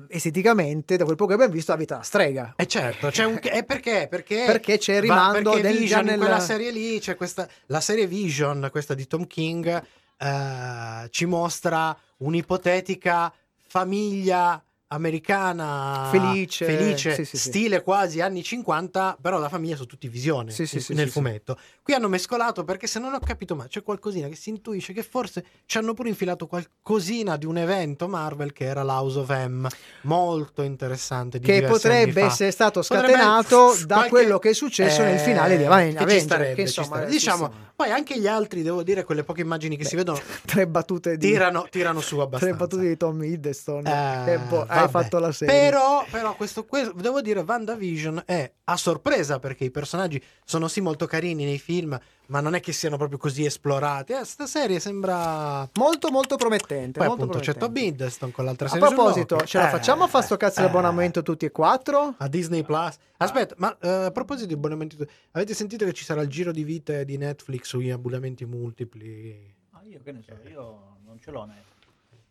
Esteticamente, 0.09 0.97
da 0.97 1.03
quel 1.05 1.15
poco 1.15 1.29
che 1.29 1.35
abbiamo 1.35 1.53
visto, 1.53 1.71
la 1.71 1.77
vita 1.77 1.95
da 1.97 2.01
strega. 2.01 2.53
E 2.57 2.67
certo, 2.67 3.09
c'è 3.09 3.23
un... 3.23 3.39
e 3.41 3.63
perché? 3.63 4.07
Perché, 4.09 4.43
Perché 4.45 4.77
c'è 4.77 4.97
il 4.97 5.07
va- 5.07 5.13
rimando 5.31 5.51
perché 5.51 5.67
del- 5.67 5.77
Vision, 5.77 5.87
già 5.87 5.99
in 5.99 6.05
nel- 6.05 6.17
quella 6.19 6.39
serie 6.39 6.71
lì 6.71 6.99
c'è 6.99 7.15
questa 7.15 7.47
la 7.67 7.79
serie 7.79 8.05
Vision, 8.07 8.67
questa 8.71 8.93
di 8.93 9.07
Tom 9.07 9.25
King, 9.27 9.81
eh, 10.17 11.07
ci 11.09 11.25
mostra 11.25 11.97
un'ipotetica 12.17 13.31
famiglia 13.67 14.61
americana 14.89 16.07
Felice. 16.11 16.65
felice 16.65 17.13
Sì, 17.15 17.25
sì, 17.25 17.37
sì. 17.37 17.49
stile 17.49 17.81
quasi 17.83 18.21
anni 18.21 18.43
50 18.43 19.17
però 19.21 19.37
la 19.39 19.49
famiglia 19.49 19.75
sono 19.75 19.87
tutti 19.87 20.07
visione 20.07 20.51
Sì, 20.51 20.65
sì, 20.65 20.79
sì, 20.79 20.93
nel 20.93 21.07
sì, 21.07 21.11
fumetto 21.13 21.57
qui 21.83 21.93
hanno 21.93 22.07
mescolato 22.07 22.63
perché 22.63 22.87
se 22.87 22.99
non 22.99 23.13
ho 23.13 23.19
capito 23.19 23.55
ma 23.55 23.65
c'è 23.67 23.83
qualcosina 23.83 24.27
che 24.27 24.35
si 24.35 24.49
intuisce 24.49 24.93
che 24.93 25.03
forse 25.03 25.43
ci 25.65 25.77
hanno 25.77 25.93
pure 25.93 26.09
infilato 26.09 26.47
qualcosina 26.47 27.35
di 27.37 27.45
un 27.45 27.57
evento 27.57 28.07
Marvel 28.07 28.53
che 28.53 28.65
era 28.65 28.83
l'House 28.83 29.19
of 29.19 29.29
M 29.29 29.67
molto 30.03 30.61
interessante 30.61 31.39
di 31.39 31.45
Che 31.45 31.63
potrebbe 31.63 32.21
essere 32.23 32.51
stato 32.51 32.81
Potrebbe- 32.81 33.07
scatenato 33.13 33.75
da 33.85 33.95
qualche- 33.95 34.09
quello 34.09 34.39
che 34.39 34.49
è 34.49 34.53
successo 34.53 35.01
nel 35.03 35.15
eh, 35.15 35.19
finale 35.19 35.57
di 35.57 35.63
Aven- 35.65 35.97
Avenger. 35.97 36.19
starebbe, 36.21 36.53
che 36.55 36.61
insomma, 36.61 37.03
sì, 37.05 37.11
diciamo 37.11 37.45
sì. 37.51 37.57
poi 37.75 37.91
anche 37.91 38.19
gli 38.19 38.27
altri 38.27 38.61
devo 38.61 38.83
dire 38.83 39.03
quelle 39.03 39.23
poche 39.23 39.41
immagini 39.41 39.75
che 39.77 39.85
si 39.85 39.95
vedono 39.95 40.19
tre 40.45 40.67
battute 40.67 41.17
di 41.17 41.27
tirano, 41.29 41.67
tirano 41.69 41.99
su 42.01 42.15
tre 42.15 42.23
abbastanza 42.23 42.55
battute 42.55 42.87
di 42.87 42.97
Tom 42.97 43.23
Hiddleston. 43.23 43.85
Eh, 43.87 44.39
boh, 44.79 44.85
hai 44.85 44.91
vabbè. 44.91 45.03
fatto 45.03 45.19
la 45.19 45.31
serie. 45.31 45.53
Però, 45.69 46.05
però 46.09 46.35
questo, 46.35 46.65
questo- 46.65 46.93
devo 46.93 47.21
dire, 47.21 47.41
WandaVision 47.41 48.23
è 48.25 48.51
a 48.65 48.77
sorpresa 48.77 49.39
perché 49.39 49.63
i 49.65 49.71
personaggi 49.71 50.21
sono 50.43 50.67
sì 50.67 50.81
molto 50.81 51.05
carini 51.05 51.45
nei 51.45 51.59
film, 51.59 51.97
ma 52.27 52.41
non 52.41 52.55
è 52.55 52.59
che 52.59 52.73
siano 52.73 52.97
proprio 52.97 53.17
così 53.17 53.45
esplorati. 53.45 54.13
Eh, 54.13 54.25
sta 54.25 54.45
serie 54.45 54.79
sembra. 54.79 55.69
molto 55.75 56.09
molto 56.11 56.35
promettente. 56.35 56.99
Poi 56.99 57.07
molto 57.07 57.23
appunto 57.23 57.39
c'è 57.39 57.53
promettente. 57.53 57.79
Tom 57.81 57.93
Hiddleston 57.93 58.31
con 58.31 58.45
l'altra 58.45 58.65
A 58.67 58.69
serie. 58.69 58.87
su 58.87 58.93
proposito, 58.93 59.37
ce 59.45 59.57
la 59.57 59.67
Eh, 59.67 59.71
facciamo 59.71 60.03
a 60.03 60.07
fare 60.07 60.25
sto 60.25 60.35
cazzo 60.37 60.59
di 60.59 60.65
eh, 60.65 60.69
abbonamento 60.69 61.21
tutti 61.23 61.45
e 61.45 61.51
quattro? 61.51 62.15
A 62.17 62.27
Disney 62.27 62.63
Plus. 62.63 62.95
Aspetta, 63.17 63.55
ma 63.57 63.75
eh, 63.81 63.87
a 63.89 64.11
proposito 64.11 64.47
di 64.47 64.53
abbonamenti, 64.53 64.97
avete 65.31 65.53
sentito 65.53 65.85
che 65.85 65.93
ci 65.93 66.03
sarà 66.03 66.21
il 66.21 66.27
giro 66.29 66.51
di 66.51 66.63
vite 66.63 67.05
di 67.05 67.17
Netflix 67.17 67.65
sugli 67.65 67.89
abbonamenti 67.89 68.45
multipli? 68.45 69.55
Ah, 69.71 69.81
io 69.83 69.99
che 70.03 70.11
ne 70.11 70.21
so, 70.21 70.33
io 70.49 70.97
non 71.05 71.17
ce 71.19 71.31
l'ho 71.31 71.45
neanche. 71.45 71.75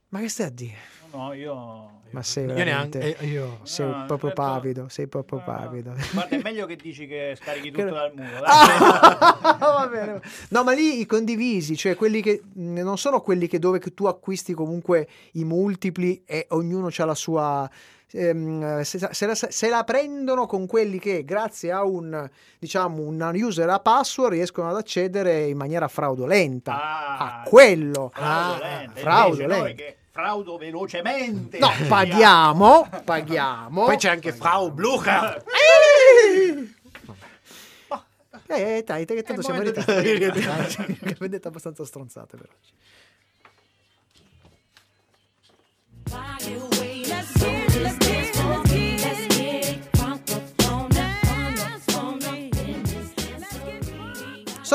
Ma 0.09 0.21
che 0.21 0.29
stai 0.29 0.47
a 0.47 0.51
dire? 0.51 0.77
No, 1.13 1.19
no, 1.25 1.33
io... 1.33 1.91
Ma 2.11 2.23
sei 2.23 2.47
Io 2.47 2.55
neanche. 2.65 3.17
eh, 3.19 3.27
io- 3.27 3.59
Sei 3.65 3.85
No, 3.87 4.05
proprio 4.07 4.31
certo. 4.31 4.43
pavido, 4.43 4.89
sei 4.89 5.07
proprio 5.09 5.43
No, 5.45 5.53
no. 5.53 5.59
pavido. 5.59 5.95
Guarda, 6.13 6.37
è 6.37 6.41
meglio 6.43 6.65
che 6.67 6.77
dici 6.77 7.07
che 7.07 7.37
scarichi 7.39 7.71
Che- 7.73 7.83
tutto 7.83 7.95
dal 7.95 8.13
muro. 8.15 8.41
dai. 8.41 8.45
Ah, 9.43 9.57
va 9.59 9.89
bene. 9.91 10.21
No, 10.51 10.63
ma 10.63 10.73
lì 10.73 11.01
i 11.01 11.07
condivisi, 11.07 11.77
cioè 11.77 11.97
quelli 11.97 12.23
che 12.23 12.43
non 12.55 12.97
sono 12.97 13.21
quelli 13.21 13.49
che 13.49 13.59
dove 13.59 13.79
che 13.81 13.93
tu 13.93 14.07
acquisti 14.07 14.55
comunque 14.55 15.09
i 15.33 15.45
multipli 15.45 16.23
e 16.25 16.47
ognuno 16.51 16.89
ha 16.97 17.05
la 17.05 17.15
sua. 17.15 17.69
Ehm, 18.13 18.83
se, 18.83 19.09
se 19.11 19.27
la, 19.27 19.35
se 19.35 19.69
la 19.69 19.85
prendono 19.85 20.47
con 20.47 20.67
quelli 20.67 20.99
che 20.99 21.25
grazie 21.25 21.73
a 21.73 21.85
un 21.85 22.29
diciamo 22.59 23.03
una 23.03 23.31
user 23.35 23.69
a 23.69 23.81
password 23.81 24.33
riescono 24.33 24.69
ad 24.71 24.77
accedere 24.77 25.47
in 25.47 25.57
maniera 25.57 25.89
fraudolenta 25.89 26.73
Ah, 26.75 27.17
a 27.19 27.43
quello. 27.49 28.11
Ah, 28.15 28.89
fraudolente. 28.95 29.75
che 29.75 29.97
fraudo 30.11 30.57
velocemente. 30.57 31.59
no 31.59 31.71
paghiamo 31.89 32.89
paghiamo 33.05 33.85
Poi 33.85 33.97
c'è 33.97 34.09
anche 34.09 34.33
Frau 34.33 34.71
Blucher. 34.73 35.45
eh, 38.49 38.83
dai, 38.87 39.05
dai, 39.05 39.17
che 39.17 39.23
tanto 39.23 39.43
siamo. 39.43 39.61
Che 39.67 41.17
vedete 41.19 41.49
abbastanza 41.49 41.85
stronzate 41.85 42.37
per 42.37 42.49
oggi 42.49 42.73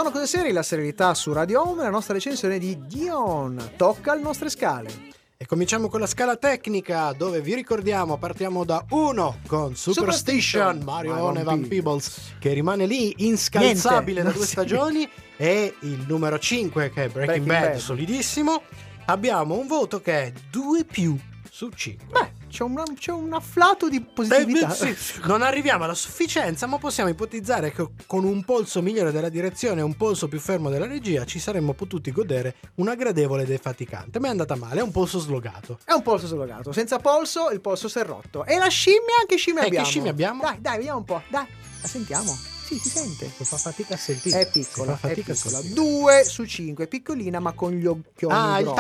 Sono 0.02 0.14
cose 0.14 0.26
serie, 0.26 0.52
la 0.52 0.64
serialità 0.64 1.14
su 1.14 1.32
Radio 1.32 1.62
Home, 1.62 1.84
la 1.84 1.91
nostra 1.91 2.16
recensione 2.16 2.58
di 2.58 2.76
Dion. 2.88 3.74
Tocca 3.78 4.14
alle 4.14 4.24
nostre 4.24 4.49
scale. 4.49 4.89
E 5.38 5.45
cominciamo 5.45 5.89
con 5.89 5.99
la 5.99 6.08
scala 6.08 6.38
tecnica, 6.38 7.14
dove 7.14 7.39
vi 7.39 7.54
ricordiamo, 7.54 8.18
partiamo 8.18 8.66
da 8.66 8.84
1 8.89 9.41
con 9.45 9.76
Superstition, 9.76 9.93
Superstition, 9.93 10.82
Mario 10.84 11.14
Mario 11.14 11.43
Van 11.43 11.68
Peebles, 11.68 12.34
che 12.39 12.52
rimane 12.54 12.88
lì 12.88 13.14
inscalzabile 13.18 14.24
Niente, 14.24 14.32
da 14.32 14.32
due 14.32 14.45
si- 14.45 14.52
stagioni, 14.54 15.08
e 15.38 15.76
il 15.82 16.04
numero 16.08 16.39
5 16.39 16.89
che 16.89 17.04
è 17.04 17.08
Breaking, 17.10 17.45
Breaking 17.45 17.45
Bad, 17.45 17.72
Bad. 17.74 17.80
solidissimo. 17.80 18.64
Abbiamo 19.06 19.56
un 19.56 19.68
voto 19.68 20.02
che 20.02 20.24
è 20.24 20.34
2 20.49 20.84
più 20.84 21.16
su 21.47 21.70
5. 21.70 22.08
Beh, 22.10 22.41
c'è 22.52 22.64
un, 22.64 22.84
c'è 22.97 23.12
un 23.12 23.34
afflato 23.34 23.89
di 23.89 24.02
positività. 24.02 24.78
Eh, 24.78 24.95
sì, 24.95 25.20
non 25.24 25.41
arriviamo 25.41 25.86
alla 25.86 25.93
sufficienza, 25.95 26.68
ma 26.68 26.78
possiamo 26.78 27.10
ipotizzare 27.10 27.72
che 27.72 27.88
con 28.06 28.24
un 28.26 28.43
polso 28.43 28.82
migliore 28.82 29.12
della 29.12 29.30
direzione 29.30 29.80
e 29.80 29.84
un 29.84 29.95
polso 29.95 30.28
più 30.28 30.39
fermo 30.39 30.70
della 30.70 30.86
regia 30.86 31.26
ci 31.26 31.39
saremmo 31.39 31.74
potuti 31.74 32.12
godere 32.12 32.56
una 32.76 32.93
gradevole 32.95 33.43
e 33.43 33.45
defaticante. 33.45 34.20
Ma 34.20 34.28
è 34.28 34.30
andata 34.30 34.56
male, 34.56 34.82
è 34.82 34.84
un 34.84 34.91
polso 34.91 35.18
slogato. 35.20 35.80
È 35.84 35.93
un 35.93 36.02
polso 36.04 36.28
slogato. 36.28 36.72
Senza 36.72 36.99
polso, 36.99 37.49
il 37.49 37.62
polso 37.62 37.88
si 37.88 37.97
è 37.99 38.04
rotto. 38.06 38.45
E 38.45 38.58
la 38.58 38.68
scimmia, 38.68 39.16
anche 39.22 39.38
scimmia 39.38 39.62
Eh, 39.62 39.64
che 39.64 39.70
abbiamo. 39.70 39.88
scimmia 39.88 40.12
abbiamo? 40.12 40.41
Dai, 40.43 40.58
dai, 40.60 40.78
vediamo 40.78 40.97
un 40.99 41.06
po'. 41.06 41.22
Dai, 41.30 41.45
la 41.82 41.88
sentiamo. 41.88 42.38
Sì, 42.72 42.80
si 42.80 42.89
sente. 42.89 43.30
Si 43.36 43.43
fa 43.43 43.57
fatica 43.57 43.95
a 43.95 43.97
sentire. 43.97 44.39
È 44.41 44.49
piccola, 44.49 44.97
è 45.01 45.13
piccola. 45.13 45.36
sentire. 45.36 45.74
2 45.74 46.24
su 46.24 46.45
5, 46.45 46.88
piccolina 46.88 47.39
ma 47.39 47.51
con 47.51 47.72
gli 47.74 47.86
occhioni 47.86 48.34
Ah, 48.34 48.59
il 48.59 48.63
grossi. 48.65 48.76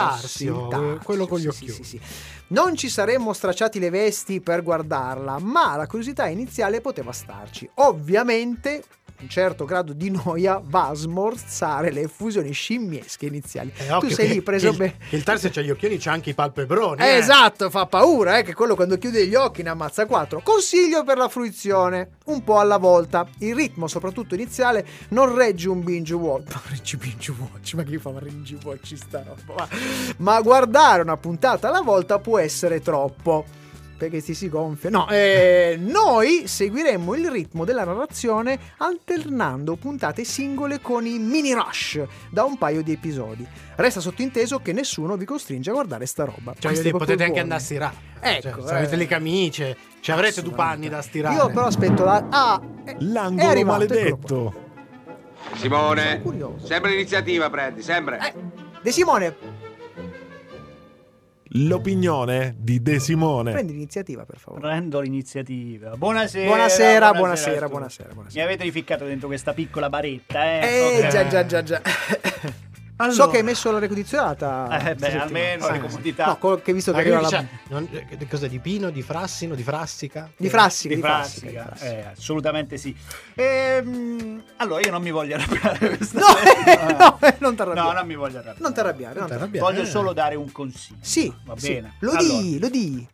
tarsio, 0.47 0.99
quello 1.03 1.27
con 1.27 1.39
gli 1.39 1.47
occhioni. 1.47 1.73
sì, 1.73 1.83
sì, 1.83 1.97
sì. 1.97 2.01
Non 2.47 2.75
ci 2.77 2.89
saremmo 2.89 3.33
stracciati 3.33 3.79
le 3.79 3.89
vesti 3.89 4.39
per 4.39 4.63
guardarla, 4.63 5.39
ma 5.39 5.75
la 5.75 5.87
curiosità 5.87 6.27
iniziale 6.27 6.79
poteva 6.79 7.11
starci. 7.11 7.69
Ovviamente 7.75 8.83
un 9.21 9.29
certo 9.29 9.65
grado 9.65 9.93
di 9.93 10.09
noia 10.09 10.61
va 10.63 10.87
a 10.87 10.93
smorzare 10.93 11.91
le 11.91 12.01
effusioni 12.01 12.51
scimmiesche 12.51 13.27
iniziali. 13.27 13.71
Eh, 13.77 13.97
tu 13.99 14.09
sei 14.09 14.27
lì 14.27 14.41
preso 14.41 14.73
bene. 14.73 14.95
il, 15.11 15.23
tarsio 15.23 15.49
c'ha 15.49 15.61
gli 15.61 15.69
occhioni, 15.69 15.97
c'ha 15.97 16.11
anche 16.11 16.31
i 16.31 16.33
palpebroni. 16.33 17.01
Eh, 17.01 17.05
eh. 17.05 17.17
Esatto, 17.17 17.69
fa 17.69 17.85
paura, 17.85 18.39
eh, 18.39 18.43
che 18.43 18.53
quello 18.53 18.75
quando 18.75 18.97
chiude 18.97 19.27
gli 19.27 19.35
occhi 19.35 19.61
ne 19.61 19.69
ammazza 19.69 20.05
quattro. 20.05 20.41
Consiglio 20.43 21.03
per 21.03 21.17
la 21.17 21.29
fruizione, 21.29 22.17
un 22.25 22.43
po' 22.43 22.59
alla 22.59 22.77
volta. 22.77 23.27
Il 23.39 23.55
ritmo, 23.55 23.87
soprattutto 23.87 24.33
iniziale, 24.33 24.85
non 25.09 25.35
regge 25.35 25.69
un 25.69 25.83
binge 25.83 26.13
watch. 26.13 26.53
Ma 26.53 26.61
regge 26.69 26.97
binge 26.97 27.31
watch, 27.37 27.73
ma 27.75 27.83
chi 27.83 27.97
fa 27.97 28.09
un 28.09 28.19
binge 28.21 28.57
watch 28.63 28.95
sta 28.95 29.23
roba? 29.23 29.67
Ma, 30.17 30.33
ma 30.33 30.41
guardare 30.41 31.03
una 31.03 31.17
puntata 31.17 31.67
alla 31.67 31.81
volta 31.81 32.17
può 32.19 32.39
essere 32.39 32.81
troppo. 32.81 33.59
Perché 34.01 34.19
si 34.19 34.33
si 34.33 34.49
gonfia. 34.49 34.89
No, 34.89 35.07
eh, 35.09 35.77
noi 35.79 36.47
seguiremmo 36.47 37.13
il 37.13 37.29
ritmo 37.29 37.65
della 37.65 37.83
narrazione 37.83 38.57
alternando 38.77 39.75
puntate 39.75 40.23
singole 40.23 40.81
con 40.81 41.05
i 41.05 41.19
mini 41.19 41.53
rush 41.53 42.01
da 42.31 42.43
un 42.43 42.57
paio 42.57 42.81
di 42.81 42.93
episodi. 42.93 43.45
Resta 43.75 43.99
sottinteso 43.99 44.57
che 44.57 44.73
nessuno 44.73 45.17
vi 45.17 45.25
costringe 45.25 45.69
a 45.69 45.73
guardare 45.73 46.07
sta 46.07 46.23
roba. 46.23 46.55
Cioè, 46.57 46.71
è 46.71 46.75
proprio 46.77 46.97
potete 46.97 47.25
anche 47.25 47.39
andare 47.41 47.59
a 47.61 47.63
stirare. 47.63 47.95
Ecco, 48.21 48.41
Cioè, 48.41 48.67
se 48.67 48.73
avete 48.73 48.93
eh. 48.95 48.97
le 48.97 49.05
camicie, 49.05 49.77
ci 49.99 50.11
avrete 50.11 50.41
due 50.41 50.53
panni 50.53 50.89
da 50.89 51.03
stirare. 51.03 51.35
Io 51.35 51.47
però 51.49 51.65
aspetto 51.65 52.03
la. 52.03 52.25
Ah, 52.27 52.59
è, 52.83 52.93
è 52.93 52.95
L'angolo 53.01 53.49
arrivato, 53.49 53.83
eccolo 53.83 53.97
maledetto. 54.01 54.53
Simone, 55.57 56.23
sempre 56.63 56.89
l'iniziativa, 56.89 57.51
prendi, 57.51 57.83
sempre. 57.83 58.17
Eh, 58.17 58.33
De 58.81 58.91
Simone. 58.91 59.60
L'opinione 61.55 62.55
di 62.57 62.81
De 62.81 62.99
Simone. 62.99 63.51
Prendi 63.51 63.73
l'iniziativa, 63.73 64.25
per 64.25 64.37
favore. 64.37 64.61
Prendo 64.61 64.99
l'iniziativa. 65.01 65.95
Buonasera. 65.97 66.45
Buonasera, 66.47 67.07
a 67.07 67.13
buonasera, 67.13 67.55
tutti. 67.59 67.69
buonasera, 67.71 68.07
Mi 68.09 68.13
buonasera. 68.15 68.43
avete 68.45 68.63
rificcato 68.63 69.05
dentro 69.05 69.27
questa 69.27 69.53
piccola 69.53 69.89
baretta, 69.89 70.43
eh? 70.45 70.59
Eh, 70.65 70.99
Ok. 71.05 71.07
già, 71.11 71.27
già, 71.27 71.45
già, 71.45 71.63
già. 71.63 71.81
So 73.01 73.07
Allora. 73.07 73.31
che 73.31 73.37
hai 73.37 73.43
messo 73.43 73.71
l'aria 73.71 73.87
condizionata. 73.87 74.67
Eh, 74.89 74.95
beh, 74.95 75.19
almeno 75.19 75.69
le 75.69 75.79
comodità. 75.79 76.25
No, 76.27 76.37
co- 76.37 76.61
che 76.61 76.71
visto 76.71 76.91
che 76.91 76.99
arriva 76.99 77.19
la... 77.21 77.45
non- 77.69 77.87
eh, 77.91 78.27
cos'è 78.27 78.47
di 78.47 78.59
Pino, 78.59 78.89
di 78.91 79.01
Frassino, 79.01 79.55
di 79.55 79.63
Frassica? 79.63 80.29
Di 80.37 80.49
Frassica, 80.49 80.89
Di 80.89 80.95
di 80.95 81.01
Frassica, 81.01 81.47
Frassica, 81.47 81.61
di 81.73 81.77
Frassica. 81.79 82.09
eh, 82.09 82.11
assolutamente 82.15 82.77
sì. 82.77 82.95
Ehm, 83.33 84.43
allora, 84.57 84.81
io 84.81 84.91
non 84.91 85.01
mi 85.01 85.11
voglio 85.11 85.35
arrabbiare 85.35 85.95
questa 85.97 86.19
No, 86.19 86.25
sera. 86.63 86.97
no, 86.97 87.17
eh, 87.21 87.35
non 87.39 87.55
ti 87.55 87.61
arrabbiare. 87.61 87.87
No, 87.87 87.93
non 87.93 88.05
mi 88.07 88.15
voglio 88.15 88.35
arrabbiare. 88.37 88.59
Non 88.61 88.73
ti 88.73 88.79
arrabbiare, 88.79 89.19
non 89.19 89.27
ti 89.27 89.33
arrabbiare. 89.33 89.65
Voglio 89.71 89.81
Eh. 89.81 89.89
solo 89.89 90.13
dare 90.13 90.35
un 90.35 90.51
consiglio. 90.51 90.99
Sì, 91.01 91.33
va 91.45 91.55
sì. 91.57 91.67
bene. 91.73 91.95
Lo 91.99 92.11
Allora, 92.11 92.23
di, 92.39 92.59
lo 92.59 92.69
di. 92.69 93.07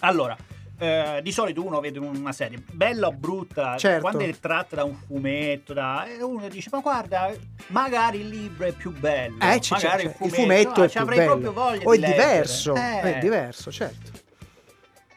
Allora, 0.00 0.36
eh, 0.82 1.20
di 1.22 1.30
solito 1.30 1.64
uno 1.64 1.78
vede 1.80 1.98
una 2.00 2.32
serie 2.32 2.60
bella 2.72 3.06
o 3.06 3.12
brutta, 3.12 3.76
Certo. 3.76 4.00
quando 4.00 4.20
è 4.24 4.34
tratta 4.38 4.76
da 4.76 4.84
un 4.84 4.94
fumetto, 4.94 5.72
da, 5.72 6.06
e 6.06 6.22
uno 6.22 6.48
dice: 6.48 6.68
Ma 6.72 6.80
guarda, 6.80 7.32
magari 7.68 8.20
il 8.20 8.28
libro 8.28 8.66
è 8.66 8.72
più 8.72 8.90
bello. 8.92 9.36
Eh, 9.40 9.58
c'è- 9.60 9.76
c'è- 9.76 9.86
magari 9.86 10.02
c'è- 10.08 10.24
il 10.24 10.30
fumetto 10.32 10.80
ah, 10.80 10.84
è 10.84 10.88
ci 10.88 10.92
più 10.96 11.00
avrei 11.02 11.18
bello. 11.18 11.30
proprio 11.38 11.52
voglia 11.52 11.84
O 11.84 11.92
è 11.92 11.98
di 11.98 12.04
diverso, 12.06 12.74
Eh. 12.74 13.00
è 13.00 13.18
diverso, 13.20 13.70
certo. 13.70 14.10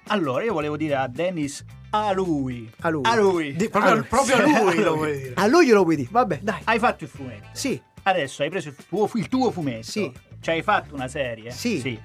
Allora, 0.09 0.43
io 0.43 0.53
volevo 0.53 0.77
dire 0.77 0.95
a 0.95 1.07
Dennis: 1.07 1.63
a 1.89 2.11
lui. 2.11 2.69
A 2.81 2.89
lui. 2.89 3.01
A 3.05 3.15
lui. 3.15 3.55
Di- 3.55 3.69
proprio, 3.69 3.93
Ah, 3.93 4.03
proprio 4.03 4.35
a 4.35 4.41
lui 4.45 4.83
lo 4.83 4.93
vuoi 4.97 5.17
dire. 5.17 5.33
A 5.35 5.47
lui 5.47 5.65
glielo 5.65 5.83
vuoi 5.83 5.95
dire. 5.95 6.09
Vabbè, 6.11 6.39
dai. 6.41 6.61
Hai 6.65 6.77
fatto 6.79 7.03
il 7.05 7.09
fumetto. 7.09 7.47
Sì, 7.53 7.81
Adesso 8.03 8.43
hai 8.43 8.49
preso 8.51 8.69
il 8.69 8.75
tuo, 8.87 9.09
il 9.15 9.27
tuo 9.27 9.49
fumetto. 9.49 9.81
Sì. 9.89 10.11
Cioè, 10.39 10.53
hai 10.53 10.61
fatto 10.61 10.93
una 10.93 11.07
serie. 11.07 11.49
Sì. 11.49 11.99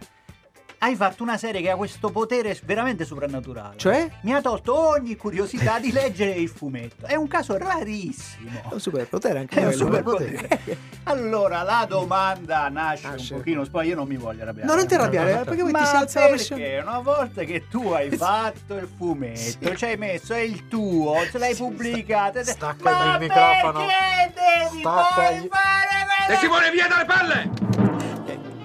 Hai 0.83 0.97
fatto 0.97 1.23
una 1.23 1.37
serie 1.37 1.61
che 1.61 1.69
ha 1.69 1.77
questo 1.77 2.09
potere 2.09 2.59
veramente 2.65 3.05
soprannaturale. 3.05 3.77
Cioè? 3.77 4.09
Mi 4.23 4.33
ha 4.33 4.41
tolto 4.41 4.75
ogni 4.89 5.15
curiosità 5.15 5.79
di 5.79 5.93
leggere 5.93 6.31
il 6.31 6.49
fumetto. 6.49 7.05
È 7.05 7.15
un 7.17 7.29
caso 7.29 7.59
rarissimo. 7.59 8.49
è 8.71 8.73
un 8.73 8.81
superpotere 8.81 9.41
anche 9.41 9.57
È 9.57 9.59
un 9.59 9.65
quello. 9.67 9.85
superpotere. 9.85 10.59
Allora 11.05 11.63
la 11.65 11.85
domanda 11.87 12.69
nasce, 12.71 13.09
Nasce. 13.09 13.33
un 13.35 13.41
pochino, 13.41 13.67
poi 13.71 13.89
io 13.89 13.95
non 13.95 14.07
mi 14.09 14.17
voglio 14.17 14.41
arrabbiare. 14.43 14.69
No, 14.69 14.75
non 14.75 14.87
ti 14.87 14.95
arrabbiare, 14.95 15.33
eh, 15.33 15.45
perché 15.45 15.63
poi 15.63 15.65
ti 15.67 15.71
Ma 15.73 15.85
si 15.85 15.97
alza 15.97 16.21
la 16.21 16.27
pressione. 16.29 16.63
perché 16.63 16.79
una 16.83 16.99
volta 17.01 17.43
che 17.45 17.69
tu 17.69 17.89
hai 17.91 18.11
fatto 18.17 18.77
il 18.77 18.89
fumetto, 18.97 19.75
ci 19.77 19.85
hai 19.85 19.97
messo, 19.99 20.33
è 20.33 20.39
il 20.41 20.67
tuo, 20.69 21.15
ce 21.31 21.37
l'hai 21.39 21.55
pubblicato. 21.55 22.43
Stacca 22.43 22.91
ma 22.91 23.15
il 23.15 23.21
microfono. 23.21 23.81
Perché 23.81 24.33
devi 24.35 24.81
Stacca 24.81 25.03
fare 25.15 25.41
Te 25.43 25.49
quello? 25.49 26.41
Simone 26.41 26.71
via 26.71 26.87
dalle 26.87 27.05
palle! 27.05 27.80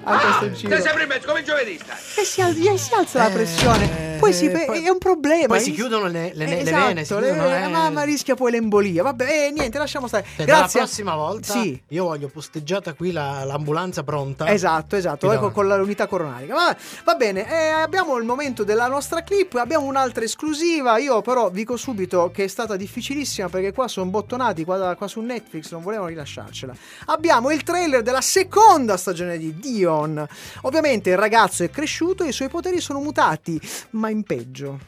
A 0.08 0.20
questo 0.20 0.46
Te 0.46 0.52
giro. 0.54 0.82
sempre 0.82 1.02
in 1.04 1.10
mezzo 1.10 1.28
come 1.28 1.42
giovedì! 1.44 1.80
E 2.18 2.24
si, 2.24 2.40
al- 2.42 2.54
gli 2.54 2.78
si 2.78 2.94
alza 2.94 3.24
la 3.24 3.30
pressione. 3.30 4.18
Poi 4.20 4.32
si, 4.34 4.46
eh, 4.46 4.66
poi- 4.66 4.84
è 4.86 4.90
un 4.90 5.00
problema. 5.00 5.48
Poi 5.48 5.58
eh. 5.58 5.62
si 5.62 5.72
chiudono 5.72 6.06
le, 6.08 6.32
le, 6.36 6.46
le 6.46 6.60
Esatto, 6.62 6.86
vene. 6.86 7.04
Si 7.06 7.14
le- 7.16 7.20
chiudono, 7.32 7.56
eh. 7.56 7.68
ma, 7.68 7.90
ma 7.90 8.04
rischia 8.04 8.36
poi 8.36 8.52
l'embolia. 8.52 9.02
Vabbè, 9.04 9.48
eh, 9.48 9.52
niente, 9.52 9.78
lasciamo 9.80 10.08
stare. 10.08 10.24
Cioè, 10.36 10.46
dalla 10.46 10.60
Grazie. 10.60 10.80
prossima 10.82 11.16
volta 11.16 11.54
Sì. 11.54 11.82
io 11.90 12.04
voglio 12.06 12.28
posteggiata 12.30 12.94
qui 12.94 13.12
la- 13.12 13.44
l'ambulanza 13.44 14.04
pronta. 14.04 14.48
Esatto, 14.52 14.96
esatto, 14.96 15.28
Ti 15.28 15.34
ecco 15.34 15.48
do- 15.48 15.52
con 15.52 15.68
la- 15.68 15.76
l'unità 15.76 16.06
coronarica. 16.08 16.54
Va, 16.54 16.76
va 17.04 17.16
bene, 17.16 17.50
eh, 17.50 17.70
abbiamo 17.70 18.16
il 18.18 18.26
momento 18.26 18.64
della 18.64 18.88
nostra 18.88 19.24
clip, 19.24 19.56
abbiamo 19.56 19.86
un'altra 19.88 20.24
esclusiva. 20.24 20.98
Io 21.00 21.22
però 21.22 21.50
dico 21.50 21.78
subito 21.78 22.30
che 22.32 22.44
è 22.44 22.48
stata 22.48 22.76
difficilissima 22.76 23.50
perché 23.50 23.74
qua 23.74 23.88
sono 23.88 24.10
bottonati 24.10 24.64
qua, 24.64 24.96
qua 24.96 25.08
su 25.08 25.20
Netflix, 25.22 25.72
non 25.72 25.82
volevano 25.82 26.10
rilasciarcela. 26.10 26.74
Abbiamo 27.08 27.50
il 27.52 27.64
trailer 27.64 28.02
della 28.04 28.22
seconda 28.22 28.96
stagione 28.98 29.38
di 29.38 29.58
Dion. 29.96 30.28
Ovviamente 30.64 31.10
il 31.12 31.18
ragazzo 31.18 31.64
è 31.64 31.70
cresciuto 31.70 32.24
e 32.24 32.28
i 32.28 32.32
suoi 32.34 32.50
poteri 32.50 32.82
sono 32.82 33.00
mutati, 33.00 33.60
ma 33.92 34.10
in 34.10 34.24
peggio. 34.24 34.80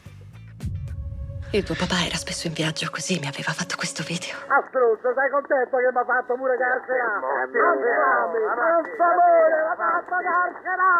Il 1.50 1.62
tuo 1.62 1.74
papà 1.74 2.04
era 2.04 2.16
spesso 2.16 2.46
in 2.46 2.52
viaggio 2.52 2.90
così 2.90 3.18
mi 3.18 3.26
aveva 3.26 3.52
fatto 3.54 3.74
questo 3.76 4.02
video. 4.02 4.36
Astruzzo, 4.36 5.14
sei 5.16 5.30
contento 5.32 5.78
che 5.78 5.88
mi 5.90 5.98
ha 5.98 6.04
fatto 6.04 6.34
pure 6.36 6.58
carcerà? 6.58 7.24
Alzami! 7.24 8.36
Per 8.52 8.84
favore, 9.00 9.56
mi 9.56 9.72
ha 9.72 9.76
fatto 9.80 10.16
carcerà! 10.28 10.92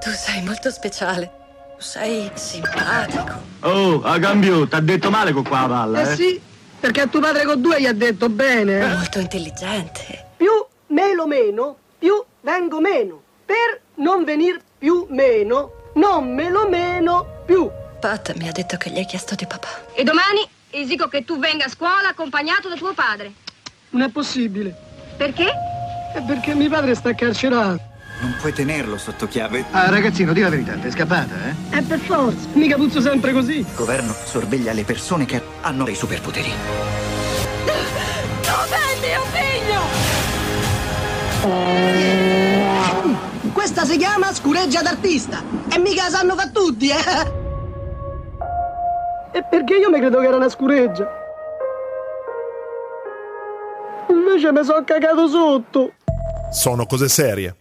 Tu 0.00 0.10
sei 0.10 0.42
molto 0.42 0.70
speciale. 0.70 1.30
Tu 1.78 1.82
sei 1.82 2.30
simpatico. 2.34 3.40
Oh, 3.60 4.02
a 4.02 4.18
cambio, 4.18 4.68
t'ha 4.68 4.80
detto 4.80 5.08
male 5.08 5.32
con 5.32 5.44
qua 5.44 5.62
la 5.62 5.68
palla, 5.68 6.00
Eh 6.02 6.14
sì, 6.14 6.38
perché 6.78 7.00
a 7.00 7.06
tuo 7.06 7.20
padre 7.20 7.44
con 7.46 7.58
due 7.58 7.80
gli 7.80 7.86
ha 7.86 7.94
detto 7.94 8.28
bene. 8.28 8.86
Molto 8.86 9.18
intelligente. 9.18 10.21
Più 10.42 10.50
melo 10.88 11.28
meno, 11.28 11.76
più 12.00 12.20
vengo 12.40 12.80
meno. 12.80 13.22
Per 13.46 13.80
non 14.02 14.24
venir 14.24 14.60
più 14.76 15.06
meno, 15.08 15.70
non 15.94 16.34
me 16.34 16.50
lo 16.50 16.68
meno 16.68 17.44
più. 17.46 17.70
Pat 18.00 18.34
mi 18.34 18.48
ha 18.48 18.50
detto 18.50 18.76
che 18.76 18.90
gli 18.90 18.98
hai 18.98 19.06
chiesto 19.06 19.36
di 19.36 19.46
papà. 19.46 19.68
E 19.94 20.02
domani 20.02 20.44
esigo 20.70 21.06
che 21.06 21.24
tu 21.24 21.38
venga 21.38 21.66
a 21.66 21.68
scuola 21.68 22.08
accompagnato 22.08 22.68
da 22.68 22.74
tuo 22.74 22.92
padre. 22.92 23.34
Non 23.90 24.02
è 24.02 24.08
possibile. 24.08 24.74
Perché? 25.16 25.46
È 26.12 26.20
perché 26.26 26.54
mio 26.56 26.68
padre 26.68 26.96
sta 26.96 27.14
carcerato. 27.14 27.80
Non 28.22 28.34
puoi 28.40 28.52
tenerlo 28.52 28.98
sotto 28.98 29.28
chiave. 29.28 29.64
Ah, 29.70 29.90
ragazzino, 29.90 30.32
di 30.32 30.40
la 30.40 30.48
verità, 30.48 30.76
sei 30.80 30.90
scappata, 30.90 31.34
eh? 31.46 31.78
È 31.78 31.82
per 31.82 32.00
forza, 32.00 32.48
mica 32.54 32.74
puzzo 32.74 33.00
sempre 33.00 33.32
così. 33.32 33.58
Il 33.58 33.74
governo 33.76 34.12
sorveglia 34.12 34.72
le 34.72 34.82
persone 34.82 35.24
che 35.24 35.40
hanno 35.60 35.84
dei 35.84 35.94
superpoteri. 35.94 36.52
Dov'è 37.64 38.98
mio 39.00 39.22
figlio? 39.30 40.11
Questa 43.52 43.84
si 43.84 43.96
chiama 43.96 44.32
scureggia 44.32 44.82
d'artista. 44.82 45.42
E 45.72 45.78
mica 45.78 46.04
la 46.04 46.10
sanno 46.10 46.34
fa 46.36 46.48
tutti, 46.48 46.88
eh? 46.88 47.40
E 49.32 49.42
perché 49.50 49.76
io 49.76 49.90
mi 49.90 49.98
credo 49.98 50.20
che 50.20 50.26
era 50.26 50.36
una 50.36 50.48
scureggia? 50.48 51.08
Invece 54.08 54.52
mi 54.52 54.64
sono 54.64 54.84
cagato 54.84 55.26
sotto. 55.26 55.92
Sono 56.50 56.86
cose 56.86 57.08
serie. 57.08 57.56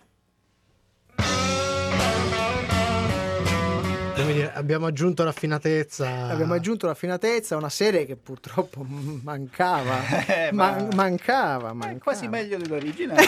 Abbiamo 4.62 4.86
aggiunto 4.86 5.24
raffinatezza. 5.24 6.28
Abbiamo 6.30 6.54
aggiunto 6.54 6.88
raffinatezza 6.88 7.56
a 7.56 7.58
una 7.58 7.70
serie 7.70 8.06
che 8.06 8.16
purtroppo 8.16 8.86
mancava. 8.88 10.26
Eh, 10.26 10.52
Ma- 10.54 10.72
ma- 10.80 10.88
mancava, 10.96 11.74
mancava. 11.74 12.00
quasi 12.00 12.28
meglio 12.28 12.58
dell'originale. 12.58 13.22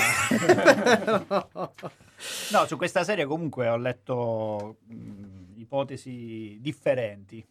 no, 2.52 2.66
su 2.68 2.78
questa 2.78 3.04
serie 3.04 3.26
comunque 3.26 3.68
ho 3.68 3.78
letto 3.78 4.78
mh, 4.88 5.60
ipotesi 5.60 6.58
differenti. 6.62 7.46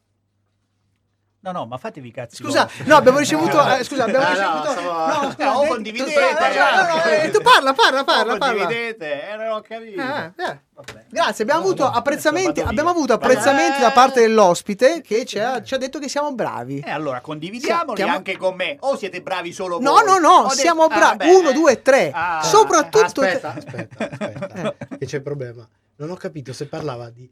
No, 1.45 1.51
no, 1.51 1.67
ma 1.67 1.77
fatevi 1.77 2.07
i 2.09 2.11
cazzi. 2.13 2.37
Scusa, 2.37 2.65
vostri. 2.65 2.85
no, 2.87 2.95
abbiamo 2.95 3.19
ricevuto. 3.19 3.59
eh, 3.75 3.83
scusa, 3.83 4.05
abbiamo 4.05 4.25
No, 4.25 4.31
no, 4.31 4.37
ricevuto. 4.37 4.71
stavo- 4.71 4.93
no, 4.93 5.29
Eh, 5.29 5.33
scusa, 5.33 5.59
o 5.59 5.65
eh, 5.65 5.69
condividete, 5.69 6.13
tu- 6.13 6.59
no, 6.59 6.83
no, 6.87 6.95
no, 6.95 7.03
eh, 7.03 7.31
tu 7.31 7.41
parla, 7.43 7.73
parla, 7.73 8.05
parla, 8.05 8.37
parla. 8.39 8.61
condividete, 8.65 9.29
eh, 9.33 9.37
non 9.37 9.51
ho 9.53 9.61
capito. 9.61 10.01
Eh, 10.01 10.33
eh. 10.37 10.59
Vabbè. 10.75 11.05
Grazie, 11.11 11.43
abbiamo 11.43 11.63
No, 11.63 11.67
avuto 11.67 11.83
no, 11.83 11.91
apprezzamenti, 11.91 12.61
abbiamo 12.61 12.91
avuto 12.91 13.13
apprezzamenti 13.13 13.81
da 13.81 13.91
parte 13.91 14.21
dell'ospite 14.21 15.01
che 15.03 15.25
ci 15.25 15.39
ha, 15.41 15.61
ci 15.65 15.75
ha 15.75 15.79
detto 15.79 15.99
che 15.99 16.09
siamo 16.09 16.33
bravi. 16.33 16.79
E 16.79 16.91
allora 16.91 17.21
condividiamoli 17.21 17.97
Siamo- 17.97 18.15
anche 18.15 18.37
con 18.37 18.55
me. 18.55 18.77
O 18.81 18.97
siete 18.97 19.21
bravi 19.21 19.53
solo 19.53 19.81
No, 19.81 19.93
voi? 19.95 20.05
no, 20.05 20.19
no, 20.19 20.29
O 20.45 20.49
de- 20.49 20.55
siamo 20.55 20.85
Ah, 20.85 20.89
bravi. 20.95 21.29
Uno, 21.29 21.51
eh. 21.51 21.53
due, 21.53 21.83
tre. 21.83 22.11
Ah, 22.15 22.41
Soprattutto. 22.43 23.05
Aspetta, 23.21 23.55
aspetta, 23.57 24.09
aspetta. 24.11 24.75
che 24.99 25.07
c'è 25.07 25.17
il 25.17 25.23
problema. 25.23 25.69
Non 25.97 26.11
ho 26.11 26.15
capito 26.15 26.53
se 26.53 26.67
parlava 26.67 27.11
di 27.11 27.29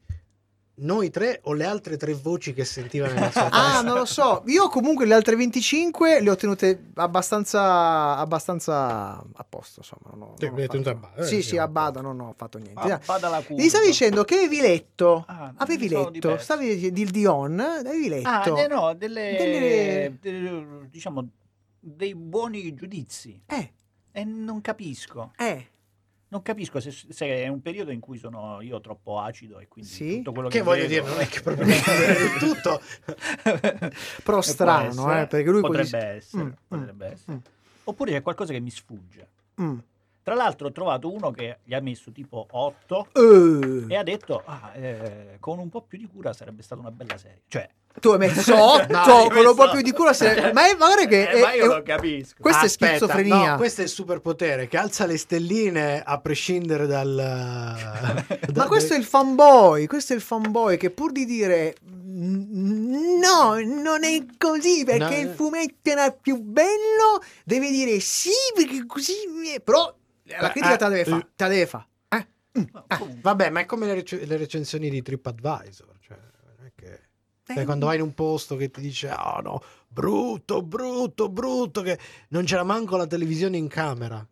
noi 0.81 1.11
tre 1.11 1.41
o 1.45 1.53
le 1.53 1.65
altre 1.65 1.97
tre 1.97 2.15
voci 2.15 2.53
che 2.53 2.65
sentiva 2.65 3.07
nella 3.09 3.31
sua 3.33 3.43
testa. 3.49 3.79
Ah, 3.79 3.81
non 3.83 3.99
lo 3.99 4.05
so. 4.05 4.43
Io 4.47 4.69
comunque 4.69 5.07
le 5.07 5.15
altre 5.15 5.37
25 5.37 6.21
le 6.21 6.31
ho 6.31 6.37
tenute 6.37 6.91
abbastanza, 6.95 8.17
abbastanza 8.17 9.19
a 9.19 9.47
posto. 9.49 9.81
Insomma, 9.81 10.11
non 10.17 10.23
ho- 10.31 10.35
Sì, 10.39 10.45
non 10.47 10.55
ho 10.55 10.57
le 10.57 10.63
fatto- 10.67 10.73
tenute 10.83 10.91
a 10.91 10.95
bada, 10.95 11.23
eh, 11.23 11.25
Sì, 11.27 11.37
sì, 11.37 11.43
sì, 11.43 11.57
a 11.59 11.69
bada 11.69 12.01
non 12.01 12.21
ho 12.21 12.35
fatto 12.37 12.59
niente. 12.59 12.81
Ah, 12.93 13.01
vada 13.05 13.29
la 13.29 13.43
curva. 13.43 13.63
Gli 13.63 13.69
stavi 13.69 13.87
dicendo 13.87 14.25
che 14.25 14.35
avevi 14.37 14.61
letto. 14.61 15.25
Ah, 15.27 15.53
avevi 15.57 15.89
mi 15.89 15.95
letto. 16.13 16.39
Stavi 16.39 16.93
di 16.93 17.05
Dion. 17.05 17.59
Avevi 17.61 18.09
letto. 18.09 18.29
Ah, 18.55 18.67
no, 18.69 18.95
delle, 18.95 19.37
Delle- 19.39 20.17
delle- 20.21 20.89
diciamo 20.91 21.29
dei 21.79 22.15
buoni 22.15 22.75
giudizi. 22.75 23.41
Eh. 23.47 23.73
E 24.13 24.25
non 24.25 24.61
capisco. 24.61 25.33
Eh. 25.37 25.67
Non 26.33 26.43
capisco 26.43 26.79
se, 26.79 26.91
se 26.93 27.27
è 27.27 27.49
un 27.49 27.61
periodo 27.61 27.91
in 27.91 27.99
cui 27.99 28.17
sono 28.17 28.61
io 28.61 28.81
troppo 28.81 29.19
acido 29.19 29.59
e 29.59 29.67
quindi 29.67 29.91
Sì? 29.91 30.17
tutto 30.19 30.33
quello 30.33 30.49
Che 30.49 30.59
che, 30.59 30.65
voglio 30.65 30.87
vedo- 30.87 31.03
dire, 31.03 31.15
non 31.15 31.21
è 31.21 31.27
che 31.27 31.41
proprio 31.43 31.67
tutto. 32.39 32.81
Però 34.23 34.41
strano, 34.41 35.21
eh, 35.21 35.27
perché 35.27 35.51
lui 35.51 35.61
così- 35.61 35.83
potrebbe 35.83 36.07
essere, 36.07 36.43
Mm, 36.45 36.51
potrebbe 36.69 37.09
mm, 37.09 37.13
essere. 37.13 37.33
mm. 37.37 37.39
Oppure 37.85 38.13
c'è 38.13 38.23
qualcosa 38.23 38.53
che 38.53 38.61
mi 38.61 38.71
sfugge. 38.71 39.29
Mm. 39.61 39.79
Tra 40.23 40.35
l'altro 40.35 40.69
ho 40.69 40.73
trovato 40.73 41.13
uno 41.13 41.31
che 41.31 41.59
gli 41.65 41.75
ha 41.75 41.81
messo 41.81 42.13
tipo 42.13 42.47
8 42.51 43.09
Eh. 43.13 43.87
e 43.89 43.97
ha 43.97 44.03
detto 44.03 44.43
ah, 44.45 44.71
eh, 44.75 45.37
con 45.41 45.59
un 45.59 45.69
po' 45.69 45.81
più 45.83 45.99
di 45.99 46.07
cura 46.07 46.33
sarebbe 46.33 46.63
stata 46.63 46.81
una 46.81 46.91
bella 46.93 47.17
serie. 47.17 47.43
Cioè, 47.49 47.69
Tu 47.99 48.09
hai 48.11 48.19
messo 48.19 48.55
8 48.63 48.87
No, 48.93 49.29
con 49.31 49.45
un 49.47 49.55
po' 49.55 49.71
più 49.71 49.83
di 49.83 49.93
cura. 49.93 50.13
se- 50.13 50.53
Ma, 50.55 50.69
è, 50.69 50.75
ma 50.77 50.87
guarda 50.87 51.07
che. 51.07 51.23
Eh, 51.23 51.31
è- 51.31 51.41
ma 51.41 51.53
io 51.53 51.65
è- 51.65 51.67
lo 51.77 51.83
capisco. 51.83 52.37
Questa 52.41 52.63
Aspetta, 52.67 52.93
è 52.93 52.97
schizofrenia. 52.99 53.51
No, 53.51 53.57
questo 53.57 53.81
è 53.81 53.85
il 53.85 53.91
superpotere 53.91 54.69
che 54.69 54.77
alza 54.77 55.07
le 55.07 55.19
stelline 55.19 56.03
a 56.03 56.19
prescindere 56.21 56.87
dal. 56.87 57.09
Ma 58.55 58.67
questo 58.69 58.95
è 58.95 58.97
il 58.97 59.05
fanboy, 59.05 59.87
questo 59.87 60.13
è 60.13 60.17
il 60.17 60.23
fanboy 60.23 60.77
che 60.77 60.91
pur 60.91 61.13
di 61.13 61.25
dire 61.27 61.75
"Mm, 61.93 63.19
no, 63.21 63.55
non 63.61 64.05
è 64.05 64.25
così 64.39 64.85
perché 64.85 65.17
No, 65.17 65.21
il 65.23 65.29
eh. 65.29 65.35
fumetto 65.35 65.91
era 65.91 66.11
più 66.13 66.41
bello, 66.41 67.21
deve 67.45 67.71
dire 67.71 67.99
sì 68.01 68.31
perché 68.55 68.85
così 68.87 69.13
è". 69.55 69.61
però 69.61 69.95
la 70.25 70.51
critica 70.51 70.77
te 70.77 70.85
la 70.85 70.91
deve 70.91 71.01
Eh, 71.03 71.05
fare, 71.05 71.27
te 71.37 71.45
la 71.45 71.51
deve 71.51 71.67
fare. 71.67 71.85
Vabbè, 73.23 73.51
ma 73.51 73.61
è 73.61 73.67
come 73.67 73.87
le, 73.87 73.95
rec- 73.95 74.23
le 74.25 74.37
recensioni 74.37 74.89
di 74.91 75.03
TripAdvisor. 75.03 75.87
Cioè. 76.01 76.17
Cioè, 77.45 77.65
quando 77.65 77.87
vai 77.87 77.97
in 77.97 78.03
un 78.03 78.15
posto 78.15 78.57
che 78.57 78.71
ti 78.71 78.81
dice, 78.81 79.11
oh 79.11 79.41
no, 79.41 79.63
brutto, 79.89 80.63
brutto, 80.63 81.29
brutto, 81.29 81.83
che 81.83 81.99
non 82.29 82.45
c'era 82.45 82.63
manco 82.65 82.97
la 82.97 83.07
televisione 83.07 83.57
in 83.57 83.69
camera. 83.69 84.25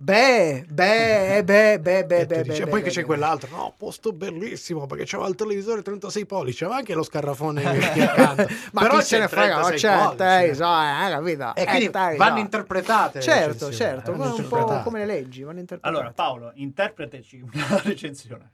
Beh, 0.00 0.64
beh, 0.70 1.42
beh, 1.42 1.78
beh, 1.80 2.04
beh, 2.04 2.20
E 2.20 2.26
tu 2.26 2.34
beh, 2.34 2.42
dici- 2.42 2.62
beh, 2.62 2.68
poi 2.70 2.78
beh, 2.78 2.84
che 2.84 2.90
c'è 2.90 3.00
beh. 3.00 3.06
quell'altro, 3.06 3.50
no, 3.56 3.74
posto 3.76 4.12
bellissimo 4.12 4.86
perché 4.86 5.04
c'era 5.04 5.26
il 5.26 5.34
televisore 5.34 5.82
36 5.82 6.24
pollici, 6.24 6.58
c'era 6.58 6.76
anche 6.76 6.94
lo 6.94 7.02
scarrafone 7.02 7.64
accanto. 7.90 8.46
Ma 8.72 8.82
Però 8.82 8.98
chi 8.98 9.02
se 9.02 9.16
c'è 9.16 9.20
ne 9.22 9.28
frega, 9.28 9.58
ma 9.58 9.64
36 9.64 9.78
certo, 9.80 10.22
eh, 10.22 10.54
so, 10.54 10.64
eh, 10.64 11.10
capito? 11.10 11.54
E 11.56 11.64
quindi 11.66 11.86
Eh, 11.86 11.90
dai, 11.90 12.16
vanno 12.16 12.34
so. 12.36 12.40
interpretate. 12.40 13.20
Certo, 13.20 13.72
certo, 13.72 14.10
vanno 14.12 14.24
ma 14.24 14.34
un 14.34 14.48
po' 14.48 14.80
come 14.84 14.98
le 15.00 15.06
leggi, 15.06 15.42
vanno 15.42 15.58
interpretate. 15.58 15.98
allora 15.98 16.12
Paolo, 16.14 16.52
interpretaci 16.54 17.40
una 17.40 17.80
recensione. 17.82 18.50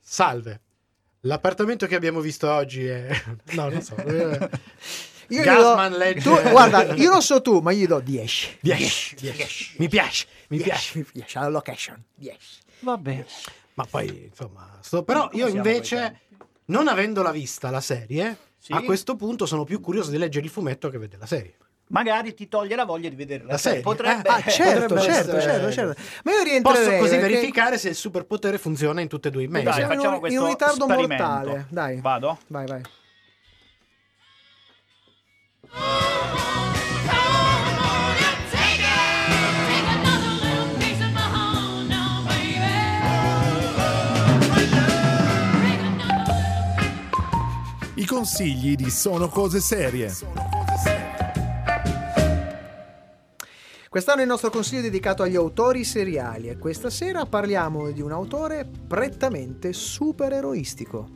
Salve. 0.00 0.60
L'appartamento 1.26 1.86
che 1.86 1.94
abbiamo 1.94 2.20
visto 2.20 2.50
oggi 2.50 2.86
è... 2.86 3.08
No, 3.52 3.68
non 3.68 3.82
so. 3.82 3.96
eh, 3.96 4.48
Io 5.28 5.42
Gasman 5.42 5.90
do- 5.92 5.98
legge... 5.98 6.20
tu- 6.20 6.50
guarda, 6.50 6.94
io 6.94 7.10
non 7.10 7.20
so 7.22 7.42
tu, 7.42 7.58
ma 7.60 7.72
gli 7.72 7.86
do 7.86 7.98
10. 7.98 8.58
10, 8.60 9.14
10. 9.16 9.74
Mi 9.78 9.88
piace, 9.88 10.26
mi 10.48 10.58
piace. 10.60 10.98
Mi 10.98 11.04
piace, 11.04 11.38
la 11.40 11.48
location, 11.48 12.00
10. 12.14 12.38
Va 12.80 12.96
bene. 12.96 13.26
Ma 13.74 13.84
poi, 13.90 14.26
insomma, 14.30 14.78
sto- 14.80 15.02
però 15.02 15.28
Come 15.28 15.42
io 15.42 15.48
invece, 15.48 16.20
non 16.66 16.86
avendola 16.86 17.32
vista 17.32 17.70
la 17.70 17.80
serie, 17.80 18.38
Sì? 18.58 18.72
a 18.72 18.82
questo 18.82 19.16
punto 19.16 19.46
sono 19.46 19.64
più 19.64 19.80
curioso 19.80 20.10
di 20.10 20.18
leggere 20.18 20.44
il 20.46 20.50
fumetto 20.52 20.88
che 20.90 20.98
vedere 20.98 21.18
la 21.20 21.26
serie. 21.26 21.54
Magari 21.88 22.34
ti 22.34 22.48
toglie 22.48 22.74
la 22.74 22.84
voglia 22.84 23.08
di 23.08 23.14
vedere 23.14 23.44
la, 23.44 23.56
serie. 23.58 23.80
Potrebbe 23.80 24.28
Ah, 24.28 24.42
certo, 24.42 24.80
Potrebbe 24.94 25.00
certo, 25.02 25.36
essere- 25.36 25.40
certo, 25.42 25.72
certo. 25.72 26.00
Ma 26.24 26.32
io 26.32 26.36
Posso 26.38 26.48
rientrerei 26.50 26.98
così 26.98 27.14
perché 27.16 27.32
verificare 27.34 27.78
se 27.78 27.88
il 27.90 27.94
superpotere 27.94 28.58
funziona 28.58 29.00
in 29.00 29.08
tutte 29.08 29.28
e 29.28 29.30
due 29.30 29.44
i 29.44 29.48
Dai, 29.48 29.62
mezzi. 29.62 29.80
in 29.80 29.86
facciamo 29.86 30.18
un- 30.20 30.30
in 30.30 30.38
un 30.38 30.46
ritardo 30.48 30.86
mortale. 30.88 31.66
Dai. 31.70 32.00
Vado? 32.00 32.38
Vai, 32.48 32.66
vai. 32.66 32.82
I 47.94 48.04
consigli 48.04 48.74
di 48.74 48.90
Sono 48.90 49.28
Cose 49.28 49.60
Serie. 49.60 50.12
Quest'anno 53.96 54.20
il 54.20 54.28
nostro 54.28 54.50
consiglio 54.50 54.80
è 54.80 54.82
dedicato 54.82 55.22
agli 55.22 55.36
autori 55.36 55.82
seriali 55.82 56.50
e 56.50 56.58
questa 56.58 56.90
sera 56.90 57.24
parliamo 57.24 57.90
di 57.92 58.02
un 58.02 58.12
autore 58.12 58.68
prettamente 58.86 59.72
supereroistico. 59.72 61.08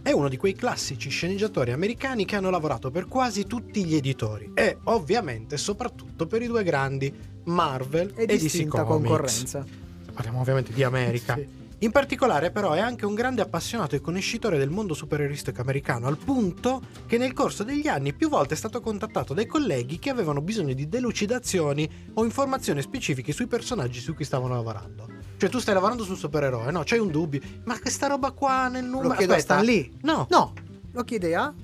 È 0.00 0.12
uno 0.12 0.28
di 0.28 0.36
quei 0.36 0.54
classici 0.54 1.08
sceneggiatori 1.08 1.72
americani 1.72 2.24
che 2.24 2.36
hanno 2.36 2.50
lavorato 2.50 2.92
per 2.92 3.08
quasi 3.08 3.48
tutti 3.48 3.84
gli 3.84 3.96
editori 3.96 4.52
e 4.54 4.78
ovviamente 4.84 5.56
soprattutto 5.56 6.28
per 6.28 6.42
i 6.42 6.46
due 6.46 6.62
grandi 6.62 7.12
Marvel 7.46 8.12
E 8.14 8.22
e, 8.22 8.26
DC 8.26 8.68
Comics. 8.68 8.86
concorrenza. 8.86 9.66
Parliamo 10.12 10.38
ovviamente 10.38 10.72
di 10.72 10.84
America. 10.84 11.34
Sì. 11.34 11.59
In 11.82 11.92
particolare 11.92 12.50
però 12.50 12.72
è 12.72 12.78
anche 12.78 13.06
un 13.06 13.14
grande 13.14 13.40
appassionato 13.40 13.96
e 13.96 14.02
conoscitore 14.02 14.58
del 14.58 14.68
mondo 14.68 14.92
supereroistico 14.92 15.62
americano, 15.62 16.08
al 16.08 16.18
punto 16.18 16.82
che 17.06 17.16
nel 17.16 17.32
corso 17.32 17.64
degli 17.64 17.88
anni 17.88 18.12
più 18.12 18.28
volte 18.28 18.52
è 18.52 18.56
stato 18.56 18.82
contattato 18.82 19.32
dai 19.32 19.46
colleghi 19.46 19.98
che 19.98 20.10
avevano 20.10 20.42
bisogno 20.42 20.74
di 20.74 20.88
delucidazioni 20.88 21.88
o 22.14 22.24
informazioni 22.24 22.82
specifiche 22.82 23.32
sui 23.32 23.46
personaggi 23.46 23.98
su 23.98 24.14
cui 24.14 24.26
stavano 24.26 24.54
lavorando. 24.54 25.08
Cioè 25.38 25.48
tu 25.48 25.58
stai 25.58 25.72
lavorando 25.72 26.04
su 26.04 26.10
un 26.10 26.18
supereroe, 26.18 26.70
no? 26.70 26.82
C'hai 26.84 26.98
un 26.98 27.10
dubbio, 27.10 27.40
ma 27.64 27.80
questa 27.80 28.08
roba 28.08 28.32
qua 28.32 28.68
nel 28.68 28.84
numero... 28.84 29.14
Lo 29.14 29.14
Aspetta. 29.14 29.62
Lee. 29.62 29.90
No, 30.02 30.26
No, 30.28 30.52
lo 30.92 31.02
chiede 31.02 31.34
a 31.34 31.54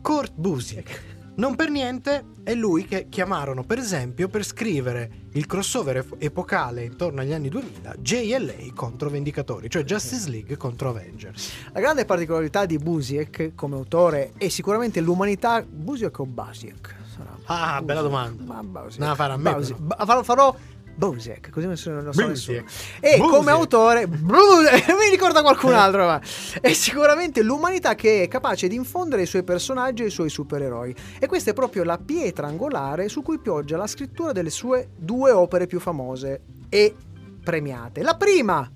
Kurt 0.00 0.32
Busiek. 0.36 1.12
Non 1.36 1.56
per 1.56 1.70
niente 1.70 2.24
è 2.44 2.54
lui 2.54 2.84
che 2.84 3.08
chiamarono 3.08 3.64
per 3.64 3.78
esempio 3.78 4.28
per 4.28 4.44
scrivere 4.44 5.23
il 5.36 5.46
crossover 5.46 5.96
ep- 5.98 6.14
epocale 6.18 6.84
intorno 6.84 7.20
agli 7.20 7.32
anni 7.32 7.48
2000 7.48 7.94
JLA 7.98 8.52
contro 8.74 9.10
Vendicatori, 9.10 9.68
cioè 9.68 9.82
Justice 9.84 10.28
League 10.30 10.56
contro 10.56 10.90
Avengers. 10.90 11.50
La 11.72 11.80
grande 11.80 12.04
particolarità 12.04 12.66
di 12.66 12.78
Busiek 12.78 13.52
come 13.54 13.74
autore 13.76 14.32
è 14.36 14.48
sicuramente 14.48 15.00
l'umanità. 15.00 15.64
Busiek 15.68 16.16
o 16.18 16.26
Basiek? 16.26 16.94
Sarà 17.14 17.30
Ah, 17.46 17.64
Busiek. 17.80 17.82
bella 17.84 18.00
domanda. 18.02 18.42
Ma 18.44 18.62
Basiek. 18.62 19.04
No, 19.04 19.14
farà 19.14 19.32
a 19.34 19.36
me 19.36 19.52
Basiek. 19.52 19.76
farò, 20.04 20.22
farò 20.22 20.56
Busiek, 20.96 21.50
così 21.50 21.66
nessuno 21.66 22.00
lo 22.00 22.12
sa 22.12 22.26
Busiek. 22.26 22.62
nessuno. 22.62 22.92
E 23.00 23.16
Busiek. 23.18 23.36
come 23.36 23.50
autore, 23.50 24.06
mi 24.08 25.10
ricorda 25.10 25.42
qualcun 25.42 25.72
altro, 25.74 26.06
ma 26.06 26.20
è 26.60 26.72
sicuramente 26.72 27.42
l'umanità 27.42 27.94
che 27.94 28.22
è 28.22 28.28
capace 28.28 28.68
di 28.68 28.76
infondere 28.76 29.22
i 29.22 29.26
suoi 29.26 29.42
personaggi 29.42 30.02
e 30.02 30.06
i 30.06 30.10
suoi 30.10 30.28
supereroi. 30.28 30.94
E 31.18 31.26
questa 31.26 31.50
è 31.50 31.54
proprio 31.54 31.84
la 31.84 31.98
pietra 31.98 32.46
angolare 32.46 33.08
su 33.08 33.22
cui 33.22 33.38
pioggia 33.38 33.76
la 33.76 33.86
scrittura 33.86 34.32
delle 34.32 34.50
sue 34.50 34.90
due 34.96 35.30
opere 35.30 35.66
più 35.66 35.80
famose 35.80 36.42
e 36.68 36.94
premiate. 37.42 38.02
La 38.02 38.16
prima 38.16 38.70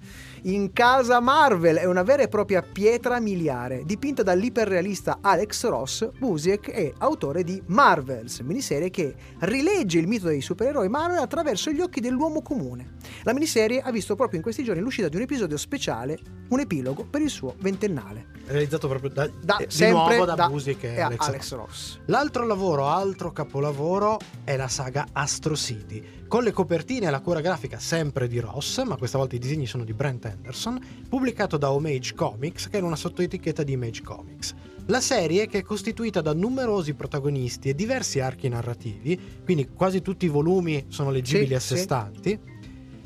in 0.55 0.72
casa 0.72 1.20
Marvel 1.20 1.76
è 1.76 1.84
una 1.84 2.03
vera 2.03 2.22
e 2.22 2.28
propria 2.28 2.62
pietra 2.62 3.20
miliare, 3.20 3.82
dipinta 3.84 4.22
dall'iperrealista 4.22 5.18
Alex 5.20 5.66
Ross. 5.66 6.09
Busiek 6.18 6.70
è 6.70 6.92
autore 6.99 7.44
di 7.44 7.62
Marvels, 7.66 8.40
miniserie 8.40 8.88
che 8.88 9.14
rilegge 9.40 9.99
il 9.99 10.07
mito 10.07 10.26
dei 10.26 10.40
supereroi 10.40 10.88
Marvel 10.88 11.18
attraverso 11.18 11.70
gli 11.70 11.80
occhi 11.80 12.01
dell'uomo 12.01 12.40
comune. 12.40 12.94
La 13.24 13.34
miniserie 13.34 13.80
ha 13.80 13.90
visto 13.90 14.14
proprio 14.14 14.38
in 14.38 14.42
questi 14.42 14.64
giorni 14.64 14.80
l'uscita 14.80 15.09
di 15.09 15.16
un 15.16 15.22
episodio 15.22 15.57
speciale, 15.59 16.18
un 16.49 16.61
epilogo 16.61 17.05
per 17.05 17.20
il 17.20 17.30
suo 17.30 17.55
ventennale. 17.59 18.28
Realizzato 18.46 18.88
proprio 18.88 19.11
da, 19.11 19.28
Da, 19.42 19.59
eh, 19.59 19.66
di 19.66 19.74
sempre 19.74 20.16
nuovo 20.16 20.24
da, 20.24 20.34
da 20.34 20.49
Busiek 20.49 20.82
e 20.84 20.94
e 20.94 21.01
Alex, 21.01 21.26
Alex 21.26 21.53
Ross. 21.53 21.59
Ross. 21.59 21.99
L'altro 22.07 22.46
lavoro, 22.46 22.86
altro 22.86 23.32
capolavoro, 23.32 24.18
è 24.44 24.57
la 24.57 24.68
saga 24.68 25.09
Astro 25.12 25.55
City, 25.55 26.03
con 26.29 26.45
le 26.45 26.53
copertine 26.53 27.07
e 27.07 27.11
la 27.11 27.20
cura 27.20 27.41
grafica 27.41 27.79
sempre 27.79 28.29
di 28.29 28.39
Ross, 28.39 28.85
ma 28.85 28.97
questa 28.97 29.16
volta 29.16 29.35
i 29.35 29.39
disegni 29.39 29.66
sono 29.66 29.83
di 29.83 29.95
Brent 29.95 30.26
Anderson, 30.26 30.79
pubblicato 31.09 31.57
da 31.57 31.72
Homage 31.72 32.14
Comics, 32.14 32.68
che 32.68 32.76
era 32.76 32.87
una 32.87 32.97
sottoetichetta 32.97 33.62
di 33.62 33.72
Image 33.72 34.03
Comics. 34.03 34.55
La 34.87 35.01
serie, 35.01 35.49
che 35.49 35.59
è 35.59 35.62
costituita 35.62 36.20
da 36.20 36.35
numerosi 36.35 36.93
protagonisti 36.93 37.70
e 37.70 37.74
diversi 37.74 38.20
archi 38.20 38.49
narrativi, 38.49 39.18
quindi 39.43 39.68
quasi 39.68 40.03
tutti 40.03 40.26
i 40.26 40.29
volumi 40.29 40.85
sono 40.89 41.11
leggibili 41.11 41.49
Sì, 41.49 41.55
a 41.55 41.61
sé 41.61 41.76
sì. 41.76 41.83
stanti, 41.83 42.39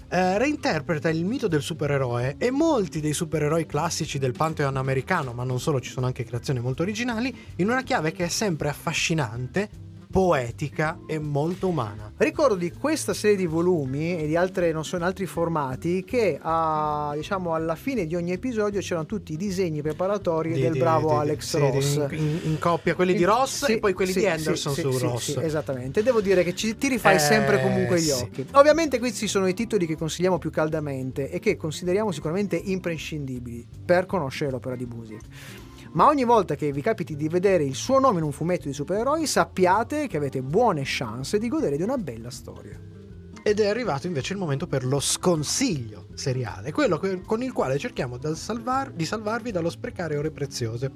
eh, 0.08 0.38
reinterpreta 0.38 1.08
il 1.08 1.24
mito 1.24 1.46
del 1.46 1.62
supereroe 1.62 2.34
e 2.38 2.50
molti 2.50 3.00
dei 3.00 3.12
supereroi 3.12 3.66
classici 3.66 4.18
del 4.18 4.32
pantheon 4.32 4.76
americano, 4.76 5.32
ma 5.32 5.44
non 5.44 5.60
solo, 5.60 5.80
ci 5.80 5.90
sono 5.90 6.06
anche 6.06 6.24
creazioni 6.24 6.58
molto 6.58 6.82
originali, 6.82 7.34
in 7.56 7.70
una 7.70 7.82
chiave 7.82 8.10
che 8.10 8.24
è 8.24 8.28
sempre 8.28 8.68
affascinante, 8.68 9.90
poetica 10.12 10.98
e 11.06 11.18
molto 11.18 11.68
umana. 11.68 12.12
Ricordo 12.18 12.54
di 12.54 12.70
questa 12.70 13.14
serie 13.14 13.34
di 13.36 13.46
volumi 13.46 14.18
e 14.18 14.26
di 14.26 14.36
altre, 14.36 14.70
non 14.70 14.84
so, 14.84 14.96
in 14.96 15.02
altri 15.02 15.24
formati 15.24 16.04
che 16.04 16.38
a, 16.40 17.12
diciamo, 17.16 17.54
alla 17.54 17.74
fine 17.74 18.06
di 18.06 18.14
ogni 18.14 18.30
episodio 18.32 18.80
c'erano 18.80 19.06
tutti 19.06 19.32
i 19.32 19.36
disegni 19.38 19.80
preparatori 19.80 20.52
Di- 20.52 20.60
del 20.60 20.72
di- 20.72 20.78
bravo 20.78 21.08
di- 21.08 21.14
Alex 21.16 21.56
Ross. 21.56 21.94
In, 22.10 22.18
in- 22.18 22.40
in 22.44 22.58
coppia, 22.58 22.94
quelli 22.94 23.14
di 23.14 23.24
Ross 23.24 23.64
Sì, 23.64 23.72
e 23.72 23.78
poi 23.78 23.94
quelli 23.94 24.12
sì, 24.12 24.18
di 24.20 24.26
Anderson 24.26 24.74
sì, 24.74 24.80
su 24.82 24.98
Ross. 24.98 25.32
sì, 25.32 25.38
esattamente, 25.40 26.02
devo 26.02 26.20
dire 26.20 26.44
che 26.44 26.54
ci 26.54 26.76
tirifai 26.76 27.14
Eh, 27.16 27.18
sempre 27.18 27.62
comunque 27.62 27.98
gli 27.98 28.10
occhi. 28.10 28.46
Ovviamente 28.52 28.98
questi 28.98 29.26
sono 29.26 29.46
i 29.48 29.54
titoli 29.54 29.86
che 29.86 29.96
consigliamo 29.96 30.36
più 30.36 30.50
caldamente 30.50 31.30
e 31.30 31.38
che 31.38 31.56
consideriamo 31.56 32.12
sicuramente 32.12 32.56
imprescindibili 32.62 33.66
per 33.82 34.04
conoscere 34.04 34.50
l'opera 34.50 34.76
di 34.76 34.84
Busiek. 34.84 35.22
Ma 35.92 36.06
ogni 36.06 36.24
volta 36.24 36.54
che 36.54 36.72
vi 36.72 36.80
capiti 36.80 37.16
di 37.16 37.28
vedere 37.28 37.64
il 37.64 37.74
suo 37.74 37.98
nome 37.98 38.18
in 38.18 38.24
un 38.24 38.32
fumetto 38.32 38.66
di 38.66 38.72
supereroi, 38.72 39.26
sappiate 39.26 40.06
che 40.06 40.16
avete 40.16 40.40
buone 40.40 40.82
chance 40.84 41.38
di 41.38 41.48
godere 41.48 41.76
di 41.76 41.82
una 41.82 41.98
bella 41.98 42.30
storia. 42.30 42.80
Ed 43.42 43.60
è 43.60 43.66
arrivato 43.66 44.06
invece 44.06 44.32
il 44.32 44.38
momento 44.38 44.66
per 44.66 44.84
lo 44.84 45.00
sconsiglio 45.00 46.06
seriale, 46.14 46.72
quello 46.72 47.00
con 47.24 47.42
il 47.42 47.52
quale 47.52 47.76
cerchiamo 47.76 48.16
di 48.16 48.34
salvarvi 49.04 49.50
dallo 49.50 49.68
sprecare 49.68 50.16
ore 50.16 50.30
preziose. 50.30 50.92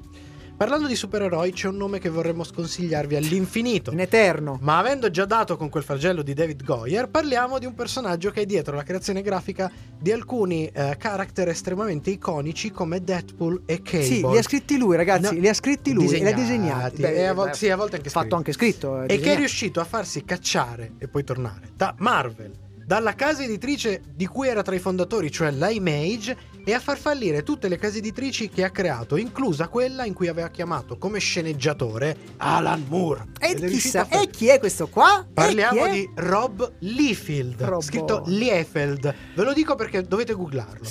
Parlando 0.57 0.87
di 0.89 0.95
supereroi, 0.97 1.53
c'è 1.53 1.69
un 1.69 1.77
nome 1.77 1.99
che 1.99 2.09
vorremmo 2.09 2.43
sconsigliarvi 2.43 3.15
all'infinito. 3.15 3.91
In 3.93 4.01
eterno. 4.01 4.59
Ma 4.63 4.79
avendo 4.79 5.11
già 5.11 5.27
dato 5.27 5.59
con 5.59 5.69
quel 5.69 5.83
flagello 5.85 6.23
di 6.23 6.33
David 6.33 6.65
Goyer, 6.65 7.09
parliamo 7.11 7.59
di 7.59 7.67
un 7.67 7.75
personaggio 7.75 8.31
che 8.31 8.41
è 8.41 8.47
dietro 8.47 8.75
la 8.75 8.83
creazione 8.83 9.21
grafica 9.21 9.71
di 9.99 10.11
alcuni 10.13 10.67
eh, 10.73 10.97
character 10.99 11.51
estremamente 11.51 12.09
iconici 12.09 12.71
come 12.71 13.05
Deadpool 13.05 13.65
e 13.67 13.83
Cable. 13.83 14.03
Sì, 14.07 14.27
li 14.27 14.39
ha 14.39 14.43
scritti 14.43 14.79
lui, 14.79 14.97
ragazzi. 14.97 15.35
No, 15.35 15.41
li 15.41 15.47
ha 15.49 15.53
scritti 15.55 15.93
lui. 15.93 16.09
E 16.09 16.21
li 16.21 16.27
ha 16.27 16.33
disegnati. 16.33 17.03
e 17.03 17.25
a 17.27 17.35
volte, 17.35 17.55
sì, 17.55 17.69
a 17.69 17.77
volte 17.77 17.97
anche 17.97 18.09
fatto 18.09 18.23
scritto. 18.25 18.37
anche 18.37 18.53
scritto. 18.53 19.03
eh, 19.03 19.13
E 19.15 19.21
che 19.21 19.35
è 19.35 19.37
riuscito 19.37 19.81
a 19.81 19.85
farsi 19.85 20.25
cacciare 20.25 20.93
e 20.97 21.07
poi 21.07 21.23
tornare 21.23 21.69
da 21.77 21.95
Marvel, 21.99 22.53
dalla 22.83 23.15
casa 23.15 23.43
editrice 23.43 24.01
di 24.15 24.25
cui 24.27 24.49
era 24.49 24.63
tra 24.63 24.75
i 24.75 24.79
fondatori, 24.79 25.31
cioè 25.31 25.51
la 25.51 25.69
Image, 25.69 26.35
e 26.69 26.73
a 26.75 26.81
far 26.81 26.99
fallire 26.99 27.45
tutte 27.45 27.69
le 27.69 27.79
case 27.79 27.99
editrici 27.99 28.49
che 28.49 28.65
ha 28.65 28.71
creato, 28.71 29.15
inclusa 29.17 29.69
quella 29.69 30.05
in 30.05 30.13
cui 30.15 30.27
aveva 30.27 30.49
chiamato 30.49 30.99
come 30.99 31.21
sceneggiatore 31.21 32.17
Alan 32.39 32.85
Moore. 32.89 33.27
E 33.39 33.51
Ed 33.53 33.67
chissà, 33.69 34.05
far- 34.05 34.21
e 34.25 34.31
chi 34.31 34.49
è 34.49 34.59
questo 34.59 34.89
qua? 34.89 35.25
Parliamo 35.33 35.87
di 35.87 36.11
Rob 36.17 36.73
Liefeld, 36.81 37.63
Robbo. 37.63 37.81
scritto 37.83 38.23
Liefeld. 38.27 39.15
Ve 39.37 39.45
lo 39.45 39.53
dico 39.53 39.77
perché 39.77 40.03
dovete 40.03 40.33
googlarlo. 40.33 40.85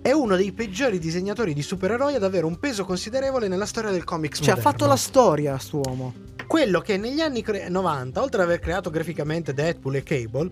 È 0.00 0.12
uno 0.12 0.36
dei 0.36 0.52
peggiori 0.52 1.00
disegnatori 1.00 1.54
di 1.54 1.62
supereroi 1.62 2.14
ad 2.14 2.22
avere 2.22 2.46
un 2.46 2.60
peso 2.60 2.84
considerevole 2.84 3.48
nella 3.48 3.66
storia 3.66 3.90
del 3.90 4.04
comics 4.04 4.38
Cioè, 4.38 4.50
ha 4.50 4.54
moderno. 4.54 4.70
fatto 4.70 4.86
la 4.86 4.96
storia, 4.96 5.58
st'uomo. 5.58 6.14
Quello 6.46 6.80
che 6.80 6.96
negli 6.96 7.20
anni 7.20 7.42
cre- 7.42 7.68
90, 7.68 8.22
oltre 8.22 8.42
ad 8.42 8.46
aver 8.48 8.60
creato 8.60 8.90
graficamente 8.90 9.52
Deadpool 9.54 9.96
e 9.96 10.02
Cable, 10.04 10.50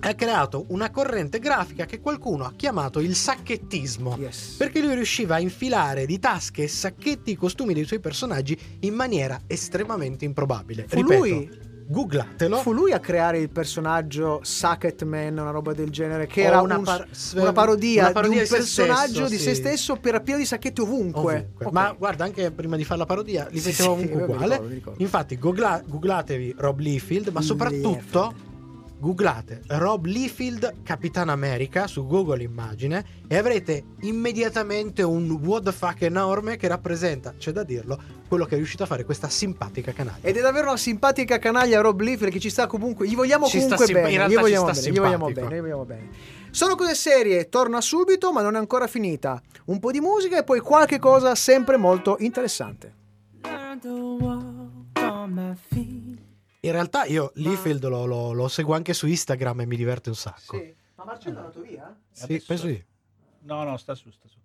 ha 0.00 0.14
creato 0.14 0.66
una 0.68 0.90
corrente 0.90 1.38
grafica 1.38 1.84
che 1.86 2.00
qualcuno 2.00 2.44
ha 2.44 2.52
chiamato 2.54 3.00
il 3.00 3.14
sacchettismo. 3.14 4.18
Perché 4.58 4.80
lui 4.80 4.94
riusciva 4.94 5.36
a 5.36 5.40
infilare 5.40 6.06
di 6.06 6.18
tasche 6.18 6.64
e 6.64 6.68
sacchetti 6.68 7.30
i 7.32 7.34
costumi 7.36 7.74
dei 7.74 7.84
suoi 7.84 8.00
personaggi 8.00 8.56
in 8.80 8.94
maniera 8.94 9.40
estremamente 9.46 10.24
improbabile. 10.24 10.84
Fu 10.88 10.96
Ripeto, 10.96 11.18
lui. 11.24 11.50
googlatelo. 11.88 12.56
Fu 12.58 12.72
lui 12.72 12.92
a 12.92 12.98
creare 13.00 13.38
il 13.38 13.48
personaggio 13.48 14.40
Sacket 14.42 15.02
Man, 15.04 15.38
una 15.38 15.50
roba 15.50 15.72
del 15.72 15.90
genere, 15.90 16.26
che 16.26 16.42
O 16.42 16.46
era 16.46 16.60
una 16.60 16.78
un- 16.78 16.84
par- 16.84 17.06
una, 17.36 17.52
parodia 17.52 18.02
una 18.04 18.12
parodia 18.12 18.34
di 18.34 18.38
un 18.38 18.44
di 18.44 18.50
personaggio 18.50 19.12
stesso, 19.12 19.28
di 19.28 19.36
sì. 19.38 19.42
se 19.44 19.54
stesso 19.54 19.96
per 19.96 20.20
pieno 20.22 20.38
di 20.40 20.46
sacchetti 20.46 20.80
ovunque. 20.80 21.34
Ovunque. 21.34 21.66
Ok. 21.66 21.72
Ma 21.72 21.92
guarda, 21.96 22.24
anche 22.24 22.50
prima 22.50 22.76
di 22.76 22.84
fare 22.84 22.98
la 22.98 23.06
parodia, 23.06 23.46
li 23.50 23.60
Sì, 23.60 23.68
mettevo 23.68 23.96
sì, 23.96 24.02
ovunque 24.04 24.22
uguale. 24.24 24.44
ricordo, 24.54 24.74
ricordo. 24.74 25.02
Infatti, 25.02 25.38
googla- 25.38 25.82
googlatevi 25.86 26.54
Rob 26.58 26.78
Liefeld, 26.80 27.28
ma 27.28 27.40
soprattutto 27.40 28.34
googlate 28.98 29.62
Rob 29.66 30.06
Liefeld 30.06 30.82
Capitan 30.82 31.28
America 31.28 31.86
su 31.86 32.06
Google 32.06 32.42
Immagine 32.42 33.04
e 33.28 33.36
avrete 33.36 33.84
immediatamente 34.00 35.02
un 35.02 35.30
what 35.30 35.64
the 35.64 35.72
fuck 35.72 36.02
enorme 36.02 36.56
che 36.56 36.68
rappresenta, 36.68 37.34
c'è 37.36 37.52
da 37.52 37.62
dirlo, 37.62 37.98
quello 38.28 38.44
che 38.44 38.54
è 38.54 38.56
riuscito 38.56 38.82
a 38.84 38.86
fare 38.86 39.04
questa 39.04 39.28
simpatica 39.28 39.92
canaglia. 39.92 40.26
Ed 40.26 40.36
è 40.36 40.40
davvero 40.40 40.68
una 40.68 40.76
simpatica 40.76 41.38
canaglia 41.38 41.80
Rob 41.80 42.00
Liefeld 42.00 42.32
che 42.32 42.40
ci 42.40 42.50
sta 42.50 42.66
comunque. 42.66 43.06
Gli 43.06 43.14
vogliamo 43.14 43.46
Ci 43.46 43.58
comunque 43.58 43.86
simpa- 43.86 44.02
bene. 44.02 44.26
Gli 44.26 44.30
ci 44.30 44.36
vogliamo 44.36 44.72
sta 44.72 44.80
bene, 44.80 44.92
gli 44.92 44.98
vogliamo 44.98 45.30
bene, 45.30 45.56
gli 45.56 45.60
vogliamo 45.60 45.84
bene. 45.84 46.08
Sono 46.50 46.74
cose 46.74 46.94
serie, 46.94 47.48
torna 47.48 47.80
subito, 47.80 48.32
ma 48.32 48.40
non 48.40 48.54
è 48.54 48.58
ancora 48.58 48.86
finita. 48.86 49.40
Un 49.66 49.78
po' 49.78 49.90
di 49.90 50.00
musica 50.00 50.38
e 50.38 50.44
poi 50.44 50.60
qualche 50.60 50.98
cosa 50.98 51.34
sempre 51.34 51.76
molto 51.76 52.16
interessante. 52.20 52.94
In 56.66 56.72
realtà 56.72 57.04
io 57.04 57.30
Liefeld 57.36 57.86
lo, 57.86 58.06
lo- 58.06 58.32
lo 58.32 58.48
seguo 58.48 58.74
anche 58.74 58.92
su 58.92 59.06
Instagram 59.06 59.60
e 59.60 59.66
mi 59.66 59.76
diverte 59.76 60.08
un 60.08 60.16
sacco. 60.16 60.60
Ma 60.96 61.04
Marcello 61.04 61.36
è 61.36 61.38
andato 61.38 61.60
via? 61.60 61.96
Sì, 62.10 62.42
penso 62.44 62.66
di. 62.66 62.84
No, 63.42 63.62
no, 63.62 63.76
sta 63.76 63.94
su, 63.94 64.10
sta 64.10 64.26
su. 64.26 64.36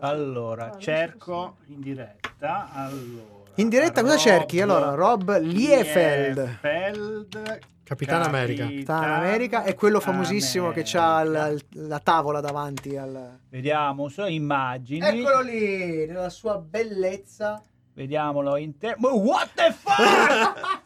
Allora, 0.00 0.76
cerco 0.78 1.58
in 1.66 1.80
diretta. 1.80 2.68
Allora, 2.72 3.44
In 3.54 3.68
diretta 3.68 4.00
cosa 4.00 4.14
Rob 4.14 4.22
cerchi? 4.22 4.60
Allora, 4.60 4.94
Rob 4.94 5.38
Liefeld. 5.38 6.36
Liefeld, 6.38 7.58
Capitan 7.84 8.22
America. 8.22 8.64
Capitan 8.64 9.04
America 9.12 9.62
è 9.62 9.74
quello 9.74 10.00
famosissimo 10.00 10.72
che 10.72 10.84
ha 10.94 11.22
la 11.22 11.98
tavola 12.00 12.40
davanti 12.40 12.96
al... 12.96 13.38
Vediamo 13.48 14.08
su 14.08 14.24
immagini. 14.26 15.06
Eccolo 15.06 15.42
lì, 15.42 16.06
nella 16.06 16.28
sua 16.28 16.58
bellezza. 16.58 17.62
Vediamolo 17.98 18.56
in 18.56 18.78
te. 18.78 18.94
What 19.00 19.48
the 19.54 19.74
fuck? 19.76 20.76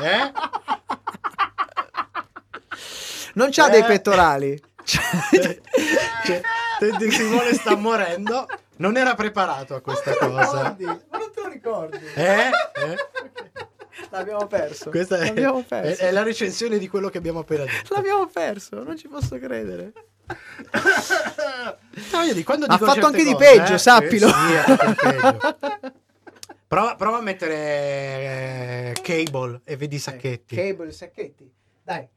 Eh? 0.02 0.32
Non 3.34 3.48
c'ha 3.50 3.66
Eh. 3.66 3.70
dei 3.70 3.84
pettorali. 3.84 4.58
Cioè, 6.24 6.40
Teddy 6.78 7.10
Simone 7.10 7.52
sta 7.52 7.76
morendo. 7.76 8.46
Non 8.76 8.96
era 8.96 9.14
preparato 9.14 9.74
a 9.74 9.80
questa 9.82 10.16
cosa. 10.16 10.74
Ma 10.78 11.18
non 11.18 11.30
te 11.34 11.40
lo 11.42 11.48
ricordi? 11.48 11.98
Eh? 12.14 12.48
Eh? 12.48 12.96
L'abbiamo 14.10 14.46
perso. 14.46 14.88
Questa 14.88 15.18
è, 15.18 15.26
L'abbiamo 15.26 15.58
è- 15.60 15.64
perso. 15.64 16.02
è 16.02 16.10
la 16.10 16.22
recensione 16.22 16.78
di 16.78 16.88
quello 16.88 17.10
che 17.10 17.18
abbiamo 17.18 17.40
appena 17.40 17.64
detto. 17.64 17.92
L'abbiamo 17.94 18.26
perso, 18.28 18.82
non 18.82 18.96
ci 18.96 19.08
posso 19.08 19.38
credere. 19.38 19.92
No, 22.12 22.20
io 22.22 22.32
di 22.34 22.42
quando 22.44 22.64
Ha 22.66 22.72
dico 22.72 22.86
fatto 22.86 23.06
anche 23.06 23.24
di 23.24 23.32
cose, 23.32 23.44
peggio, 23.56 23.74
eh, 23.74 23.78
sappilo. 23.78 24.28
sì, 24.28 24.34
ha 24.34 24.62
fatto 24.62 24.86
di 24.86 24.94
peggio. 24.94 25.56
Prova, 26.72 26.96
prova 26.96 27.18
a 27.18 27.20
mettere 27.20 28.92
eh, 28.94 29.02
Cable 29.02 29.60
e 29.62 29.76
vedi 29.76 29.96
i 29.96 29.98
sacchetti. 29.98 30.56
Cable, 30.56 30.90
sacchetti. 30.90 31.52
Dai. 31.82 32.08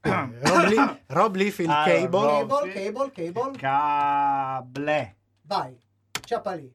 Rob, 0.00 0.64
Lee, 0.66 1.02
Rob 1.08 1.34
Liefeld 1.34 1.68
Ah, 1.68 1.84
Cable. 1.84 2.18
Rob- 2.18 2.48
Cable, 2.72 2.72
cable, 2.72 3.10
cable. 3.12 3.58
Cable. 3.58 5.16
Vai. 5.42 5.78
Ciappa 6.24 6.54
lì. 6.54 6.72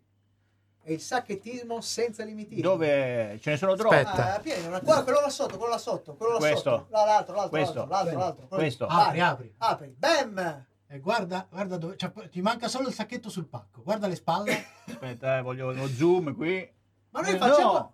E 0.83 0.93
il 0.93 0.99
sacchettismo 1.01 1.81
senza 1.81 2.23
limiti. 2.23 2.61
Dove 2.61 3.39
ce 3.41 3.49
ne 3.49 3.57
sono 3.57 3.73
troppi. 3.73 3.95
Aspetta. 3.95 4.35
Ah, 4.35 4.39
pieno, 4.39 4.79
quello 4.79 5.19
là 5.21 5.29
sotto, 5.29 5.57
quello 5.57 5.71
là 5.71 5.79
sotto, 5.79 6.13
quello 6.13 6.33
là 6.33 6.37
Questo. 6.37 6.57
sotto. 6.69 6.87
No, 6.95 7.03
l'altro, 7.05 7.33
l'altro, 7.35 7.49
Questo. 7.57 7.73
l'altro, 7.73 7.95
l'altro, 7.97 8.19
l'altro. 8.19 8.47
Questo. 8.47 8.85
Apri, 8.85 9.19
apri. 9.21 9.55
Apri. 9.57 9.95
Bam! 9.97 10.65
E 10.87 10.99
guarda, 10.99 11.47
guarda 11.49 11.77
dove. 11.77 11.95
c'è- 11.95 12.11
ti 12.29 12.41
manca 12.41 12.67
solo 12.67 12.89
il 12.89 12.93
sacchetto 12.93 13.29
sul 13.29 13.47
pacco. 13.47 13.81
Guarda 13.81 14.05
le 14.05 14.13
spalle. 14.13 14.65
Aspetta, 14.85 15.39
eh, 15.39 15.41
voglio 15.41 15.69
uno 15.71 15.87
zoom 15.87 16.35
qui. 16.35 16.81
Ma 17.13 17.21
noi 17.21 17.33
Eh, 17.33 17.37
facciamo... 17.37 17.71
no, 17.73 17.93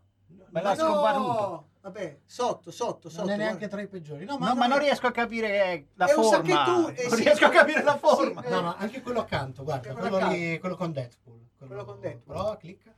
me 0.50 0.62
l'ha 0.62 0.70
Ma 0.70 0.74
no! 0.76 0.90
scomparuto. 0.92 1.68
Vabbè, 1.82 2.20
sotto, 2.26 2.72
sotto, 2.72 3.10
sotto. 3.10 3.22
non 3.22 3.32
è 3.34 3.38
neanche 3.38 3.68
guarda. 3.68 3.76
tra 3.76 3.82
i 3.82 3.88
peggiori. 3.88 4.26
No, 4.26 4.34
No, 4.34 4.40
ma, 4.40 4.54
ma 4.54 4.68
non 4.68 4.80
riesco 4.80 5.08
a 5.08 5.12
capire 5.12 5.88
la 5.94 6.08
È 6.08 6.14
un 6.14 6.24
forma. 6.24 6.38
sacchetto- 6.38 6.88
eh, 6.90 7.08
non 7.08 7.18
sì, 7.18 7.24
riesco 7.24 7.46
a 7.46 7.50
sì, 7.50 7.56
capire 7.56 7.84
la 7.84 7.94
sì, 7.94 7.98
forma. 8.00 8.44
eh. 8.44 8.50
No, 8.50 8.62
no, 8.62 8.76
anche 8.78 9.02
quello 9.02 9.20
accanto, 9.22 9.64
guarda, 9.64 9.94
Quello 9.94 10.10
quello, 10.18 10.28
lì, 10.30 10.60
quello 10.60 10.76
con 10.76 10.92
Deadpool. 10.92 11.48
Quello 11.58 11.86
con 11.86 12.00
Deadpool. 12.00 12.36
Prova, 12.36 12.58
clicca. 12.58 12.94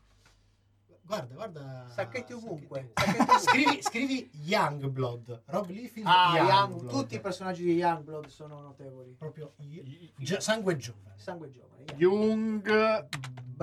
Guarda, 1.04 1.34
guarda. 1.36 1.86
Sacchetti 1.94 2.34
ovunque. 2.34 2.94
scrivi, 3.40 3.82
scrivi 3.82 4.30
Youngblood. 4.46 5.42
Rob 5.46 5.68
Liefeld 5.70 6.06
Ah, 6.08 6.32
Young, 6.36 6.50
Youngblood. 6.50 6.90
tutti 6.90 7.16
i 7.16 7.20
personaggi 7.20 7.64
di 7.66 7.74
Youngblood 7.74 8.28
sono 8.28 8.62
notevoli. 8.62 9.16
Proprio 9.18 9.54
sangue 10.40 10.78
giovane. 10.78 11.14
Sangue 11.18 11.52
giovane. 11.52 11.84
Jung 11.98 13.08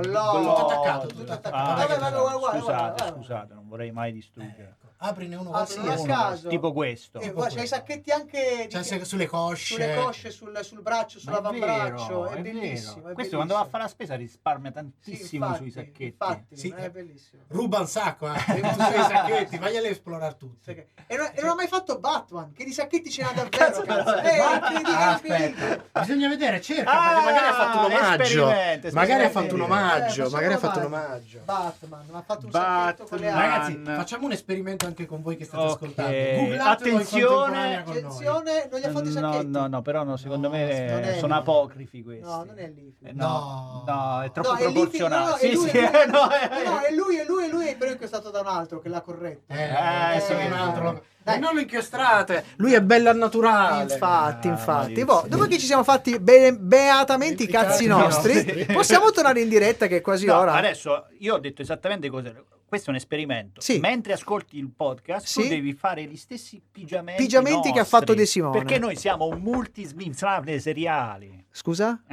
Blood. 0.00 0.42
Tutto 0.44 0.66
attaccato, 0.66 1.06
tutto 1.08 1.32
attaccato. 1.32 1.54
Ah, 1.56 1.74
Guarda 1.74 1.86
che 1.94 1.98
guarda, 1.98 2.18
bello. 2.22 2.38
guarda, 2.38 2.58
scusate, 2.58 2.94
guarda. 3.02 3.16
scusate, 3.16 3.54
non 3.54 3.68
vorrei 3.68 3.90
mai 3.90 4.12
distruggere. 4.12 4.76
Ecco, 4.80 4.87
Aprine 5.00 5.36
uno 5.36 5.50
a 5.50 5.64
qualsiasi. 5.64 6.06
caso. 6.06 6.48
Tipo 6.48 6.72
questo. 6.72 7.20
E 7.20 7.30
guarda, 7.30 7.54
c'hai 7.54 7.64
i 7.64 7.68
sacchetti 7.68 8.10
anche 8.10 8.66
di- 8.68 8.82
Cioè, 8.82 9.04
sulle 9.04 9.26
cosce. 9.26 9.74
sulle 9.74 9.94
cosce, 9.94 10.30
sul, 10.30 10.58
sul 10.62 10.82
braccio, 10.82 11.18
Ma 11.18 11.20
è 11.20 11.34
sull'avambraccio. 11.36 12.20
vero, 12.22 12.26
È, 12.30 12.34
è 12.36 12.40
bellissimo. 12.40 13.08
è 13.08 13.12
Questo 13.12 13.36
quando 13.36 13.54
va 13.54 13.60
a 13.60 13.62
bellissimo. 13.62 13.68
fare 13.70 13.82
la 13.82 13.88
spesa 13.88 14.14
risparmia 14.16 14.68
Sì, 14.70 14.74
tantissimo 14.74 15.44
infatti, 15.46 15.62
sui 15.62 15.70
sacchetti. 15.70 16.04
Infatti, 16.04 16.56
Sì. 16.56 16.74
è 16.76 16.90
bellissimo. 16.90 17.42
Ruba 17.48 17.78
un 17.78 17.86
sacco, 17.86 18.32
eh. 18.32 18.38
Tutti 18.60 18.98
i 18.98 19.02
sacchetti, 19.02 19.58
vai 19.58 19.76
a 19.76 19.86
esplorare 19.88 20.36
tutti. 20.36 20.70
E 20.70 21.16
non, 21.16 21.30
e 21.32 21.40
non 21.42 21.50
ha 21.50 21.54
mai 21.54 21.68
fatto 21.68 21.98
Batman, 22.00 22.52
che 22.52 22.64
di 22.64 22.72
sacchetti 22.72 23.08
ce 23.10 23.22
n'ha 23.22 23.32
davvero. 23.34 23.48
Cazzo, 23.50 23.82
Eh, 23.84 24.36
incredibile. 24.54 24.96
aspetta, 24.96 26.00
bisogna 26.00 26.28
vedere, 26.28 26.60
cerca, 26.60 26.90
Ah, 26.90 27.20
magari 27.22 27.46
ha 27.46 27.52
fatto 27.54 27.78
un 27.78 27.84
omaggio. 27.84 28.92
Magari 28.92 29.24
ha 29.24 29.30
fatto 29.30 29.54
un 29.54 29.60
Eh, 29.60 29.64
omaggio, 29.64 30.30
magari 30.30 30.52
ha 30.54 30.58
fatto 30.58 30.78
un 30.80 30.84
omaggio. 30.86 31.40
Batman, 31.44 32.04
ha 32.12 32.22
fatto 32.22 32.46
un 32.46 32.52
sacchetto 32.52 33.04
con 33.04 33.18
le. 33.18 33.30
Ragazzi, 33.30 33.80
facciamo 33.84 34.24
un 34.26 34.32
esperimento 34.32 34.86
anche 34.88 35.06
con 35.06 35.22
voi 35.22 35.36
che 35.36 35.44
state 35.44 35.62
Ok, 35.64 35.70
ascoltando. 35.70 36.12
Googlatelo 36.16 36.96
attenzione. 36.96 37.76
Attenzione, 37.78 38.68
non 38.70 38.80
gli 38.80 38.84
ha 38.84 38.90
fatto 38.90 39.08
i 39.08 39.12
No, 39.20 39.42
no, 39.44 39.66
no, 39.68 39.82
però 39.82 40.02
no, 40.04 40.16
secondo 40.16 40.48
No, 40.48 40.54
me 40.54 41.16
sono 41.18 41.34
lì. 41.34 41.40
apocrifi 41.40 42.02
questi. 42.02 42.24
No, 42.24 42.44
non 42.44 42.58
è 42.58 42.68
lì. 42.68 42.94
Eh, 43.04 43.12
no, 43.12 43.84
No. 43.86 44.22
è 44.22 44.30
troppo 44.32 44.50
No, 44.52 44.56
è 44.56 44.66
lì- 44.66 44.72
proporzionato. 44.72 45.30
no, 45.30 45.34
è 45.36 45.38
sì, 45.38 45.52
lui, 45.52 45.68
sì, 45.68 45.76
è 45.78 45.80
lui. 45.90 46.00
eh, 46.00 46.06
no, 46.06 46.30
eh, 46.30 46.64
No, 46.64 46.78
è 46.80 46.92
lui, 46.94 47.16
è 47.16 47.24
lui, 47.26 47.44
è 47.44 47.48
lui, 47.48 47.74
però 47.76 47.92
è 47.98 48.06
stato 48.06 48.30
da 48.30 48.40
un 48.40 48.46
altro 48.46 48.78
che 48.80 48.88
l'ha 48.88 49.00
corretto. 49.00 49.52
Eh, 49.52 49.62
Eh, 49.62 50.16
eh, 50.16 50.20
sì, 50.20 50.32
un 50.32 50.52
altro. 50.52 51.04
Dai. 51.22 51.38
Non 51.40 51.52
lo 51.52 51.60
inchiostrate. 51.60 52.42
Lui 52.56 52.72
è 52.72 52.80
bello 52.80 53.10
al 53.10 53.16
naturale. 53.18 53.82
Infatti, 53.82 54.48
Ah, 54.48 54.50
infatti. 54.52 55.04
Boh, 55.04 55.24
dopo 55.28 55.44
che 55.44 55.58
ci 55.58 55.66
siamo 55.66 55.84
fatti 55.84 56.18
be- 56.18 56.56
beatamente 56.58 57.42
i 57.42 57.46
cazzi 57.46 57.86
nostri, 57.86 58.34
nostri. 58.34 58.64
possiamo 58.72 59.10
tornare 59.10 59.40
in 59.42 59.48
diretta 59.50 59.86
che 59.88 59.96
è 59.96 60.00
quasi 60.00 60.24
No, 60.24 60.38
ora. 60.38 60.54
Adesso 60.54 61.08
io 61.18 61.34
ho 61.34 61.38
detto 61.38 61.60
esattamente 61.60 62.08
cos'è. 62.08 62.32
Questo 62.68 62.88
è 62.88 62.90
un 62.90 62.96
esperimento. 62.96 63.62
Sì. 63.62 63.78
Mentre 63.78 64.12
ascolti 64.12 64.58
il 64.58 64.68
podcast, 64.68 65.26
Sì. 65.26 65.40
tu 65.42 65.48
devi 65.48 65.72
fare 65.72 66.04
gli 66.04 66.16
stessi 66.18 66.60
pigiamenti, 66.70 67.22
Pigiamenti 67.22 67.70
che 67.72 67.78
ha 67.78 67.82
nostri, 67.82 67.98
fatto 67.98 68.12
De 68.14 68.26
Simone. 68.26 68.58
Perché 68.58 68.78
noi 68.78 68.94
siamo 68.94 69.24
un 69.26 69.40
multismissable 69.40 70.60
seriali. 70.60 71.46
Scusa? 71.50 72.02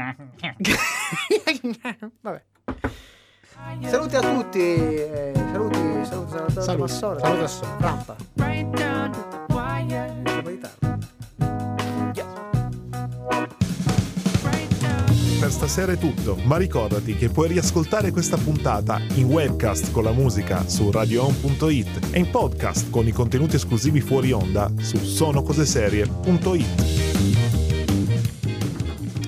Vabbè. 2.22 2.44
Saluti 3.84 4.16
a 4.16 4.22
tutti, 4.22 4.60
eh, 4.60 5.32
saluti 5.36 5.78
Saluta, 6.06 6.30
saluta, 6.38 6.62
Saluta, 6.62 6.78
Massora. 6.78 7.20
saluta 7.20 7.44
Assora. 7.44 7.78
Rampa. 7.80 8.16
Per 15.46 15.54
stasera 15.54 15.92
è 15.92 15.98
tutto, 16.00 16.40
ma 16.46 16.58
ricordati 16.58 17.16
che 17.16 17.30
puoi 17.30 17.48
riascoltare 17.50 18.10
questa 18.10 18.36
puntata 18.36 19.00
in 19.14 19.26
webcast 19.26 19.92
con 19.92 20.04
la 20.04 20.12
musica 20.12 20.68
su 20.68 20.90
radioon.it 20.90 22.08
e 22.10 22.18
in 22.18 22.32
podcast 22.32 22.90
con 22.90 23.06
i 23.06 23.12
contenuti 23.12 23.56
esclusivi 23.56 24.02
fuori 24.02 24.32
onda 24.32 24.72
su 24.80 24.98
sonocoseserie.it. 24.98 26.84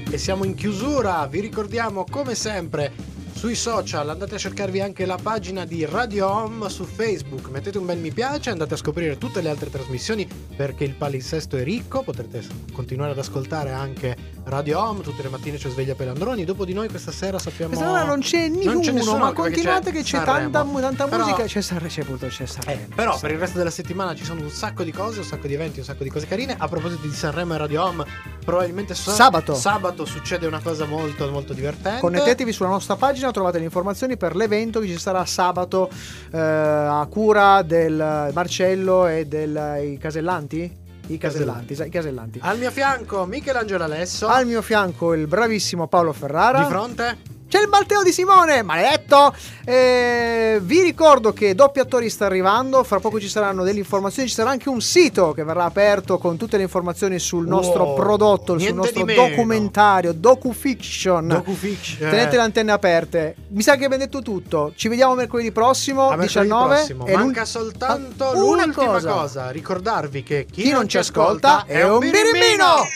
E 0.09 0.18
siamo 0.18 0.43
in 0.43 0.55
chiusura, 0.55 1.28
vi 1.28 1.39
ricordiamo 1.39 2.03
come 2.09 2.34
sempre 2.34 2.91
sui 3.38 3.54
social 3.56 4.10
andate 4.10 4.36
a 4.36 4.38
cercarvi 4.40 4.82
anche 4.82 5.06
la 5.06 5.18
pagina 5.22 5.64
di 5.64 5.86
Radio 5.86 6.28
Home 6.28 6.68
su 6.70 6.86
Facebook, 6.86 7.50
mettete 7.50 7.78
un 7.78 7.86
bel 7.86 8.00
mi 8.00 8.12
piace, 8.12 8.50
andate 8.50 8.74
a 8.74 8.78
scoprire 8.78 9.18
tutte 9.20 9.42
le 9.42 9.50
altre 9.50 9.70
trasmissioni 9.70 10.28
perché 10.56 10.84
il 10.84 10.96
palinsesto 10.96 11.56
è 11.56 11.64
ricco, 11.64 12.02
potrete 12.02 12.44
continuare 12.74 13.12
ad 13.12 13.20
ascoltare 13.20 13.72
anche 13.72 14.18
Radio 14.46 14.82
Home, 14.82 15.02
tutte 15.02 15.22
le 15.22 15.30
mattine 15.30 15.58
c'è 15.58 15.70
Sveglia 15.70 15.94
Pelandroni, 15.94 16.46
dopo 16.46 16.66
di 16.66 16.74
noi 16.74 16.90
questa 16.90 17.12
sera 17.12 17.38
sappiamo... 17.38 17.74
Questa 17.74 17.94
sera 17.94 18.06
non 18.06 18.20
c'è 18.22 18.48
Non 18.48 18.58
c'è 18.58 18.92
nessuno, 18.92 18.94
nessuno, 18.94 19.18
ma 19.18 19.34
continuate 19.34 19.92
che 19.92 20.02
c'è 20.02 20.24
tanta, 20.24 20.64
tanta 20.64 21.08
Però- 21.08 21.24
musica. 21.26 21.44
C'è 21.44 21.62
Sanremo, 21.62 21.90
c'è 21.90 22.02
appunto, 22.02 22.28
c'è 22.28 22.46
Sanremo. 22.46 22.82
Eh, 22.82 22.96
però 22.96 23.20
per 23.20 23.32
il 23.32 23.38
resto 23.38 23.58
della 23.58 23.70
settimana 23.70 24.16
ci 24.16 24.24
sono 24.24 24.42
un 24.42 24.50
sacco 24.50 24.84
di 24.84 24.92
cose, 24.92 25.20
un 25.20 25.26
sacco 25.26 25.48
di 25.48 25.54
eventi, 25.54 25.80
un 25.80 25.86
sacco 25.86 26.04
di 26.04 26.10
cose 26.10 26.26
carine. 26.26 26.56
A 26.58 26.68
proposito 26.68 27.06
di 27.06 27.14
Sanremo 27.14 27.54
e 27.56 27.58
Radio 27.58 27.84
Home, 27.84 28.06
probabilmente 28.44 28.96
sa- 28.96 29.12
Sabato. 29.12 29.54
sabato 29.54 30.06
succede 30.06 30.48
una 30.48 30.62
cosa 30.62 30.86
molto 30.86 31.30
molto 31.30 31.54
divertente. 31.54 32.00
Connettetevi 32.00 32.52
sulla 32.54 32.70
nostra 32.70 32.96
pagina, 32.96 33.26
trovate 33.32 33.57
le 33.57 33.65
informazioni 33.65 34.17
per 34.17 34.36
l'evento 34.36 34.80
che 34.80 34.88
ci 34.88 34.97
sarà 34.97 35.25
sabato 35.25 35.89
eh, 36.32 36.38
a 36.39 37.05
cura 37.09 37.61
del 37.61 38.32
Marcello 38.34 39.07
e 39.07 39.25
dei 39.25 39.97
Casellanti. 39.97 40.86
I 41.09 41.17
Casellanti, 41.17 41.73
i 41.73 41.89
Casellanti. 41.89 42.39
Al 42.41 42.57
mio 42.57 42.69
fianco 42.71 43.25
Michelangelo 43.25 43.84
Alesso. 43.84 44.28
Al 44.28 44.45
mio 44.45 44.61
fianco 44.61 45.13
il 45.13 45.28
bravissimo 45.28 45.88
Paolo 45.88 46.11
Ferrara. 46.11 46.59
Di 46.59 46.65
fronte? 46.65 47.17
C'è 47.50 47.62
il 47.62 47.70
Matteo 47.70 48.04
di 48.04 48.12
Simone, 48.12 48.62
maledetto! 48.62 49.34
Eh, 49.64 50.60
vi 50.62 50.82
ricordo 50.82 51.32
che 51.32 51.56
Doppi 51.56 51.80
Attori 51.80 52.10
sta 52.10 52.26
arrivando, 52.26 52.84
fra 52.84 53.00
poco 53.00 53.22
ci 53.22 53.30
saranno 53.30 53.64
delle 53.64 53.80
informazioni, 53.80 54.28
ci 54.28 54.36
sarà 54.36 54.50
anche 54.50 54.68
un 54.68 54.82
sito 54.82 55.32
che 55.32 55.45
verrà 55.45 55.64
aperto 55.64 56.18
con 56.18 56.36
tutte 56.36 56.58
le 56.58 56.64
informazioni 56.64 57.20
sul 57.20 57.48
nostro 57.48 57.84
Wow, 57.86 57.95
prodotto, 57.95 58.60
sul 58.60 58.74
nostro 58.74 59.06
documentario, 59.06 60.12
docufiction. 60.12 61.28
Docufiction. 61.30 62.10
Tenete 62.10 62.36
le 62.36 62.41
antenne 62.41 62.72
aperte. 62.74 63.36
Mi 63.50 63.62
sa 63.62 63.76
che 63.78 63.86
abbiamo 63.86 64.04
detto 64.04 64.22
tutto. 64.22 64.74
Ci 64.76 64.89
vediamo 64.89 65.16
mercoledì 65.16 65.52
prossimo, 65.54 66.10
A 66.10 66.18
mercoledì 66.18 66.50
19. 66.50 66.76
prossimo. 66.76 67.06
e 67.06 67.16
Manca 67.16 67.45
soltanto 67.45 68.32
l'ultima 68.34 68.74
cosa. 68.91 69.10
cosa. 69.12 69.50
Ricordarvi 69.52 70.22
che 70.22 70.45
chi, 70.52 70.64
Chi 70.64 70.72
non 70.72 70.89
ci 70.89 70.98
ascolta 70.98 71.64
è 71.66 71.82
un 71.88 72.00
birimbino! 72.00 72.66
Con 72.76 72.88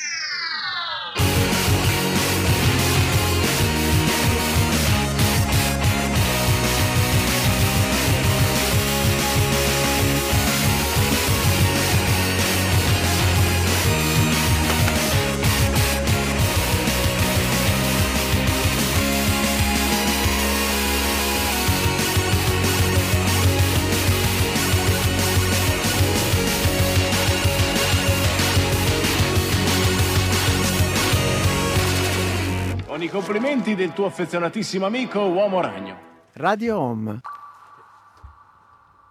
complimenti 33.71 33.75
del 33.75 33.93
tuo 33.93 34.05
affezionatissimo 34.05 34.85
amico 34.85 35.19
Uomo 35.21 35.61
Ragno. 35.61 35.97
Radio 36.33 36.77
Home. 36.79 37.19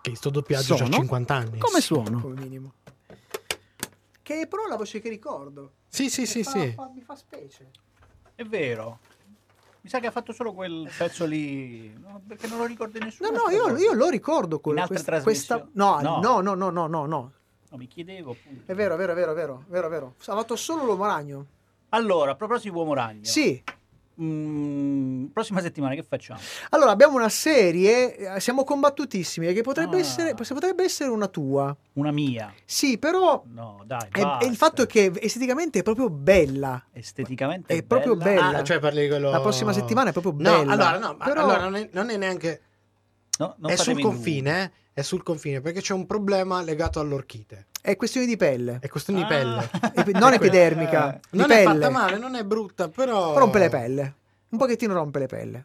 Che 0.02 0.16
sto 0.16 0.30
doppiaggio 0.30 0.76
Sono? 0.76 0.88
già 0.88 0.96
50 0.96 1.34
anni. 1.34 1.58
Come 1.58 1.80
suono? 1.80 2.20
Come 2.20 2.40
minimo. 2.40 2.72
Che 4.22 4.40
è 4.40 4.46
però 4.46 4.66
la 4.66 4.76
voce 4.76 5.00
che 5.00 5.08
ricordo. 5.08 5.72
Sì, 5.88 6.08
sì, 6.08 6.26
sì, 6.26 6.42
fa- 6.42 6.50
sì. 6.50 6.72
fa- 6.72 6.90
mi 6.94 7.02
fa 7.02 7.16
specie. 7.16 7.70
È 8.34 8.44
vero. 8.44 9.00
Mi 9.82 9.88
sa 9.88 9.98
che 9.98 10.06
ha 10.06 10.10
fatto 10.10 10.32
solo 10.32 10.52
quel 10.52 10.90
pezzo 10.96 11.24
lì. 11.24 11.90
no, 11.98 12.20
perché 12.26 12.46
non 12.46 12.58
lo 12.58 12.66
ricorda 12.66 12.98
nessuno. 12.98 13.30
No, 13.30 13.44
no, 13.44 13.50
io, 13.50 13.76
io 13.76 13.92
lo 13.94 14.08
ricordo 14.08 14.60
con 14.60 14.74
In 14.74 14.82
altre 14.82 15.22
questa, 15.22 15.66
no, 15.72 16.00
No. 16.00 16.20
no, 16.20 16.40
no, 16.40 16.54
no, 16.54 16.70
no, 16.70 16.86
no, 16.86 17.06
no. 17.06 17.32
No, 17.70 17.76
mi 17.76 17.86
chiedevo 17.86 18.32
appunto. 18.32 18.70
È 18.70 18.74
vero, 18.74 18.94
è 18.94 18.96
vero, 18.98 19.12
è 19.12 19.14
vero, 19.14 19.32
è 19.32 19.34
vero, 19.34 19.64
è 19.66 19.70
vero, 19.70 19.86
è 19.86 19.90
vero. 19.90 20.14
Ha 20.18 20.34
fatto 20.34 20.56
solo 20.56 20.84
l'uomo 20.84 21.06
ragno. 21.06 21.46
Allora, 21.90 22.32
a 22.32 22.34
proposito 22.36 22.70
di 22.70 22.76
Uomo 22.78 22.94
Ragno. 22.94 23.24
Sì. 23.24 23.60
Mm, 24.22 25.24
prossima 25.26 25.60
settimana 25.60 25.94
che 25.94 26.04
facciamo? 26.06 26.40
Allora, 26.70 26.90
abbiamo 26.90 27.16
una 27.16 27.28
serie, 27.28 28.16
eh, 28.34 28.40
siamo 28.40 28.64
combattutissimi, 28.64 29.52
che 29.52 29.62
potrebbe, 29.62 29.96
Ah. 29.96 30.00
essere, 30.00 30.34
potrebbe 30.34 30.84
essere 30.84 31.10
una 31.10 31.28
tua. 31.28 31.74
Una 31.94 32.10
mia. 32.12 32.52
Sì, 32.64 32.98
però 32.98 33.42
No, 33.52 33.82
dai, 33.84 34.08
è- 34.12 34.36
è 34.40 34.44
il 34.46 34.56
fatto 34.56 34.82
è 34.82 34.86
che 34.86 35.12
esteticamente 35.20 35.80
è 35.80 35.82
proprio 35.82 36.08
bella. 36.10 36.82
Esteticamente 36.92 37.74
È 37.74 37.82
proprio 37.82 38.16
bella. 38.16 38.58
Ah, 38.58 38.62
cioè 38.64 38.78
parli 38.78 39.02
di 39.02 39.08
quello... 39.08 39.30
La 39.30 39.40
prossima 39.40 39.72
settimana 39.72 40.10
è 40.10 40.12
proprio 40.12 40.32
No, 40.32 40.38
bella. 40.64 40.72
allora, 40.72 40.98
no, 40.98 41.16
Però- 41.16 41.42
allora 41.42 41.58
non, 41.62 41.76
è, 41.76 41.88
non 41.92 42.10
è 42.10 42.16
neanche... 42.16 42.60
No, 43.40 43.54
non 43.58 43.70
è 43.70 43.76
sul 43.76 43.98
confine, 44.00 44.62
eh? 44.64 44.70
È 44.92 45.02
sul 45.02 45.22
confine, 45.22 45.62
perché 45.62 45.80
c'è 45.80 45.94
un 45.94 46.04
problema 46.04 46.60
legato 46.60 47.00
all'orchite. 47.00 47.68
È 47.80 47.96
questione 47.96 48.26
di 48.26 48.36
pelle. 48.36 48.78
È 48.82 48.88
questione 48.88 49.20
Ah. 49.20 49.22
di 49.22 49.28
pelle. 49.28 49.70
Non 50.18 50.34
epidermica, 50.34 51.18
di 51.30 51.38
Non 51.38 51.50
è 51.50 51.62
pelle. 51.64 51.80
fatta 51.80 51.88
male, 51.90 52.18
non 52.18 52.34
è 52.34 52.44
brutta, 52.44 52.88
però... 52.88 53.38
Rompe 53.38 53.58
le 53.58 53.68
pelle. 53.70 54.14
Un 54.50 54.58
pochettino 54.58 54.92
rompe 54.92 55.20
le 55.20 55.26
pelle. 55.26 55.64